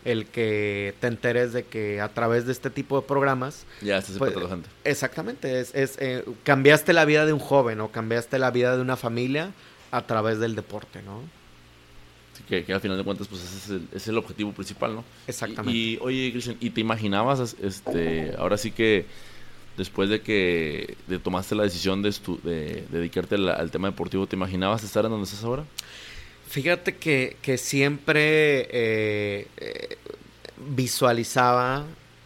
[0.08, 3.66] el que te enteres de que a través de este tipo de programas...
[3.82, 4.70] Ya, estás pues, gente.
[4.84, 8.82] Exactamente, es, es eh, cambiaste la vida de un joven o cambiaste la vida de
[8.82, 9.52] una familia
[9.92, 11.22] a través del deporte, ¿no?
[12.48, 15.04] que, al final de cuentas pues ese es el, objetivo principal, ¿no?
[15.28, 15.78] Exactamente.
[15.78, 19.06] Y, oye, Cristian, ¿y te imaginabas, este, ahora sí que
[19.76, 22.14] después de que tomaste la decisión de,
[22.44, 25.66] de, dedicarte al, tema deportivo, ¿te imaginabas estar en donde estás ahora?
[26.48, 29.98] Fíjate que, que siempre eh, eh,
[30.58, 31.86] visualizaba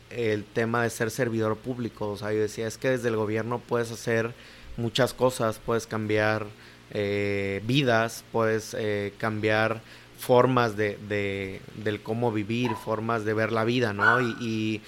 [0.10, 2.12] el tema de ser servidor público.
[2.12, 4.34] O sea, yo decía, es que desde el gobierno puedes hacer
[4.78, 6.46] muchas cosas, puedes cambiar
[6.92, 8.76] eh, vidas, puedes
[9.18, 9.82] cambiar
[10.22, 14.22] formas de, de, del cómo vivir, formas de ver la vida, ¿no?
[14.22, 14.82] Y,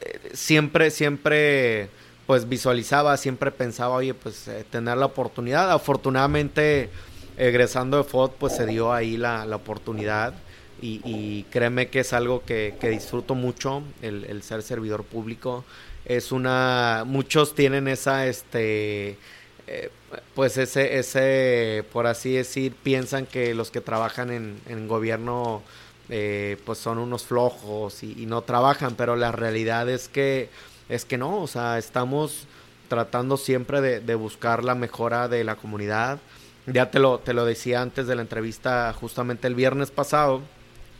[0.00, 1.88] eh, siempre, siempre,
[2.26, 5.70] pues visualizaba, siempre pensaba, oye, pues eh, tener la oportunidad.
[5.72, 6.90] Afortunadamente,
[7.36, 10.34] egresando de FOD, pues se dio ahí la, la oportunidad.
[10.80, 15.64] Y, créeme que es algo que, que disfruto mucho, el, el, ser servidor público.
[16.04, 19.16] Es una, muchos tienen esa, este,
[19.66, 19.90] eh,
[20.34, 25.62] pues ese, ese, por así decir, piensan que los que trabajan en, en gobierno
[26.08, 30.50] eh, pues son unos flojos y, no trabajan, pero la realidad es que,
[30.88, 32.46] es que no, o sea, estamos
[32.88, 36.20] tratando siempre de, buscar la mejora de la comunidad.
[36.66, 40.42] Ya te lo, te lo decía antes de la entrevista, justamente el viernes pasado,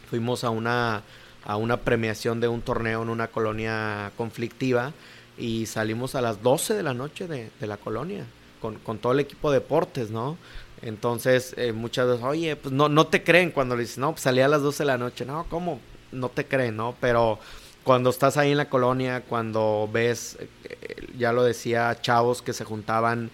[0.08, 1.02] fuimos a una,
[1.44, 4.92] a una premiación de un torneo en una colonia conflictiva
[5.36, 8.24] y salimos a las 12 de la noche de, de la colonia
[8.60, 10.36] con, todo el equipo de deportes, ¿no?
[10.82, 14.22] Entonces, eh, muchas veces, oye, pues no, no te creen cuando le dices, no, pues
[14.22, 15.80] salí a las 12 de la noche, no, ¿cómo?
[16.12, 16.94] No te creen, ¿no?
[17.00, 17.38] Pero
[17.82, 22.64] cuando estás ahí en la colonia, cuando ves, eh, ya lo decía, chavos que se
[22.64, 23.30] juntaban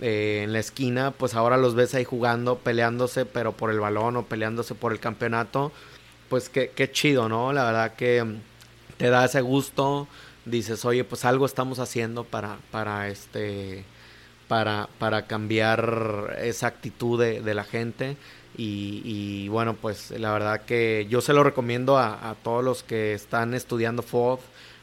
[0.00, 4.16] eh, en la esquina, pues ahora los ves ahí jugando, peleándose, pero por el balón
[4.16, 5.72] o peleándose por el campeonato,
[6.28, 7.52] pues qué, qué chido, ¿no?
[7.52, 8.24] La verdad que
[8.96, 10.08] te da ese gusto,
[10.44, 13.84] dices, oye, pues algo estamos haciendo para, para este
[14.50, 18.16] para, para cambiar esa actitud de, la gente.
[18.56, 23.54] Y, bueno, pues la verdad que yo se lo recomiendo a, todos los que están
[23.54, 24.40] estudiando FOD,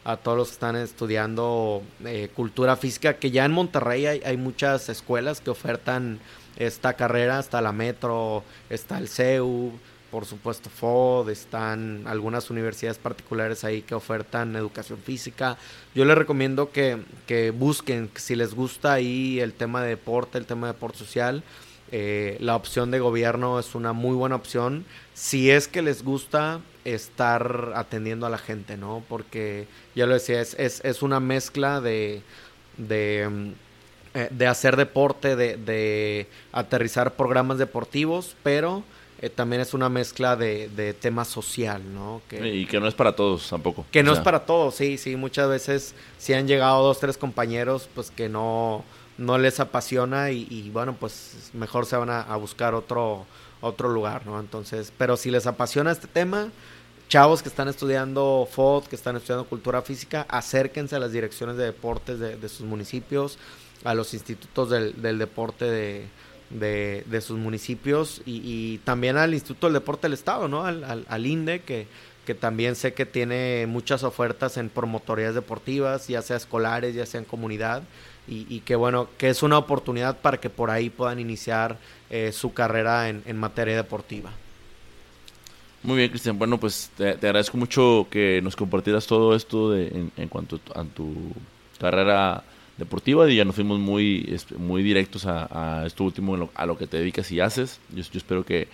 [0.07, 4.87] a todos los que están estudiando eh, cultura física, que ya en Monterrey hay, muchas
[4.87, 6.19] escuelas que ofertan
[6.55, 9.73] esta carrera, está la Metro, está el CEU,
[10.09, 15.57] por supuesto FOD, están algunas universidades particulares ahí que ofertan educación física.
[15.93, 20.45] Yo les recomiendo que, que busquen, si les gusta ahí el tema de deporte, el
[20.45, 21.43] tema de deporte social,
[21.91, 26.59] eh, la opción de gobierno es una muy buena opción si es que les gusta
[26.83, 29.03] estar atendiendo a la gente, ¿no?
[29.07, 32.21] Porque ya lo decía, es, es, una mezcla de,
[32.77, 33.51] de, mm,
[34.13, 38.83] eh, de hacer deporte, de, de, aterrizar programas deportivos, pero
[39.21, 42.21] eh, también es una mezcla de, de tema social, ¿no?
[42.31, 43.85] y que no es para todos tampoco.
[43.91, 45.15] Que no es para todos, sí, sí.
[45.15, 48.83] Muchas veces si han llegado dos, tres compañeros, pues que no
[49.17, 53.25] no les apasiona y, bueno, pues mejor se van a, buscar otro,
[53.61, 54.39] otro lugar, ¿no?
[54.39, 56.49] Entonces, pero si les apasiona este tema,
[57.09, 61.65] chavos que están estudiando FOD, que están estudiando cultura física, acérquense a las direcciones de
[61.65, 63.39] deportes de, sus municipios,
[63.83, 66.07] a los institutos del, deporte de,
[66.51, 70.63] de, sus municipios y, también al Instituto del Deporte del Estado, ¿no?
[70.63, 71.87] Al, al, INDE, que,
[72.23, 77.19] que también sé que tiene muchas ofertas en promotorías deportivas, ya sea escolares, ya sea
[77.19, 77.81] en comunidad
[78.27, 81.77] y, que bueno, que es una oportunidad para que por ahí puedan iniciar
[82.09, 84.31] eh, su carrera en, materia deportiva.
[85.83, 86.37] Muy bien, Cristian.
[86.37, 91.31] Bueno, pues te, agradezco mucho que nos compartieras todo esto de, en, cuanto a tu
[91.79, 92.43] carrera
[92.77, 96.97] deportiva y ya nos fuimos muy, muy directos a, esto último, a lo que te
[96.97, 97.79] dedicas y haces.
[97.93, 98.67] Yo, espero que,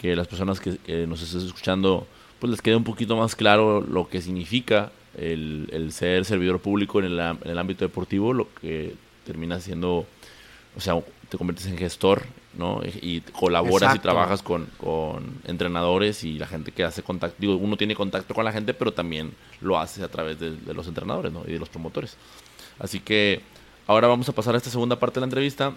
[0.00, 2.06] que, las personas que, que, nos estés escuchando
[2.38, 7.06] pues les quede un poquito más claro lo que significa el, ser servidor público en
[7.06, 10.06] el, en el, ámbito deportivo, lo que termina siendo,
[10.76, 10.94] o sea,
[11.28, 12.22] te conviertes en gestor,
[12.56, 12.80] ¿no?
[12.84, 17.76] Y colaboras y trabajas con, con, entrenadores y la gente que hace contacto, digo, uno
[17.76, 21.42] tiene contacto con la gente, pero también lo hace a través de, los entrenadores, ¿no?
[21.46, 22.16] Y de los promotores.
[22.78, 23.40] Así que
[23.86, 25.72] ahora vamos a pasar a esta segunda parte de la entrevista,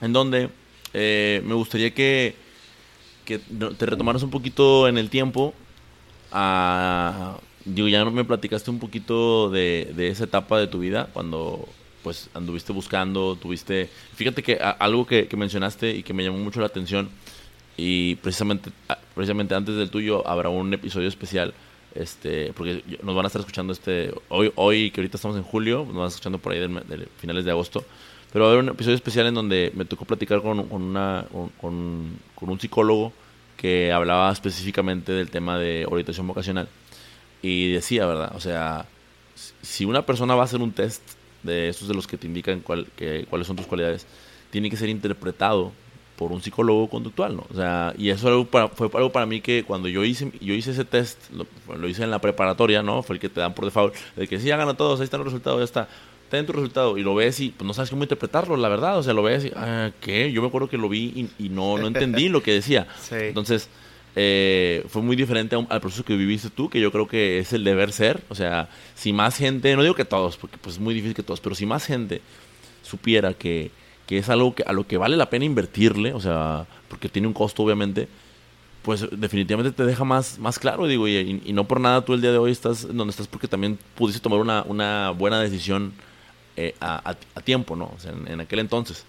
[0.00, 0.50] en donde
[0.92, 2.34] eh, me gustaría que,
[3.24, 5.54] que te retomaras un poquito en el tiempo
[6.32, 11.68] a digo, ya me platicaste un poquito de, de, esa etapa de tu vida, cuando
[12.02, 13.90] pues anduviste buscando, tuviste...
[14.14, 17.10] Fíjate que algo que, mencionaste y que me llamó mucho la atención,
[17.76, 18.70] y precisamente,
[19.14, 21.54] precisamente antes del tuyo habrá un episodio especial,
[21.94, 25.78] este porque nos van a estar escuchando este hoy, hoy que ahorita estamos en julio,
[25.78, 27.84] nos van a estar escuchando por ahí de, finales de agosto,
[28.32, 31.26] pero va a haber un episodio especial en donde me tocó platicar con, una,
[31.58, 33.12] con, con un psicólogo
[33.56, 36.68] que hablaba específicamente del tema de orientación vocacional
[37.42, 38.32] y decía, ¿verdad?
[38.34, 38.86] O sea,
[39.62, 41.02] si una persona va a hacer un test
[41.42, 44.06] de esos de los que te indican cuál, que, cuáles son tus cualidades,
[44.50, 45.72] tiene que ser interpretado
[46.16, 47.46] por un psicólogo conductual, ¿no?
[47.50, 50.52] O sea, y eso algo para, fue algo para mí que cuando yo hice, yo
[50.52, 53.02] hice ese test, lo, hice en la preparatoria, ¿no?
[53.02, 55.28] Fue el que te dan por default, de que sí, hagan todos, ahí están los
[55.28, 55.88] resultados, ya está.
[56.28, 58.98] Ten tu resultado y lo ves y pues no sabes cómo interpretarlo, la verdad.
[58.98, 60.30] O sea, lo ves y, ah, ¿qué?
[60.30, 62.86] Yo me acuerdo que lo vi y, y no, no entendí lo que decía.
[63.00, 63.16] Sí.
[63.16, 63.70] Entonces,
[64.16, 67.64] eh, fue muy diferente al proceso que viviste tú, que yo creo que es el
[67.64, 68.22] deber ser.
[68.28, 71.22] O sea, si más gente, no digo que todos, porque pues es muy difícil que
[71.22, 72.20] todos, pero si más gente
[72.82, 73.70] supiera que,
[74.06, 77.28] que es algo que, a lo que vale la pena invertirle, o sea, porque tiene
[77.28, 78.08] un costo obviamente,
[78.82, 82.32] pues definitivamente te deja más, más claro, digo, y, no por nada tú el día
[82.32, 85.92] de hoy estás donde estás porque también pudiste tomar una, una buena decisión
[86.56, 87.92] eh, a, a, tiempo, ¿no?
[87.96, 89.04] O sea, en, en aquel entonces.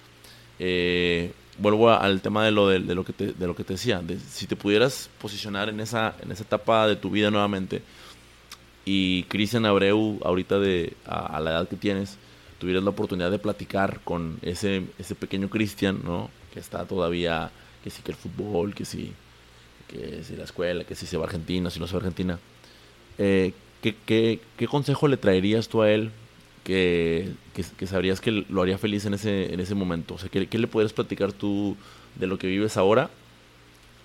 [0.59, 3.99] Eh, vuelvo al tema de lo de, lo que te, de lo que te decía,
[3.99, 7.81] de si te pudieras posicionar en esa, en esa etapa de tu vida nuevamente
[8.85, 12.17] y Cristian Abreu, ahorita de, a, la edad que tienes,
[12.59, 16.29] tuvieras la oportunidad de platicar con ese, ese pequeño Cristian, ¿no?
[16.53, 17.51] Que está todavía,
[17.83, 19.13] que sí que el fútbol, que sí,
[19.87, 22.01] que si la escuela, que si se va a Argentina, si no se va a
[22.01, 22.39] Argentina.
[23.17, 26.11] Eh, ¿qué, qué, qué consejo le traerías tú a él
[26.63, 30.15] que, que, sabrías que lo haría feliz en ese, en ese momento?
[30.15, 31.75] O sea, ¿qué, le podrías platicar tú
[32.15, 33.09] de lo que vives ahora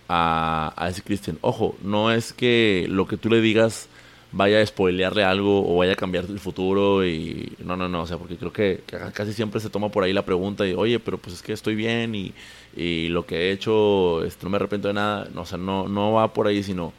[0.09, 1.39] a, a ese Cristian?
[1.41, 3.89] Ojo, no es que lo que tú le digas
[4.33, 8.07] vaya a spoilearle algo o vaya a cambiar el futuro y no, no, no, o
[8.07, 8.83] sea, porque creo que
[9.15, 11.75] casi siempre se toma por ahí la pregunta y, oye, pero pues es que estoy
[11.75, 12.35] bien y,
[12.77, 16.33] y lo que he hecho, este, no me arrepiento de nada, no, no, no va
[16.33, 16.93] por ahí, sino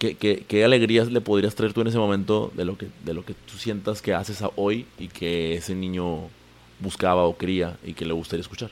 [0.00, 3.22] ¿Qué, qué, alegrías le podrías traer tú en ese momento de lo que, de lo
[3.22, 6.30] que tú sientas que haces hoy y que ese niño
[6.78, 8.70] buscaba o quería y que le gustaría escuchar?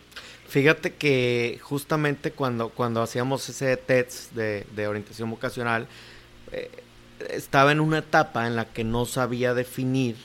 [0.49, 5.87] Fíjate que justamente cuando, cuando hacíamos ese test de, orientación vocacional,
[6.51, 6.71] eh,
[7.31, 10.17] estaba en una etapa en la que no sabía definir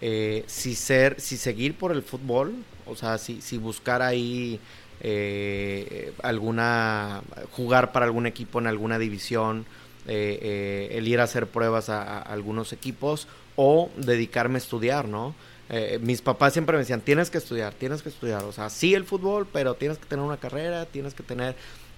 [0.00, 2.54] eh, si ser, si seguir por el fútbol,
[2.86, 4.58] o sea, si, si buscar ahí
[5.00, 7.22] eh, alguna,
[7.52, 9.64] jugar para algún equipo en alguna división,
[10.12, 15.34] eh, eh, el ir a hacer pruebas a, algunos equipos o dedicarme a estudiar, ¿no?
[15.68, 18.92] Eh, mis papás siempre me decían, tienes que estudiar, tienes que estudiar, o sea, sí
[18.94, 21.54] el fútbol, pero tienes que tener una carrera, tienes que tener...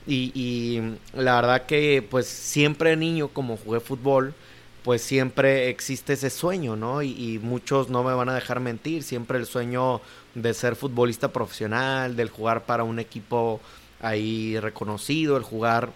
[0.06, 4.34] Y, y la verdad que pues siempre niño como jugué fútbol,
[4.82, 7.02] pues siempre existe ese sueño, ¿no?
[7.02, 10.00] Y, muchos no me van a dejar mentir, siempre el sueño
[10.34, 13.60] de ser futbolista profesional, del jugar para un equipo
[14.00, 15.90] ahí reconocido, el jugar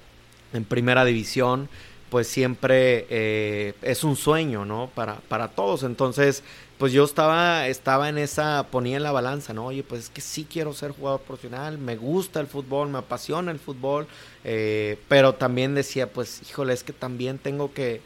[0.52, 1.68] en primera división,
[2.10, 4.90] pues siempre eh, es un sueño, ¿no?
[4.94, 5.82] Para, para todos.
[5.82, 6.42] Entonces,
[6.78, 9.66] pues yo estaba, estaba en esa, ponía en la balanza, ¿no?
[9.66, 13.50] Oye, pues es que sí quiero ser jugador profesional, me gusta el fútbol, me apasiona
[13.50, 14.06] el fútbol,
[14.44, 18.00] eh, pero también decía, pues, híjole, es que también tengo que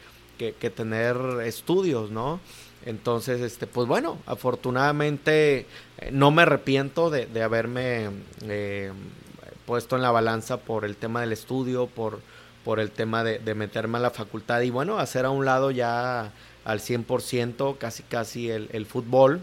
[0.48, 2.40] que, tener estudios, ¿no?
[2.86, 5.66] Entonces, este, pues bueno, afortunadamente
[5.98, 8.08] eh, no me arrepiento de, haberme
[8.44, 8.90] eh,
[9.66, 12.20] puesto en la balanza por el tema del estudio, por,
[12.64, 16.32] por el tema de, meterme a la facultad y bueno, hacer a un lado ya
[16.64, 19.40] al 100%, casi casi el, fútbol,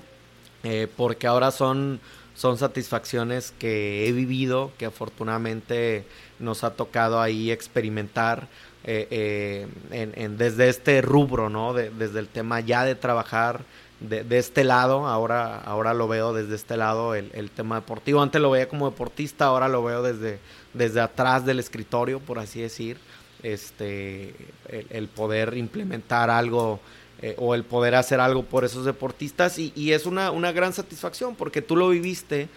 [0.63, 1.99] eh, porque ahora son,
[2.35, 6.05] son satisfacciones que he vivido, que afortunadamente
[6.39, 8.47] nos ha tocado ahí experimentar
[8.83, 11.73] eh, eh, en, desde este rubro, ¿no?
[11.73, 13.65] desde el tema ya de trabajar
[13.99, 18.21] de, este lado, ahora, ahora lo veo desde este lado el, tema deportivo.
[18.21, 20.39] Antes lo veía como deportista, ahora lo veo desde,
[20.73, 22.97] desde atrás del escritorio, por así decir.
[23.43, 24.33] Este,
[24.67, 26.79] el, poder implementar algo
[27.21, 31.35] eh, o el poder hacer algo por esos deportistas y, es una, una, gran satisfacción
[31.35, 32.49] porque tú lo viviste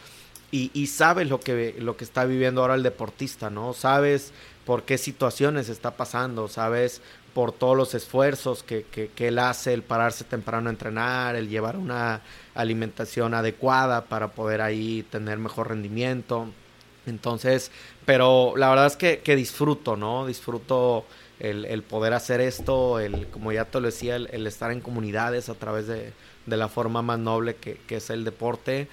[0.52, 3.72] y, sabes lo que, lo que está viviendo ahora el deportista, ¿no?
[3.72, 4.32] Sabes
[4.64, 7.02] por qué situaciones está pasando, ¿sabes?
[7.34, 11.76] Por todos los esfuerzos que, que, él hace, el pararse temprano a entrenar, el llevar
[11.76, 12.22] una
[12.54, 16.48] alimentación adecuada para poder ahí tener mejor rendimiento.
[17.06, 17.70] Entonces,
[18.10, 20.26] pero la verdad es que, disfruto, ¿no?
[20.26, 21.04] Disfruto
[21.38, 25.54] el, poder hacer esto, el, como ya te lo decía, el, estar en comunidades a
[25.54, 26.12] través de,
[26.44, 28.88] de la forma más noble que, es el deporte.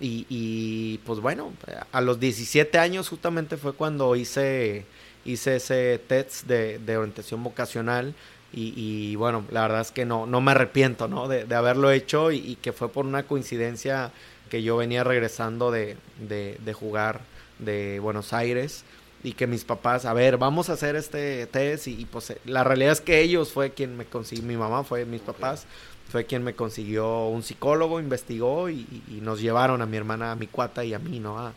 [0.00, 1.52] Y, y, pues bueno,
[1.92, 4.86] a los 17 años justamente fue cuando hice
[5.26, 8.14] hice ese test de, orientación vocacional
[8.54, 11.28] y, bueno, la verdad es que no, no me arrepiento, ¿no?
[11.28, 14.12] De, haberlo hecho y, que fue por una coincidencia
[14.48, 17.20] que yo venía regresando de, de, jugar
[17.64, 18.84] de Buenos Aires
[19.22, 22.92] y que mis papás, a ver, vamos a hacer este test y, pues la realidad
[22.92, 25.66] es que ellos fue quien me consiguió, mi mamá fue mis papás,
[26.08, 28.86] fue quien me consiguió un psicólogo, investigó y,
[29.22, 31.38] nos llevaron a mi hermana, a mi cuata y a mí, ¿no?
[31.38, 31.48] A,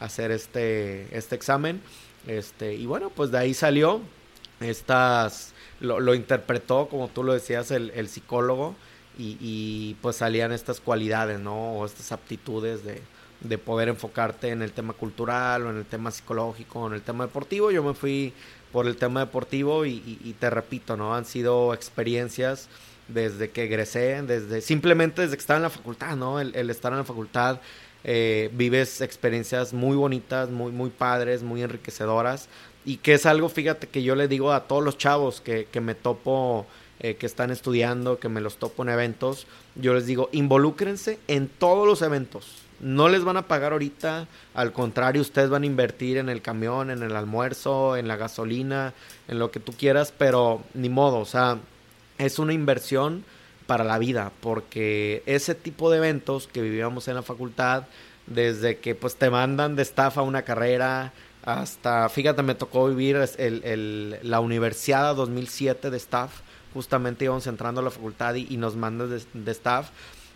[0.00, 1.80] a hacer este, este examen
[2.26, 4.00] este, y bueno, pues de ahí salió.
[4.60, 8.74] Estas lo, interpretó, como tú lo decías, el, psicólogo.
[9.18, 11.74] Y, pues salían estas cualidades, ¿no?
[11.74, 13.02] O estas aptitudes de,
[13.58, 17.26] poder enfocarte en el tema cultural o en el tema psicológico o en el tema
[17.26, 17.70] deportivo.
[17.70, 18.32] Yo me fui
[18.72, 21.14] por el tema deportivo y, te repito, ¿no?
[21.14, 22.68] Han sido experiencias
[23.08, 26.40] desde que egresé, desde simplemente desde que estaba en la facultad, ¿no?
[26.40, 27.60] el estar en la facultad
[28.04, 32.48] eh, vives experiencias muy bonitas, muy, muy padres, muy enriquecedoras.
[32.84, 35.80] Y que es algo, fíjate, que yo le digo a todos los chavos que, que
[35.80, 36.66] me topo,
[36.98, 39.46] eh, que están estudiando, que me los topo en eventos,
[39.76, 42.61] yo les digo, involúcrense en todos los eventos.
[42.82, 46.90] No les van a pagar ahorita, al contrario, ustedes van a invertir en el camión,
[46.90, 48.92] en el almuerzo, en la gasolina,
[49.28, 51.58] en lo que tú quieras, pero ni modo, o sea,
[52.18, 53.24] es una inversión
[53.66, 57.84] para la vida, porque ese tipo de eventos que vivíamos en la facultad,
[58.26, 61.12] desde que pues te mandan de staff a una carrera,
[61.44, 66.40] hasta, fíjate, me tocó vivir el, la Universidad 2007 de staff,
[66.72, 69.90] justamente íbamos entrando a la facultad y, nos mandan de, staff.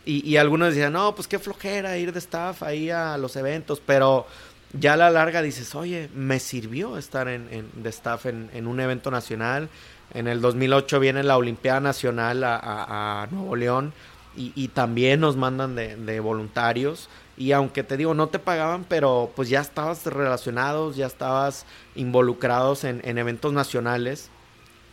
[0.08, 4.24] Y, algunos decían, no, pues qué flojera ir de staff ahí a los eventos, pero
[4.72, 9.10] ya a la larga dices, oye, me sirvió estar en, de staff en, un evento
[9.10, 9.68] nacional,
[10.14, 13.92] en el 2008 viene la Olimpiada Nacional a, Nuevo León
[14.36, 17.08] y, también nos mandan de, voluntarios.
[17.36, 21.66] Y aunque te digo, no te pagaban, pero pues ya estabas relacionados, ya estabas
[21.96, 24.30] involucrados en, eventos nacionales.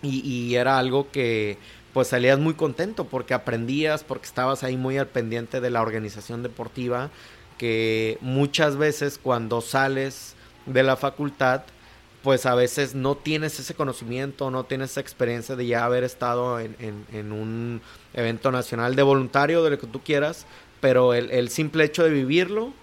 [0.02, 1.60] Y, era algo que
[1.94, 6.42] pues salías muy contento porque aprendías, porque estabas ahí muy al pendiente de la organización
[6.42, 7.12] deportiva,
[7.58, 11.62] que muchas veces cuando sales de la facultad,
[12.24, 16.60] pues a veces no tienes ese conocimiento, no tienes esa experiencia de ya haber estado
[16.60, 17.82] en, un
[18.14, 20.46] evento nacional de voluntario, de lo que tú quieras,
[20.80, 22.74] pero el, simple hecho de vivirlo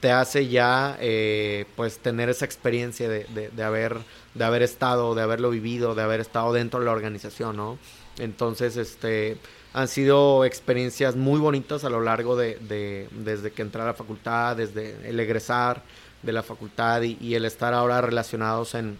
[0.00, 3.98] te hace ya eh, pues tener esa experiencia de, de, haber
[4.34, 7.78] de haber estado, de haberlo vivido, de haber estado dentro de la organización, ¿no?
[8.18, 9.38] Entonces, este
[9.72, 13.94] han sido experiencias muy bonitas a lo largo de, de desde que entré a la
[13.94, 15.84] facultad, desde el egresar,
[16.22, 18.98] de la facultad y, el estar ahora relacionados en,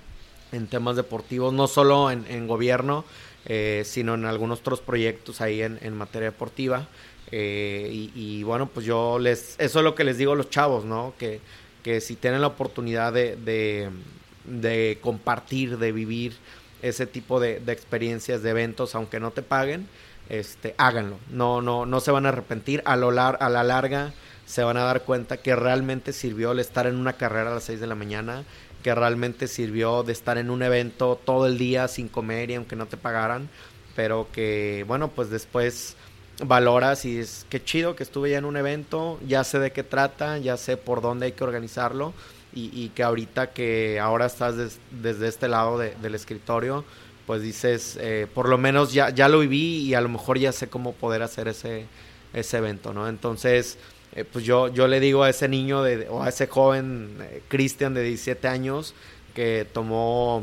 [0.69, 3.05] temas deportivos, no solo en, gobierno,
[3.47, 6.89] eh, sino en algunos otros proyectos ahí en, en materia deportiva.
[7.31, 10.51] Eh, y, y, bueno, pues yo les, eso es lo que les digo a los
[10.51, 11.15] chavos, ¿no?
[11.19, 11.41] Que,
[11.85, 13.91] que si tienen la oportunidad de, de,
[14.45, 16.37] de compartir, de vivir
[16.83, 19.89] ese tipo de, de, experiencias, de eventos, aunque no te paguen,
[20.29, 21.19] este, háganlo.
[21.31, 22.83] No, no, no se van a arrepentir.
[22.87, 24.13] A, lo lar a la larga
[24.47, 27.65] se van a dar cuenta que realmente sirvió el estar en una carrera a las
[27.65, 28.45] 6 de la mañana,
[28.83, 32.77] que realmente sirvió de estar en un evento todo el día sin comer y aunque
[32.77, 33.49] no te pagaran,
[33.95, 35.97] pero que, bueno, pues después
[36.45, 39.83] valoras y es que chido que estuve ya en un evento, ya sé de qué
[39.83, 42.15] trata, ya sé por dónde hay que organizarlo
[42.55, 46.85] y, y que ahorita que ahora estás des, desde este lado de, del escritorio,
[47.27, 50.51] pues dices, eh, por lo menos ya, ya lo viví y a lo mejor ya
[50.51, 51.87] sé cómo poder hacer ese,
[52.33, 53.09] ese evento, ¿no?
[53.09, 53.79] Entonces,
[54.17, 57.43] eh, pues yo, yo le digo a ese niño de, o a ese joven eh,
[57.47, 58.95] Cristian de 17 años
[59.35, 60.43] que tomó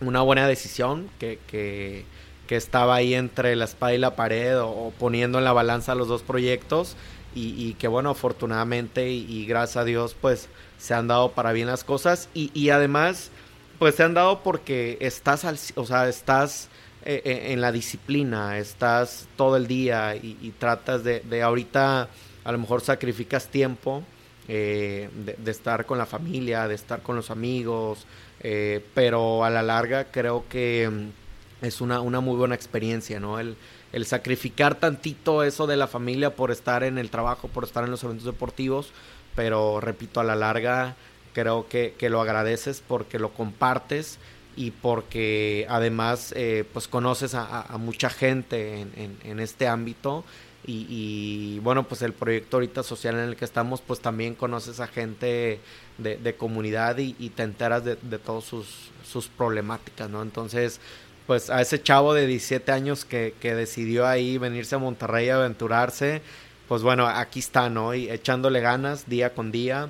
[0.00, 2.04] una buena decisión, que, que,
[2.50, 6.22] estaba ahí entre la espada y la pared o, poniendo en la balanza los dos
[6.22, 6.96] proyectos
[7.34, 10.48] y, que bueno, afortunadamente y, gracias a Dios pues
[10.78, 13.30] se han dado para bien las cosas y, y además
[13.78, 16.68] pues se han dado porque estás, al, o sea, estás
[17.04, 22.08] eh, eh, en la disciplina, estás todo el día y, tratas de, de ahorita
[22.44, 24.02] a lo mejor sacrificas tiempo
[24.48, 28.06] eh, de, de, estar con la familia, de estar con los amigos,
[28.40, 33.38] eh, pero a la larga creo que mm, es una, una muy buena experiencia, ¿no?
[33.38, 33.56] El,
[33.92, 37.90] el, sacrificar tantito eso de la familia por estar en el trabajo, por estar en
[37.90, 38.92] los eventos deportivos,
[39.34, 40.96] pero repito, a la larga
[41.32, 44.18] creo que, que lo agradeces porque lo compartes
[44.56, 50.24] y porque además eh, pues conoces a, mucha gente en, en, este ámbito
[50.66, 54.86] y, bueno, pues el proyecto ahorita social en el que estamos, pues también conoces a
[54.86, 55.60] gente
[55.96, 60.20] de, comunidad y, y, te enteras de, de todas sus, sus, problemáticas, ¿no?
[60.20, 60.80] Entonces,
[61.26, 65.36] pues a ese chavo de 17 años que, que, decidió ahí venirse a Monterrey a
[65.36, 66.20] aventurarse,
[66.68, 67.94] pues bueno, aquí está, ¿no?
[67.94, 69.88] Y echándole ganas día con día,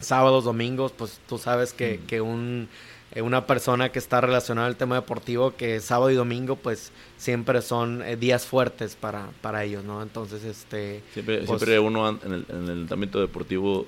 [0.00, 2.06] sábados, domingos, pues tú sabes que, mm.
[2.06, 2.68] que un
[3.14, 7.62] eh, una persona que está relacionada al tema deportivo, que sábado y domingo, pues siempre
[7.62, 10.02] son eh, días fuertes para, para ellos, ¿no?
[10.02, 11.02] Entonces, este.
[11.12, 13.86] Siempre, pues, siempre uno en el, en el ámbito deportivo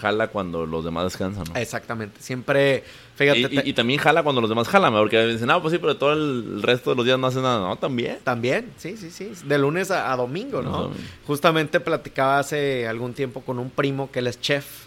[0.00, 1.60] jala cuando los demás descansan, ¿no?
[1.60, 2.20] Exactamente.
[2.20, 2.84] Siempre,
[3.14, 3.40] fíjate.
[3.40, 5.96] Y, y, y también jala cuando los demás jalan, porque dicen, no, pues sí, pero
[5.96, 7.60] todo el resto de los días no hacen nada.
[7.60, 8.18] No, también.
[8.24, 9.32] También, sí, sí, sí.
[9.44, 10.90] De lunes a, a domingo, ¿no?
[11.26, 14.81] Justamente platicaba hace algún tiempo con un primo que él es chef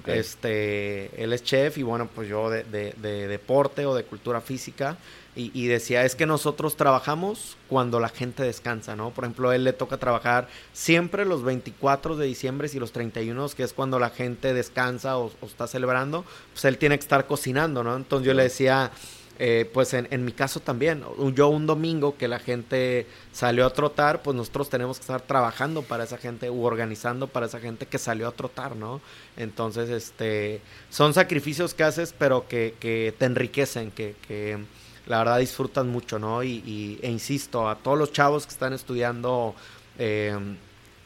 [0.00, 0.18] Okay.
[0.18, 4.40] Este, él es chef y bueno, pues yo de, de, de deporte o de cultura
[4.40, 4.96] física.
[5.34, 9.10] Y, y, decía, es que nosotros trabajamos cuando la gente descansa, ¿no?
[9.10, 13.46] Por ejemplo, a él le toca trabajar siempre los 24 de diciembre y los 31,
[13.50, 16.24] que es cuando la gente descansa o, o está celebrando,
[16.54, 17.96] pues él tiene que estar cocinando, ¿no?
[17.96, 18.90] Entonces yo le decía,
[19.38, 21.04] eh, pues en, en, mi caso también,
[21.34, 25.82] yo un domingo que la gente salió a trotar, pues nosotros tenemos que estar trabajando
[25.82, 29.00] para esa gente u organizando para esa gente que salió a trotar, ¿no?
[29.36, 30.60] Entonces, este,
[30.90, 34.58] son sacrificios que haces, pero que, que te enriquecen, que, que,
[35.06, 36.42] la verdad disfrutan mucho, ¿no?
[36.42, 39.54] Y, y, e insisto, a todos los chavos que están estudiando
[39.98, 40.36] eh,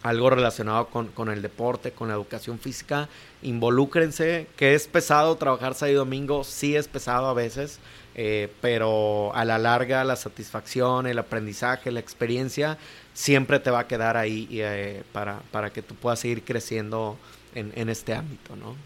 [0.02, 3.08] algo relacionado con, con, el deporte, con la educación física,
[3.42, 7.78] involúcrense, que es pesado trabajar sábado y domingo, sí es pesado a veces,
[8.22, 12.76] eh, pero a la larga la satisfacción, el aprendizaje, la experiencia
[13.14, 17.16] siempre te va a quedar ahí eh, para, para, que tú puedas seguir creciendo
[17.54, 18.76] en, en, este ámbito, ¿no?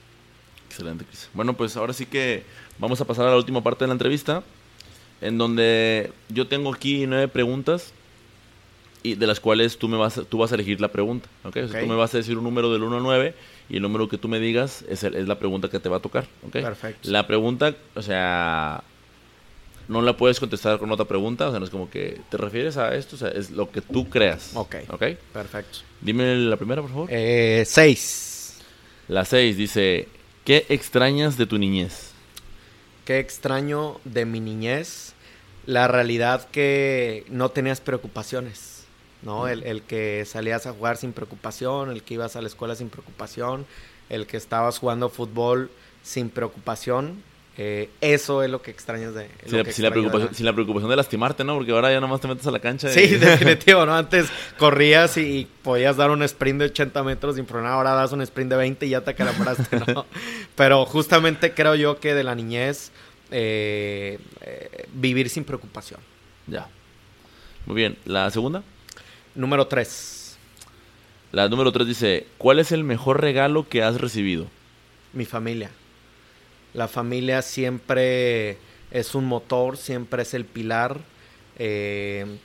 [0.69, 1.31] Excelente, Chris.
[1.35, 2.45] Bueno, pues ahora sí que
[2.79, 4.45] vamos a pasar a la última parte de la entrevista,
[5.21, 7.93] en donde yo tengo aquí nueve preguntas
[9.03, 11.57] y de las cuales tú me vas tú vas a elegir la pregunta, ¿ok?
[11.57, 13.35] O sea, tú me vas a decir un número del 1 al 9
[13.69, 15.97] y el número que tú me digas es, el, es la pregunta que te va
[15.97, 16.53] a tocar, ¿ok?
[16.53, 17.11] Perfecto.
[17.11, 18.85] La pregunta, o sea,
[19.89, 22.77] no la puedes contestar con otra pregunta, o sea, no es como que te refieres
[22.77, 24.53] a esto, o sea, es lo que tú creas.
[24.55, 24.77] Ok.
[24.89, 25.03] Ok.
[25.33, 25.81] Perfecto.
[26.01, 27.09] Dime la primera, por favor.
[27.11, 28.59] Eh, seis.
[29.09, 30.09] La seis dice,
[30.45, 32.13] ¿qué extrañas de tu niñez?
[33.05, 35.13] ¿Qué extraño de mi niñez?
[35.67, 38.85] La realidad que no tenías preocupaciones,
[39.23, 39.49] ¿no?
[39.49, 42.89] El, el que salías a jugar sin preocupación, el que ibas a la escuela sin
[42.89, 43.67] preocupación,
[44.09, 45.71] el que estabas jugando fútbol
[46.03, 47.23] sin preocupación,
[47.57, 49.29] eh, eso es lo que extrañas de.
[49.47, 51.55] Sin, la, sin, la preocupación, sin, la, preocupación, de lastimarte, ¿no?
[51.55, 52.89] Porque ahora ya nomás te metes a la cancha.
[52.89, 53.95] Sí, definitivo, ¿no?
[53.97, 54.29] Antes
[54.59, 58.51] corrías y podías dar un sprint de 80 metros sin problema, ahora das un sprint
[58.51, 60.07] de 20 y ya te acalambraste, ¿no?
[60.57, 62.91] Pero justamente creo yo que de la niñez,
[63.31, 66.01] eh, eh, vivir sin preocupación.
[66.49, 66.67] Ya.
[67.67, 67.97] Muy bien.
[68.05, 68.65] ¿La segunda?
[69.37, 70.39] Número 3.
[71.31, 74.49] La número 3 dice: ¿Cuál es el mejor regalo que has recibido?
[75.13, 75.71] Mi familia.
[76.75, 78.59] La familia siempre
[78.91, 81.01] es un motor, siempre es el pilar
[81.57, 82.39] Eh,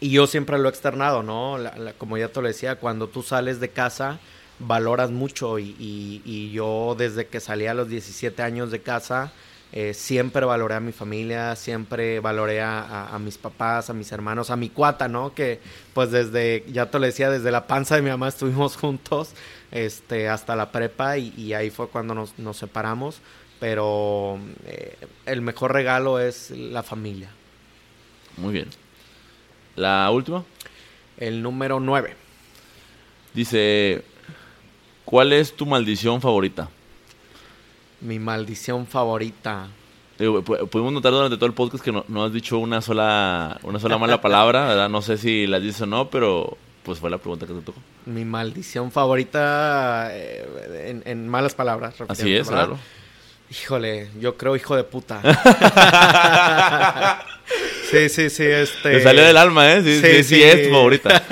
[0.00, 1.58] y yo siempre lo he externado, ¿no?
[1.98, 4.18] como ya te lo decía, cuando tú sales de casa,
[4.58, 9.32] valoras mucho y, y, yo desde que salí a los 17 años de casa,
[9.72, 14.56] eh, siempre valoré a mi familia, siempre valoré a, mis papás, a mis hermanos, a
[14.56, 15.34] mi cuata, ¿no?
[15.34, 15.60] Que
[15.92, 19.32] pues desde, ya te lo decía, desde la panza de mi mamá estuvimos juntos
[19.70, 23.20] este, hasta la prepa y, ahí fue cuando nos separamos.
[23.58, 27.30] Pero eh, el mejor regalo es la familia.
[28.36, 28.68] Muy bien.
[29.76, 30.44] ¿La última?
[31.18, 32.14] El número 9.
[33.32, 34.02] Dice,
[35.04, 36.68] ¿cuál es tu maldición favorita?
[38.00, 39.68] Mi maldición favorita.
[40.16, 44.20] pudimos notar durante todo el podcast que no, has dicho una sola, una sola mala
[44.20, 44.88] palabra, ¿verdad?
[44.88, 47.80] No sé si la dices o no, pero pues fue la pregunta que te tocó.
[48.06, 51.94] Mi maldición favorita eh, en, malas palabras.
[52.08, 52.78] Así es, claro.
[53.50, 55.22] Híjole, yo creo hijo de puta.
[57.90, 58.90] sí, sí, sí, este...
[58.90, 59.82] Te salió del alma, ¿eh?
[59.82, 61.22] Sí, sí, sí, es tu favorita.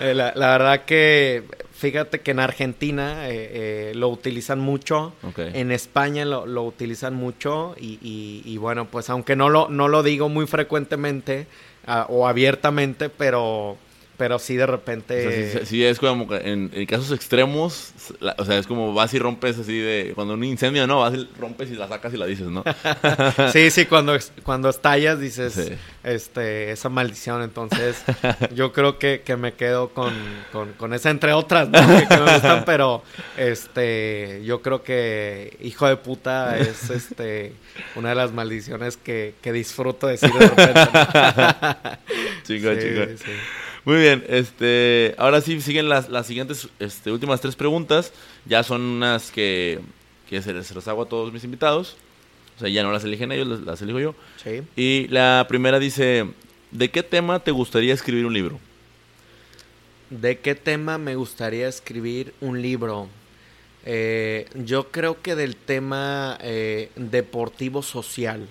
[0.00, 6.64] la, verdad que, fíjate que en Argentina eh, eh, lo utilizan mucho, en España lo,
[6.64, 11.46] utilizan mucho y, bueno, pues aunque no lo, no lo digo muy frecuentemente
[11.86, 13.78] ah, o abiertamente, pero
[14.20, 15.64] pero sí de repente...
[15.64, 17.94] sí, es como en, casos extremos,
[18.36, 20.12] o sea, es como vas y rompes así de...
[20.14, 21.00] Cuando un incendio, ¿no?
[21.00, 22.62] Vas y rompes y la sacas y la dices, ¿no?
[23.54, 25.72] sí, sí, cuando, cuando estallas dices
[26.02, 27.42] este esa maldición.
[27.42, 28.04] Entonces,
[28.54, 30.12] yo creo que, me quedo con,
[30.76, 31.78] con, esa, entre otras, ¿no?
[31.80, 33.02] que, me gustan, pero
[33.38, 37.54] este yo creo que hijo de puta es este
[37.94, 40.80] una de las maldiciones que, disfruto decir de repente.
[42.44, 42.68] chico,
[43.16, 43.32] sí,
[43.84, 48.12] muy bien, este, ahora sí siguen las, las siguientes, este, últimas tres preguntas.
[48.44, 49.80] Ya son unas que,
[50.28, 51.96] que se, les, hago a todos mis invitados.
[52.56, 54.14] O sea, ya no las eligen ellos, las, elijo yo.
[54.42, 54.62] Sí.
[54.76, 56.26] Y la primera dice,
[56.70, 58.60] ¿de qué tema te gustaría escribir un libro?
[60.10, 63.08] ¿De qué tema me gustaría escribir un libro?
[63.86, 68.46] Eh, yo creo que del tema eh, deportivo social.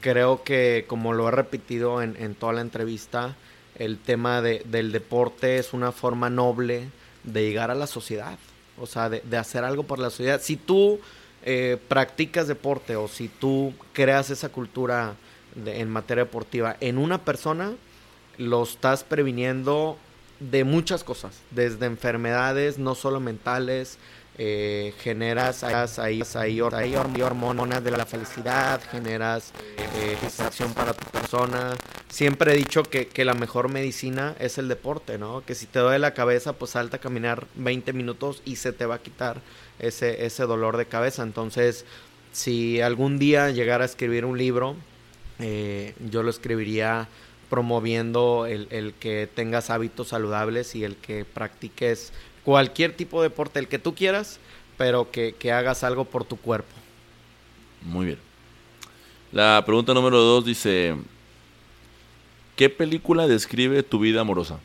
[0.00, 3.36] Creo que, como lo he repetido en, en toda la entrevista,
[3.78, 6.88] el tema de, del deporte es una forma noble
[7.24, 8.38] de llegar a la sociedad,
[8.78, 10.40] o sea, de, hacer algo por la sociedad.
[10.40, 11.00] Si tú
[11.44, 15.14] eh, practicas deporte o si tú creas esa cultura
[15.64, 17.72] en materia deportiva en una persona,
[18.38, 19.98] lo estás previniendo
[20.40, 23.98] de muchas cosas, desde enfermedades no solo mentales,
[24.38, 26.20] eh, generas ahí,
[26.60, 31.74] hormonas de la felicidad, generas eh, distracción para tu persona.
[32.10, 35.42] Siempre he dicho que, la mejor medicina es el deporte, ¿no?
[35.46, 38.84] Que si te duele la cabeza, pues salta a caminar 20 minutos y se te
[38.84, 39.40] va a quitar
[39.78, 41.22] ese, ese dolor de cabeza.
[41.22, 41.86] Entonces,
[42.32, 44.76] si algún día llegara a escribir un libro,
[45.38, 47.08] eh, yo lo escribiría
[47.48, 52.12] promoviendo el que tengas hábitos saludables y el que practiques
[52.46, 54.38] cualquier tipo de deporte, el que tú quieras,
[54.78, 56.72] pero que, hagas algo por tu cuerpo.
[57.82, 58.18] Muy bien.
[59.32, 60.94] La pregunta número dos dice,
[62.54, 64.60] ¿qué película describe tu vida amorosa?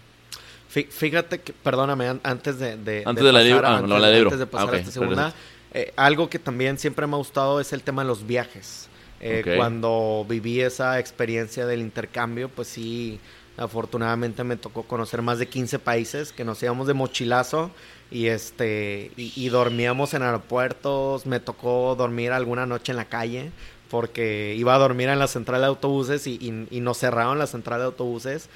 [0.70, 4.76] Fíjate que, perdóname, antes de, antes de, la libro, ah, no, la Antes de pasar
[4.76, 5.34] a esta segunda,
[5.74, 8.90] eh, algo que también siempre me ha gustado es el tema de los viajes.
[9.20, 13.20] Eh, cuando viví esa experiencia del intercambio, pues sí,
[13.62, 17.70] Afortunadamente me tocó conocer más de 15 países que nos íbamos de mochilazo
[18.10, 21.28] y este y, dormíamos en aeropuertos.
[21.28, 23.52] Me tocó dormir alguna noche en la calle
[23.92, 27.86] porque iba a dormir en la central de autobuses y, nos cerraron la central de
[27.86, 28.50] autobuses.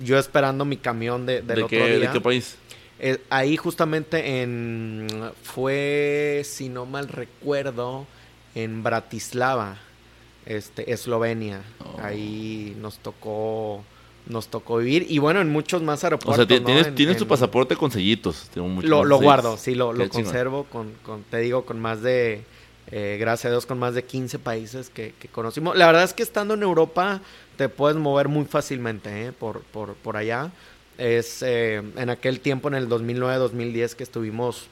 [0.00, 1.98] yo esperando mi camión de, del otro día.
[1.98, 2.56] ¿De qué país?
[2.98, 5.06] Eh, ahí justamente en
[5.42, 8.06] fue si no mal recuerdo
[8.54, 9.76] en Bratislava,
[10.46, 11.60] este Eslovenia.
[11.84, 12.00] Oh.
[12.00, 13.84] Ahí nos tocó
[14.26, 15.06] nos tocó vivir.
[15.08, 16.44] Y bueno, en muchos más aeropuertos.
[16.44, 18.50] O sea, tienes, tienes tu pasaporte con sellitos.
[18.54, 22.44] lo, lo guardo, sí, lo, lo conservo con, con, te digo, con más de,
[22.90, 25.76] eh, gracias a Dios, con más de 15 países que, que, conocimos.
[25.76, 27.20] La verdad es que estando en Europa
[27.56, 30.50] te puedes mover muy fácilmente eh, por, por, por allá.
[30.98, 34.68] Es eh, en aquel tiempo, en el 2009-2010 que estuvimos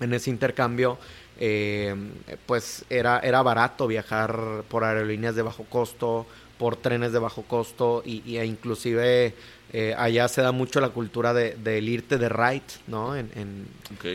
[0.00, 0.98] en ese intercambio,
[2.46, 6.26] pues era, era barato viajar por aerolíneas de bajo costo
[6.58, 9.34] por trenes de bajo costo y, e inclusive
[9.72, 13.16] eh, allá se da mucho la cultura de, del irte de ride, ¿no?
[13.16, 13.66] En,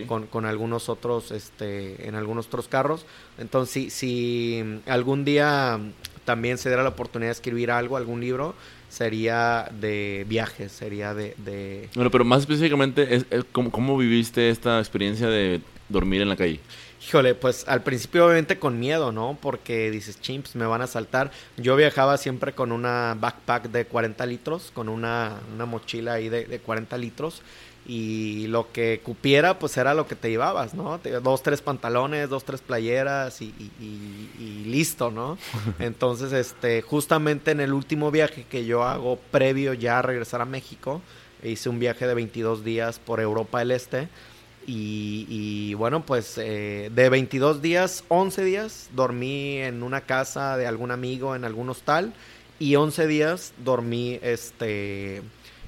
[0.08, 3.06] con, algunos otros, este, en algunos otros carros.
[3.38, 5.80] Entonces, si, si algún día
[6.26, 8.56] también se diera la oportunidad de escribir algo, algún libro,
[8.94, 11.90] sería de viajes, sería de...
[11.96, 16.60] Bueno, pero más específicamente, es, ¿cómo, viviste esta experiencia de dormir en la calle?
[17.06, 19.38] Híjole, pues al principio obviamente con miedo, ¿no?
[19.42, 21.32] Porque dices, chimps, me van a saltar.
[21.58, 26.46] Yo viajaba siempre con una backpack de 40 litros, con una, una mochila ahí de,
[26.46, 27.42] de 40 litros.
[27.86, 31.00] Y lo que cupiera, pues era lo que te llevabas, ¿no?
[31.22, 35.38] Dos, tres pantalones, dos, tres playeras y, y, y listo, ¿no?
[35.80, 40.46] Entonces, este, justamente en el último viaje que yo hago previo ya a regresar a
[40.46, 41.02] México,
[41.44, 44.08] hice un viaje de 22 días por Europa del Este
[44.68, 50.92] y, bueno, pues eh, de 22 días, 11 días dormí en una casa de algún
[50.92, 52.14] amigo en algún hostal
[52.60, 55.22] y 11 días dormí este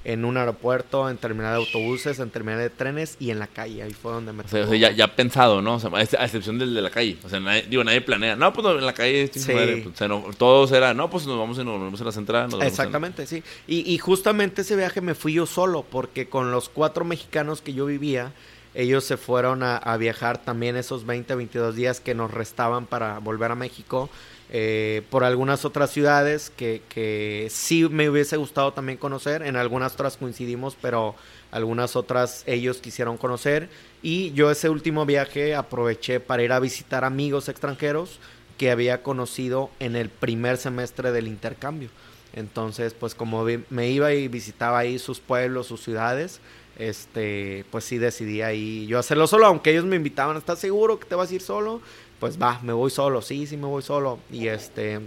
[0.05, 3.81] en un aeropuerto, en terminal de autobuses, en terminal de trenes y en la calle.
[3.81, 4.43] Ahí fue donde me...
[4.43, 5.75] O sea, o sea ya, ya, pensado, ¿no?
[5.75, 7.17] O sea, a excepción del de la calle.
[7.23, 8.35] O sea, nadie, digo, nadie planea.
[8.35, 9.31] No, pues en la calle...
[9.33, 9.51] Sí.
[9.51, 12.11] Madre, o sea, no, todos era, no, pues nos vamos en, nos vamos en la
[12.11, 12.49] central.
[12.51, 13.27] Nos Exactamente, en...
[13.27, 13.43] sí.
[13.67, 17.73] Y, y justamente ese viaje me fui yo solo porque con los cuatro mexicanos que
[17.73, 18.31] yo vivía
[18.75, 23.51] ellos se fueron a, viajar también esos 20, 22 días que nos restaban para volver
[23.51, 24.09] a México
[24.49, 29.41] eh, por algunas otras ciudades que, que sí me hubiese gustado también conocer.
[29.41, 31.15] En algunas otras coincidimos, pero
[31.51, 33.69] algunas otras ellos quisieron conocer.
[34.01, 38.19] Y yo ese último viaje aproveché para ir a visitar amigos extranjeros
[38.57, 41.89] que había conocido en el primer semestre del intercambio.
[42.33, 46.41] Entonces, pues como me iba y visitaba ahí sus pueblos, sus ciudades,
[46.77, 51.05] este, pues sí decidí ahí yo hacerlo solo, aunque ellos me invitaban, ¿estás seguro que
[51.05, 51.81] te vas a ir solo?
[52.19, 54.19] Pues va, me voy solo, sí, sí me voy solo.
[54.31, 55.01] Y este,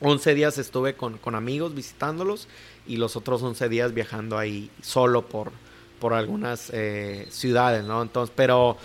[0.00, 2.48] 11 días estuve con, con amigos visitándolos
[2.86, 5.52] y los otros 11 días viajando ahí solo por,
[5.98, 8.02] por algunas eh, ciudades, ¿no?
[8.02, 8.76] Entonces, pero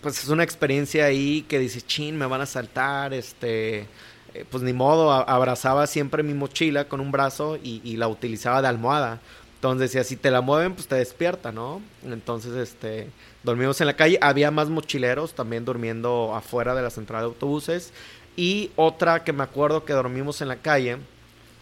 [0.00, 3.86] pues es una experiencia ahí que dice, chin, me van a saltar, este,
[4.34, 8.62] eh, pues ni modo, abrazaba siempre mi mochila con un brazo y, y la utilizaba
[8.62, 9.20] de almohada
[9.62, 11.80] entonces decía, si te la mueven, pues te despierta, ¿no?
[12.04, 13.08] Entonces, este,
[13.44, 14.18] dormimos en la calle.
[14.20, 17.92] Había más mochileros también durmiendo afuera de la central de autobuses.
[18.34, 20.96] Y otra que me acuerdo que dormimos en la calle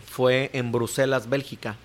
[0.07, 1.77] fue en Bruselas, Bélgica.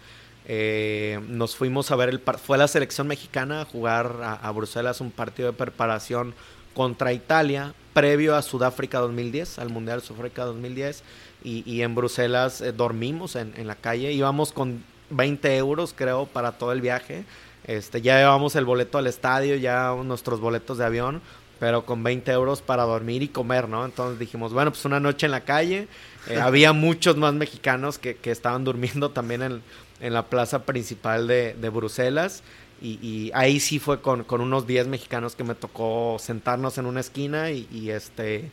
[0.45, 5.11] Eh, nos fuimos a ver el fue la selección mexicana a jugar a, Bruselas un
[5.11, 6.33] partido de preparación
[6.73, 11.03] contra Italia previo a Sudáfrica 2010 al Mundial Sudáfrica 2010
[11.43, 14.83] y, y en Bruselas eh, dormimos en, en, la calle íbamos con
[15.15, 17.25] 20 euros, creo, para todo el viaje.
[17.65, 21.21] Este, ya llevamos el boleto al estadio, ya nuestros boletos de avión,
[21.59, 23.85] pero con 20 euros para dormir y comer, ¿no?
[23.85, 25.87] Entonces dijimos, bueno, pues una noche en la calle.
[26.27, 29.61] Eh, había muchos más mexicanos que, que estaban durmiendo también en,
[29.99, 32.43] en, la plaza principal de, de Bruselas.
[32.81, 36.85] Y, y, ahí sí fue con, con, unos 10 mexicanos que me tocó sentarnos en
[36.85, 38.51] una esquina y, y este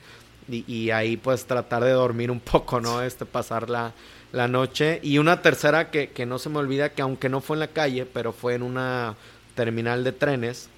[0.53, 3.03] y, y, ahí pues tratar de dormir un poco, ¿no?
[3.03, 3.93] Este pasar la,
[4.33, 5.01] la noche.
[5.03, 7.69] Y una tercera que, que, no se me olvida, que aunque no fue en la
[7.69, 9.15] calle, pero fue en una
[9.55, 10.69] terminal de trenes,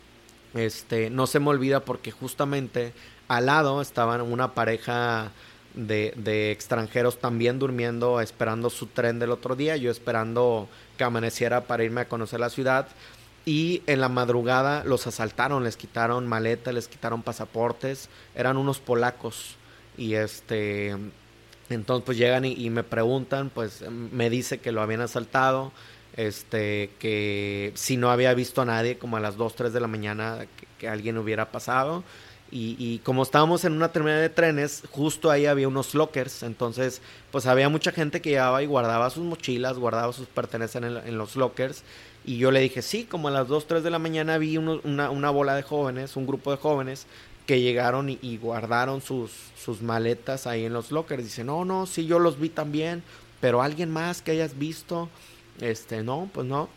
[0.55, 2.93] este, no se me olvida porque justamente
[3.29, 5.31] al lado estaban una pareja
[5.75, 11.63] de, de extranjeros también durmiendo, esperando su tren del otro día, yo esperando que amaneciera
[11.63, 12.89] para irme a conocer la ciudad.
[13.47, 19.57] Y en la madrugada los asaltaron, les quitaron maletas, les quitaron pasaportes, eran unos polacos.
[19.97, 20.97] Y este,
[21.71, 25.73] entonces pues llegan y, me preguntan, pues me dice que lo habían asaltado,
[26.17, 29.87] este, que si no había visto a nadie como a las 2, 3 de la
[29.87, 30.47] mañana
[30.79, 32.05] que, alguien hubiera pasado.
[32.57, 37.03] Y, como estábamos en una terminal de trenes, justo ahí había unos lockers, entonces
[37.33, 41.35] pues había mucha gente que llevaba y guardaba sus mochilas, guardaba sus pertenencias en, los
[41.35, 41.83] lockers.
[42.25, 45.31] Y yo le dije, sí, como a las 2, 3 de la mañana vi una
[45.31, 47.09] bola de jóvenes, un grupo de jóvenes
[47.47, 49.31] que llegaron y, guardaron sus,
[49.63, 51.23] sus maletas ahí en los lockers.
[51.23, 53.03] Dice, no, no, sí, yo los vi también,
[53.41, 55.09] pero alguien más que hayas visto,
[55.61, 56.69] este, no, pues no.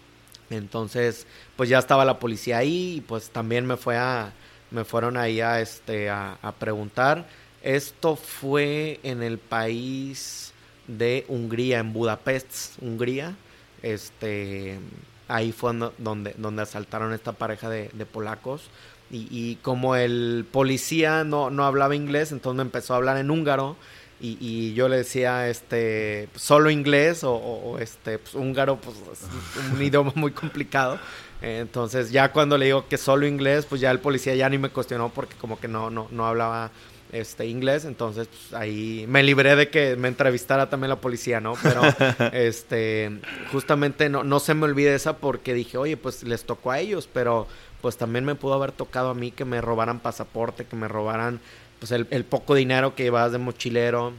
[0.49, 1.25] Entonces,
[1.55, 4.33] pues ya estaba la policía ahí y pues también me fue a,
[4.71, 7.27] me fueron ahí a, este, a, a preguntar.
[7.63, 10.53] Esto fue en el país
[10.87, 13.35] de Hungría, en Budapest, Hungría.
[13.81, 14.79] Este,
[15.27, 18.69] ahí fue donde, donde asaltaron esta pareja de polacos.
[19.09, 23.31] Y, y, como el policía no, no hablaba inglés, entonces me empezó a hablar en
[23.31, 23.77] húngaro.
[24.19, 29.71] Y, y yo le decía, este, solo inglés o, o este, pues, húngaro, pues es
[29.71, 30.99] un idioma muy complicado.
[31.41, 34.69] Entonces ya cuando le digo que solo inglés, pues ya el policía ya ni me
[34.69, 36.71] cuestionó porque como que no, no, no hablaba
[37.11, 41.53] este inglés, entonces pues, ahí me libré de que me entrevistara también la policía, ¿no?
[41.63, 41.81] Pero
[42.33, 43.19] este
[43.51, 47.07] justamente no, no se me olvide esa porque dije, oye, pues les tocó a ellos,
[47.11, 47.47] pero
[47.81, 51.39] pues también me pudo haber tocado a mí que me robaran pasaporte, que me robaran
[51.79, 54.13] pues el, el poco dinero que llevabas de mochilero,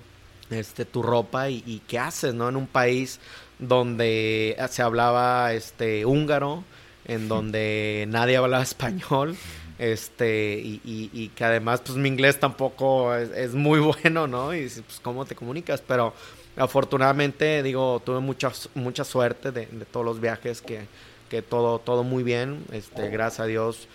[0.50, 2.48] este, tu ropa y, y, qué haces, ¿no?
[2.48, 3.20] En un país
[3.58, 6.64] donde se hablaba este húngaro,
[7.04, 9.36] en donde nadie hablaba español,
[9.78, 14.54] este, y, y, que además, pues mi inglés tampoco es, muy bueno, ¿no?
[14.54, 15.82] Y pues, ¿cómo te comunicas?
[15.86, 16.14] Pero
[16.56, 20.86] afortunadamente, digo, tuve mucha, mucha suerte de, todos los viajes, que,
[21.28, 23.88] que, todo, todo muy bien, este, gracias a Dios,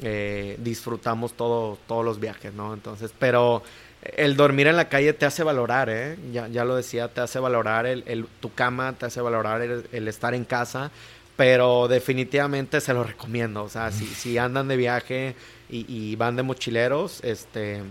[0.00, 2.74] eh, disfrutamos todo, todos los viajes, ¿no?
[2.74, 3.62] Entonces, pero
[4.02, 6.16] el dormir en la calle te hace valorar, ¿eh?
[6.32, 10.08] Ya, ya lo decía, te hace valorar el, el tu cama, te hace valorar el,
[10.08, 10.90] estar en casa,
[11.36, 13.62] pero definitivamente se lo recomiendo.
[13.62, 15.34] O sea, si, si andan de viaje
[15.68, 17.82] y, van de mochileros, este,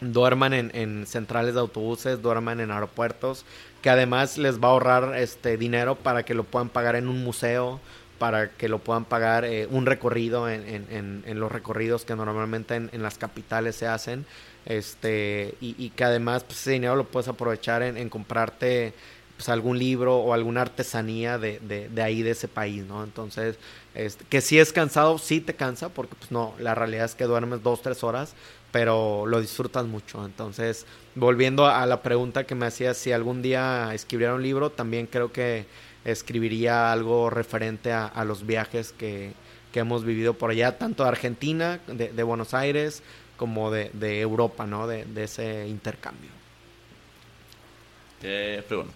[0.00, 3.44] duerman en, centrales de autobuses, duerman en aeropuertos,
[3.80, 7.22] que además les va a ahorrar este dinero para que lo puedan pagar en un
[7.22, 7.80] museo,
[8.18, 13.02] para que lo puedan pagar eh, un recorrido en, en, los recorridos que normalmente en,
[13.02, 14.24] las capitales se hacen
[14.66, 18.94] este y, que además pues, ese dinero lo puedes aprovechar en, comprarte
[19.36, 23.56] pues, algún libro o alguna artesanía de, de, ahí de ese país no entonces
[23.94, 27.24] este, que si es cansado sí te cansa porque pues no la realidad es que
[27.24, 28.34] duermes dos tres horas
[28.74, 30.24] pero lo disfrutas mucho.
[30.26, 30.84] Entonces
[31.14, 35.30] volviendo a la pregunta que me hacías si algún día escribiera un libro también creo
[35.30, 35.64] que
[36.04, 39.32] escribiría algo referente a, los viajes que,
[39.72, 43.02] que, hemos vivido por allá tanto de Argentina de, de Buenos Aires
[43.36, 44.86] como de, de Europa, ¿no?
[44.86, 46.30] De, de, ese intercambio.
[48.20, 48.92] pero bueno,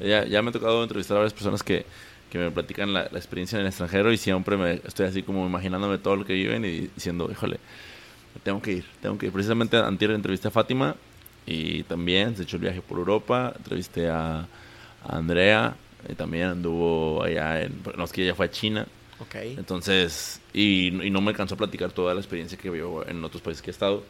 [0.00, 1.84] ya, ya, me ha tocado entrevistar a varias personas que,
[2.30, 5.46] que me platican la, la, experiencia en el extranjero y siempre me estoy así como
[5.46, 7.58] imaginándome todo lo que viven y diciendo, híjole,
[8.42, 9.32] tengo que ir, tengo que ir.
[9.32, 10.94] Precisamente anterior entrevisté a Fátima
[11.46, 14.46] y también se echó el viaje por Europa, entrevisté a,
[15.06, 15.74] Andrea,
[16.08, 18.86] y también anduvo allá en, no es que ella fue a China
[19.20, 19.54] Okay.
[19.58, 23.60] Entonces, y, no me alcanzó a platicar toda la experiencia que vio en otros países
[23.60, 24.02] que he estado.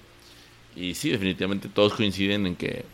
[0.77, 2.85] Y sí, definitivamente todos coinciden en que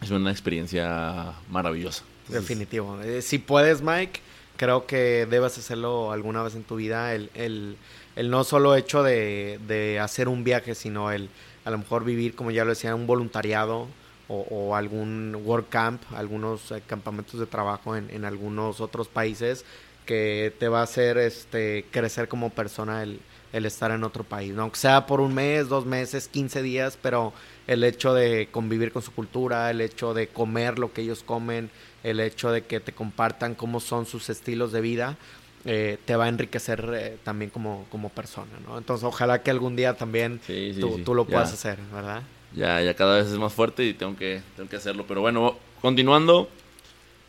[0.00, 2.04] es una experiencia maravillosa.
[2.28, 3.00] Definitivo.
[3.02, 4.20] Eh, si puedes, Mike,
[4.56, 7.12] creo que debes hacerlo alguna vez en tu vida.
[7.14, 7.76] El, el,
[8.14, 11.28] el no solo hecho de, de, hacer un viaje, sino el
[11.64, 13.88] a lo mejor vivir, como ya lo decía, un voluntariado
[14.28, 19.64] o, o algún work camp, algunos eh, campamentos de trabajo en, en algunos otros países
[20.06, 23.20] que te va a hacer este, crecer como persona el,
[23.52, 24.62] el estar en otro país, ¿no?
[24.62, 27.32] aunque sea por un mes, dos meses, 15 días, pero
[27.66, 31.70] el hecho de convivir con su cultura, el hecho de comer lo que ellos comen,
[32.02, 35.16] el hecho de que te compartan cómo son sus estilos de vida,
[35.64, 38.76] eh, te va a enriquecer eh, también como, como persona, ¿no?
[38.76, 40.38] Entonces, ojalá que algún día también
[40.78, 42.22] tú, lo puedas hacer, ¿verdad?
[42.54, 45.04] Ya, ya cada vez es más fuerte y tengo que, tengo que hacerlo.
[45.08, 46.48] Pero bueno, continuando,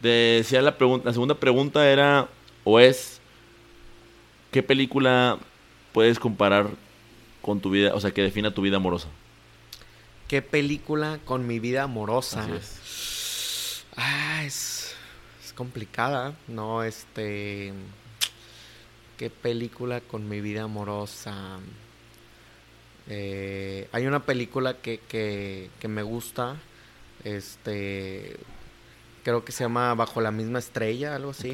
[0.02, 2.30] decía la, pregunta, la segunda pregunta era
[2.66, 3.22] ¿O es
[4.52, 5.38] qué película
[5.94, 6.68] puedes comparar
[7.42, 9.08] con tu vida, o sea, que defina tu vida amorosa?
[10.28, 12.42] ¿Qué película con mi vida amorosa?
[12.42, 13.86] Así es.
[13.96, 14.96] Ah, es,
[15.56, 16.84] complicada, ¿no?
[16.84, 17.72] Este...
[19.18, 21.60] ¿Qué película con mi vida amorosa?
[23.08, 26.56] Eh, hay una película que, que, que me gusta,
[27.24, 28.38] este...
[29.24, 31.52] Creo que se llama Bajo la misma estrella, algo así.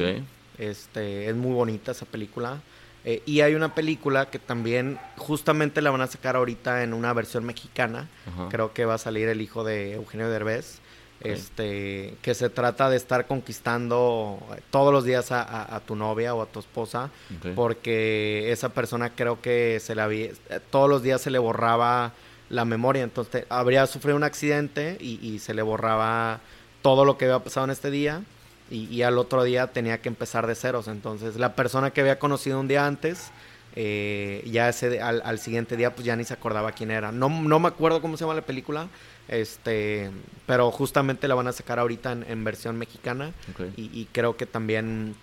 [0.58, 2.62] Este, es muy bonita esa película.
[3.06, 7.14] Eh, y hay una película que también justamente la van a sacar ahorita en una
[7.14, 8.10] versión mexicana.
[8.50, 10.80] Creo que va a salir el hijo de Eugenio Derbez.
[11.24, 14.40] Este, que se trata de estar conquistando
[14.70, 17.10] todos los días a, tu novia o a tu esposa,
[17.56, 20.32] porque esa persona creo que se la había,
[20.70, 22.14] todos los días se le borraba
[22.50, 26.42] la memoria, entonces habría sufrido un accidente y, y se le borraba
[26.82, 28.24] todo lo que había pasado en este día
[28.72, 30.88] y, al otro día tenía que empezar de ceros.
[30.88, 33.32] Entonces, la persona que había conocido un día antes,
[33.76, 37.12] eh, ya ese, al, siguiente día, pues ya ni se acordaba quién era.
[37.12, 38.88] No, no me acuerdo cómo se llama la película,
[39.28, 40.12] este,
[40.46, 43.34] pero justamente la van a sacar ahorita en, versión mexicana
[43.78, 45.16] y, creo que también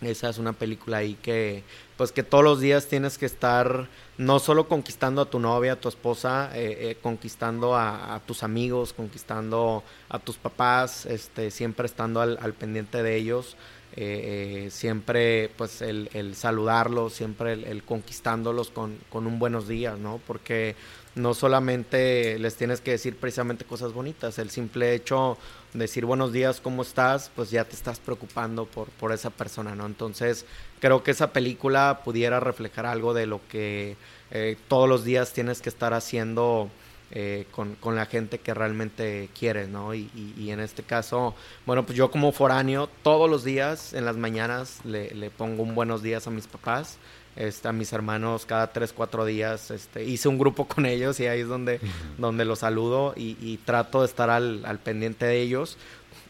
[0.00, 1.62] esa es una película ahí que,
[1.96, 3.88] pues que todos los días tienes que estar
[4.18, 8.92] no solo conquistando a tu novia, a tu esposa, eh, eh, conquistando a, tus amigos,
[8.92, 13.56] conquistando a tus papás, este, siempre estando al, pendiente de ellos,
[13.96, 20.20] eh, siempre pues el, el saludarlos, siempre el, conquistándolos con, con, un buenos días, ¿no?
[20.26, 20.76] Porque
[21.16, 25.38] no solamente les tienes que decir precisamente cosas bonitas, el simple hecho
[25.72, 27.30] de decir buenos días, ¿cómo estás?
[27.34, 29.86] Pues ya te estás preocupando por, por esa persona, ¿no?
[29.86, 30.44] Entonces
[30.78, 33.96] creo que esa película pudiera reflejar algo de lo que
[34.30, 36.68] eh, todos los días tienes que estar haciendo
[37.12, 39.94] eh, con, con, la gente que realmente quieres, ¿no?
[39.94, 41.34] Y, y, en este caso,
[41.64, 45.74] bueno, pues yo como foráneo, todos los días en las mañanas le, le pongo un
[45.74, 46.98] buenos días a mis papás
[47.36, 49.70] este, a mis hermanos cada tres, cuatro días.
[49.70, 51.80] Este, hice un grupo con ellos y ahí es donde,
[52.18, 55.76] donde los saludo y, trato de estar al, al, pendiente de ellos.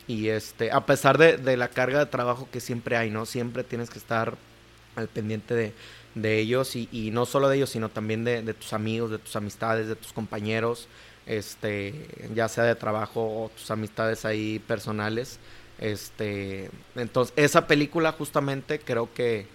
[0.09, 3.27] Y este, a pesar de, de, la carga de trabajo que siempre hay, ¿no?
[3.27, 4.37] Siempre tienes que estar
[4.95, 5.73] al pendiente de,
[6.17, 9.37] de ellos y, no solo de ellos, sino también de, de, tus amigos, de tus
[9.37, 10.89] amistades, de tus compañeros,
[11.27, 15.39] este, ya sea de trabajo o tus amistades ahí personales.
[15.79, 19.47] Este, entonces, esa película justamente creo que,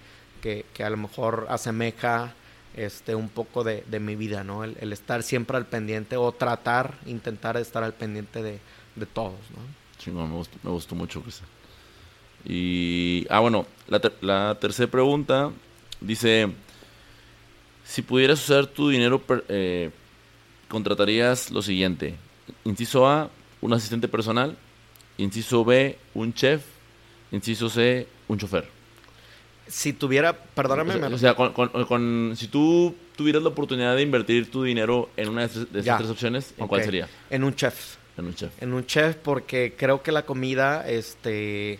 [0.42, 2.34] que, a lo mejor asemeja
[2.76, 4.64] este, un poco de, mi vida, ¿no?
[4.64, 8.60] El, estar siempre al pendiente o tratar, intentar estar al pendiente de,
[8.96, 9.82] de todos, ¿no?
[10.28, 11.24] me gustó, me mucho,
[12.44, 15.52] Y, ah, bueno, la, la tercera pregunta
[16.00, 16.52] dice,
[17.84, 19.92] si pudieras usar tu dinero, eh,
[20.68, 22.16] contratarías lo siguiente.
[22.64, 23.30] Inciso A,
[23.62, 24.58] un asistente personal.
[25.18, 26.64] Inciso B, un chef.
[27.32, 28.81] Inciso C, un chofer.
[29.68, 30.96] Si tuviera, perdóname.
[31.14, 35.80] O sea, con, si tú tuvieras la oportunidad de invertir tu dinero en una de,
[35.80, 37.08] esas tres opciones, ¿en cuál sería?
[37.30, 37.96] En un chef.
[38.18, 38.52] En un chef.
[38.62, 41.80] En un chef porque creo que la comida, este,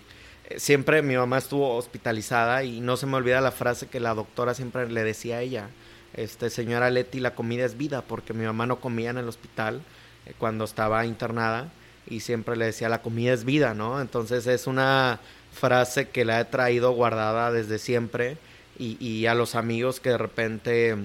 [0.56, 4.54] siempre mi mamá estuvo hospitalizada y no se me olvida la frase que la doctora
[4.54, 5.70] siempre le decía a ella
[6.14, 9.82] este, señora Leti, la comida es vida, porque mi mamá no comía en el hospital
[10.26, 11.72] eh, cuando estaba internada
[12.08, 14.02] y siempre le decía, la comida es vida, ¿no?
[14.02, 15.20] Entonces es una
[15.52, 18.38] frase que la he traído guardada desde siempre
[18.80, 20.96] y, a los amigos que de repente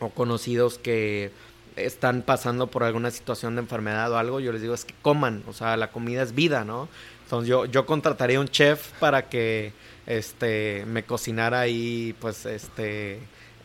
[0.00, 1.30] o conocidos que
[1.76, 5.44] están pasando por alguna situación de enfermedad o algo, yo les digo es que coman,
[5.46, 6.88] o sea, la comida es vida, ¿no?
[7.22, 9.72] Entonces yo, yo contrataría un chef para que
[10.06, 13.20] este me cocinara ahí pues este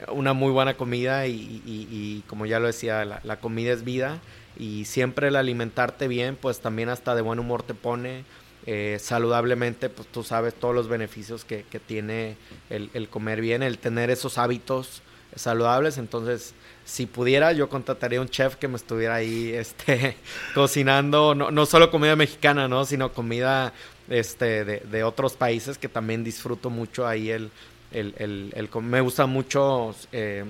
[0.10, 4.20] una muy buena comida y, como ya lo decía, la, comida es vida
[4.58, 8.24] y siempre el alimentarte bien, pues también hasta de buen humor te pone.
[8.70, 12.36] Eh, saludablemente, pues tú sabes todos los beneficios que, tiene
[12.70, 15.02] el, comer bien, el tener esos hábitos
[15.36, 15.98] saludables.
[15.98, 16.54] Entonces,
[16.84, 20.18] si pudiera, yo contrataría un chef que me estuviera ahí este,
[20.54, 22.84] cocinando, no, no solo comida mexicana, ¿no?
[22.86, 23.74] sino comida
[24.10, 27.50] este, de, otros países que también disfruto mucho ahí el
[27.92, 30.44] el, el, el, me gusta mucho eh,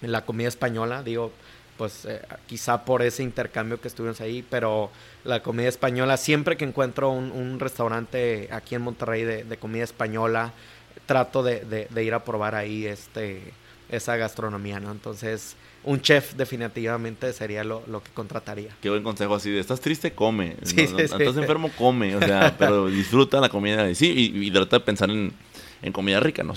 [0.00, 1.32] la comida española, digo,
[1.76, 4.90] pues eh, quizá por ese intercambio que estuvimos ahí, pero
[5.28, 10.52] la comida española, siempre que encuentro un, restaurante aquí en Monterrey de, comida española,
[11.06, 13.52] trato de, de, ir a probar ahí este
[13.90, 14.90] esa gastronomía, ¿no?
[14.92, 18.68] Entonces, un chef definitivamente sería lo, lo, que contrataría.
[18.82, 20.56] Qué buen consejo así de, estás triste, come.
[20.62, 22.14] estás enfermo, come.
[22.16, 23.94] O sea, pero disfruta la comida.
[23.94, 25.32] Sí, y, y trata de pensar en,
[25.82, 26.54] en comida rica, ¿no?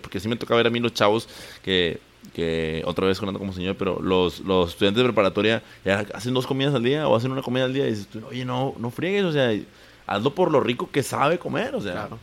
[0.00, 1.28] porque sí me toca ver a mí los chavos
[1.62, 2.00] que,
[2.32, 6.46] que otra vez hablando como señor, pero los, los estudiantes de preparatoria ya hacen dos
[6.46, 9.24] comidas al día o hacen una comida al día y dices, oye, no, no friegues,
[9.24, 9.52] o sea,
[10.06, 11.92] hazlo por lo rico que sabe comer, o sea.
[11.92, 12.18] Claro.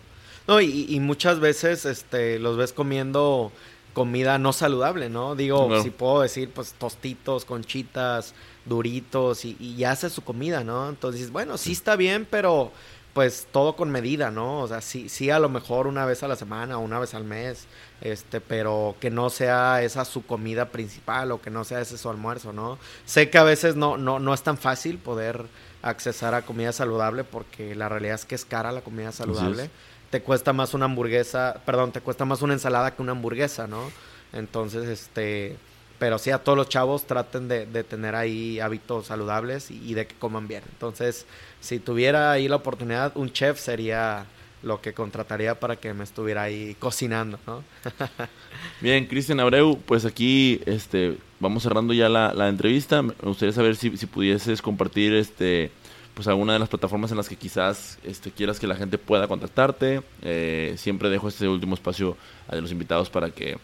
[0.47, 3.51] No, y, y muchas veces este, los ves comiendo
[3.93, 5.35] comida no saludable, ¿no?
[5.35, 8.33] Digo, si puedo decir, pues tostitos, conchitas,
[8.65, 10.89] duritos y, y ya hace su comida, ¿no?
[10.89, 12.71] Entonces, bueno, sí está bien, pero
[13.13, 14.59] pues todo con medida, ¿no?
[14.61, 17.13] O sea, sí, sí a lo mejor una vez a la semana o una vez
[17.13, 17.67] al mes,
[17.99, 22.09] este, pero que no sea esa su comida principal o que no sea ese su
[22.09, 22.77] almuerzo, ¿no?
[23.05, 25.45] Sé que a veces no, no, no es tan fácil poder
[25.81, 29.69] accesar a comida saludable porque la realidad es que es cara la comida saludable.
[30.09, 33.91] Te cuesta más una hamburguesa, perdón, te cuesta más una ensalada que una hamburguesa, ¿no?
[34.33, 35.57] Entonces, este,
[36.01, 40.15] pero sí a todos los chavos traten de, tener ahí hábitos saludables y, de que
[40.15, 40.63] coman bien.
[40.71, 41.27] Entonces,
[41.61, 44.25] si tuviera ahí la oportunidad, un chef sería
[44.63, 47.63] lo que contrataría para que me estuviera ahí cocinando, ¿no?
[48.81, 53.01] bien, Cristian Abreu, pues aquí este, vamos cerrando ya la, entrevista.
[53.01, 55.71] Me gustaría saber si, si, pudieses compartir este,
[56.13, 59.27] pues alguna de las plataformas en las que quizás este, quieras que la gente pueda
[59.27, 60.01] contactarte.
[60.21, 62.17] Eh, siempre dejo este último espacio
[62.47, 63.57] a los invitados para que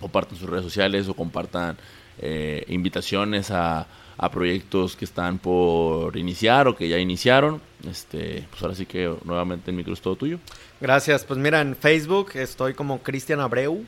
[0.00, 1.76] compartan sus redes sociales o compartan
[2.18, 3.86] eh, invitaciones a,
[4.30, 7.60] proyectos que están por iniciar o que ya iniciaron.
[7.88, 10.38] Este, pues ahora sí que nuevamente el micro es todo tuyo.
[10.80, 11.24] Gracias.
[11.24, 13.84] Pues mira, en Facebook estoy como Cristian Abreu.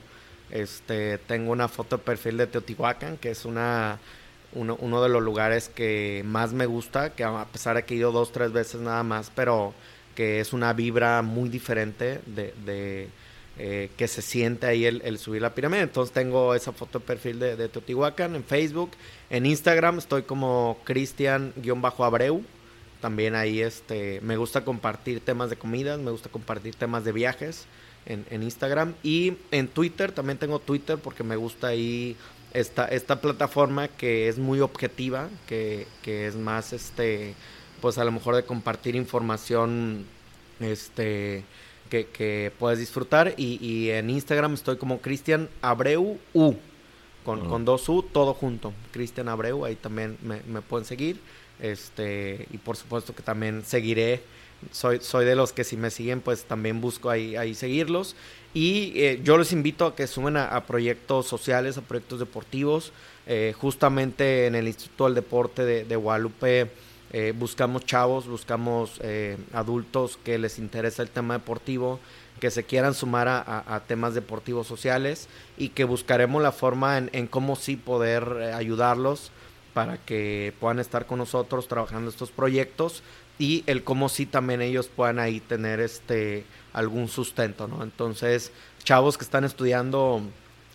[0.50, 3.98] Este, tengo una foto de perfil de Teotihuacán, que es una
[4.52, 7.96] uno, uno, de los lugares que más me gusta, que a pesar de que he
[7.96, 9.74] ido dos, tres veces nada más, pero
[10.14, 13.08] que es una vibra muy diferente de
[13.56, 15.82] eh, que se siente ahí el, subir la pirámide.
[15.82, 18.90] Entonces tengo esa foto de perfil de, de Teotihuacán en Facebook.
[19.30, 22.42] En Instagram estoy como Cristian-Abreu.
[23.00, 27.66] También ahí este, me gusta compartir temas de comidas, me gusta compartir temas de viajes
[28.06, 28.94] en, Instagram.
[29.02, 32.16] Y en Twitter, también tengo Twitter porque me gusta ahí
[32.52, 37.34] esta, esta plataforma que es muy objetiva, que, que es más, este,
[37.80, 40.06] pues a lo mejor de compartir información,
[40.60, 41.44] este
[41.88, 43.34] que, puedes disfrutar.
[43.36, 46.54] Y, en Instagram estoy como Cristian Abreu U.
[47.24, 48.72] con, con dos U, todo junto.
[48.92, 51.20] Cristian Abreu, ahí también me, me pueden seguir.
[51.60, 54.22] Este, y por supuesto que también seguiré
[54.72, 58.16] soy, soy de los que si me siguen, pues también busco ahí, ahí seguirlos.
[58.52, 62.92] Y eh, yo les invito a que sumen a, proyectos sociales, a proyectos deportivos.
[63.26, 66.70] Eh, justamente en el Instituto del Deporte de, Guadalupe
[67.12, 69.00] eh, buscamos chavos, buscamos
[69.52, 72.00] adultos que les interesa el tema deportivo,
[72.40, 77.56] que se quieran sumar a, temas deportivos sociales y que buscaremos la forma en, cómo
[77.56, 79.30] sí poder ayudarlos
[79.72, 83.02] para que puedan estar con nosotros trabajando estos proyectos
[83.38, 87.82] y el cómo sí también ellos puedan ahí tener este algún sustento, ¿no?
[87.82, 88.52] Entonces,
[88.82, 90.22] chavos que están estudiando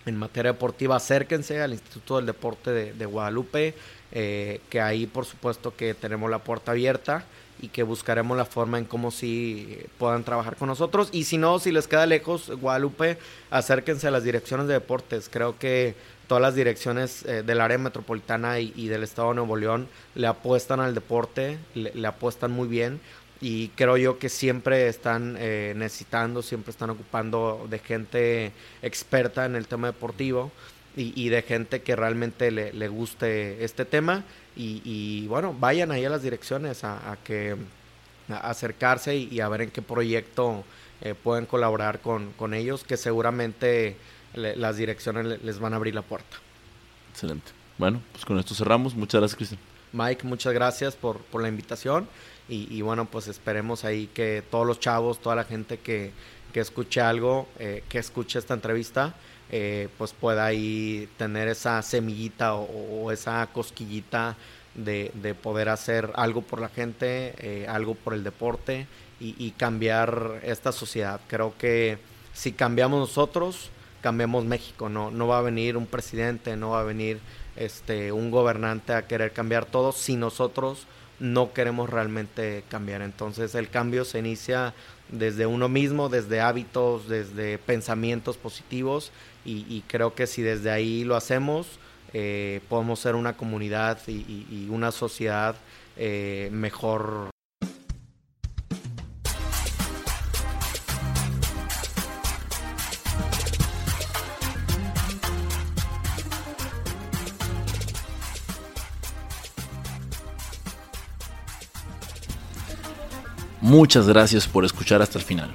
[0.10, 3.74] en materia deportiva, acérquense al Instituto del Deporte de, Guadalupe,
[4.12, 7.24] eh, que ahí por supuesto que tenemos la puerta abierta
[7.62, 11.10] y que buscaremos la forma en cómo sí puedan trabajar con nosotros.
[11.12, 13.18] Y si no, si les queda lejos Guadalupe,
[13.52, 15.30] acérquense a las direcciones de deportes.
[15.32, 15.96] Creo que
[16.28, 20.80] todas las direcciones eh, del área metropolitana y, del estado de Nuevo León le apuestan
[20.80, 23.02] al deporte, le, apuestan muy bien
[23.42, 28.52] y creo yo que siempre están eh, necesitando, siempre están ocupando de gente
[28.82, 30.52] experta en el tema deportivo
[30.96, 34.26] y, de gente que realmente le, guste este tema
[34.58, 37.56] y, bueno, vayan ahí a las direcciones a, que
[38.28, 40.66] acercarse y, a ver en qué proyecto
[41.00, 43.96] eh, pueden colaborar con, con ellos, que seguramente
[44.34, 46.38] las direcciones les van a abrir la puerta.
[47.12, 47.52] Excelente.
[47.78, 48.94] Bueno, pues con esto cerramos.
[48.94, 49.62] Muchas gracias, Cristian.
[49.94, 52.08] Mike, muchas gracias por, por la invitación.
[52.52, 56.12] Y, bueno, pues esperemos ahí que todos los chavos, toda la gente que,
[56.52, 59.14] que escuche algo, eh, que escuche esta entrevista,
[59.52, 64.36] eh, pues pueda ahí tener esa semillita o, esa cosquillita
[64.74, 68.88] de, de, poder hacer algo por la gente, eh, algo por el deporte
[69.20, 71.22] y, y cambiar esta sociedad.
[71.28, 72.00] Creo que
[72.34, 73.70] si cambiamos nosotros,
[74.02, 77.20] cambiemos México, no, no va a venir un presidente, no va a venir
[77.56, 80.88] este, un gobernante a querer cambiar todo si nosotros
[81.20, 83.02] no queremos realmente cambiar.
[83.02, 84.74] Entonces el cambio se inicia
[85.10, 89.12] desde uno mismo, desde hábitos, desde pensamientos positivos
[89.46, 91.80] y, creo que si desde ahí lo hacemos,
[92.14, 95.56] eh, podemos ser una comunidad y, una sociedad
[95.98, 97.30] eh, mejor
[113.70, 115.52] Muchas gracias por escuchar hasta el final.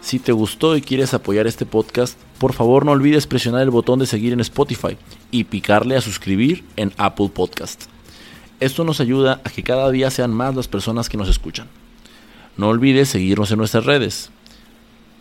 [0.00, 3.98] Si te gustó y quieres apoyar este podcast, por favor no olvides presionar el botón
[3.98, 4.96] de seguir en Spotify
[5.32, 7.86] y picarle a suscribir en Apple Podcast.
[8.60, 11.66] Esto nos ayuda a que cada día sean más las personas que nos escuchan.
[12.56, 14.30] No olvides seguirnos en nuestras redes.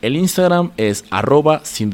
[0.04, 1.92] El Instagram es arroba sin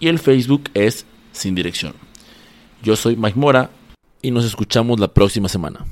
[0.00, 1.94] y el Facebook es sin dirección.
[2.82, 3.70] Yo soy Mike Mora
[4.20, 5.86] y nos escuchamos la próxima semana.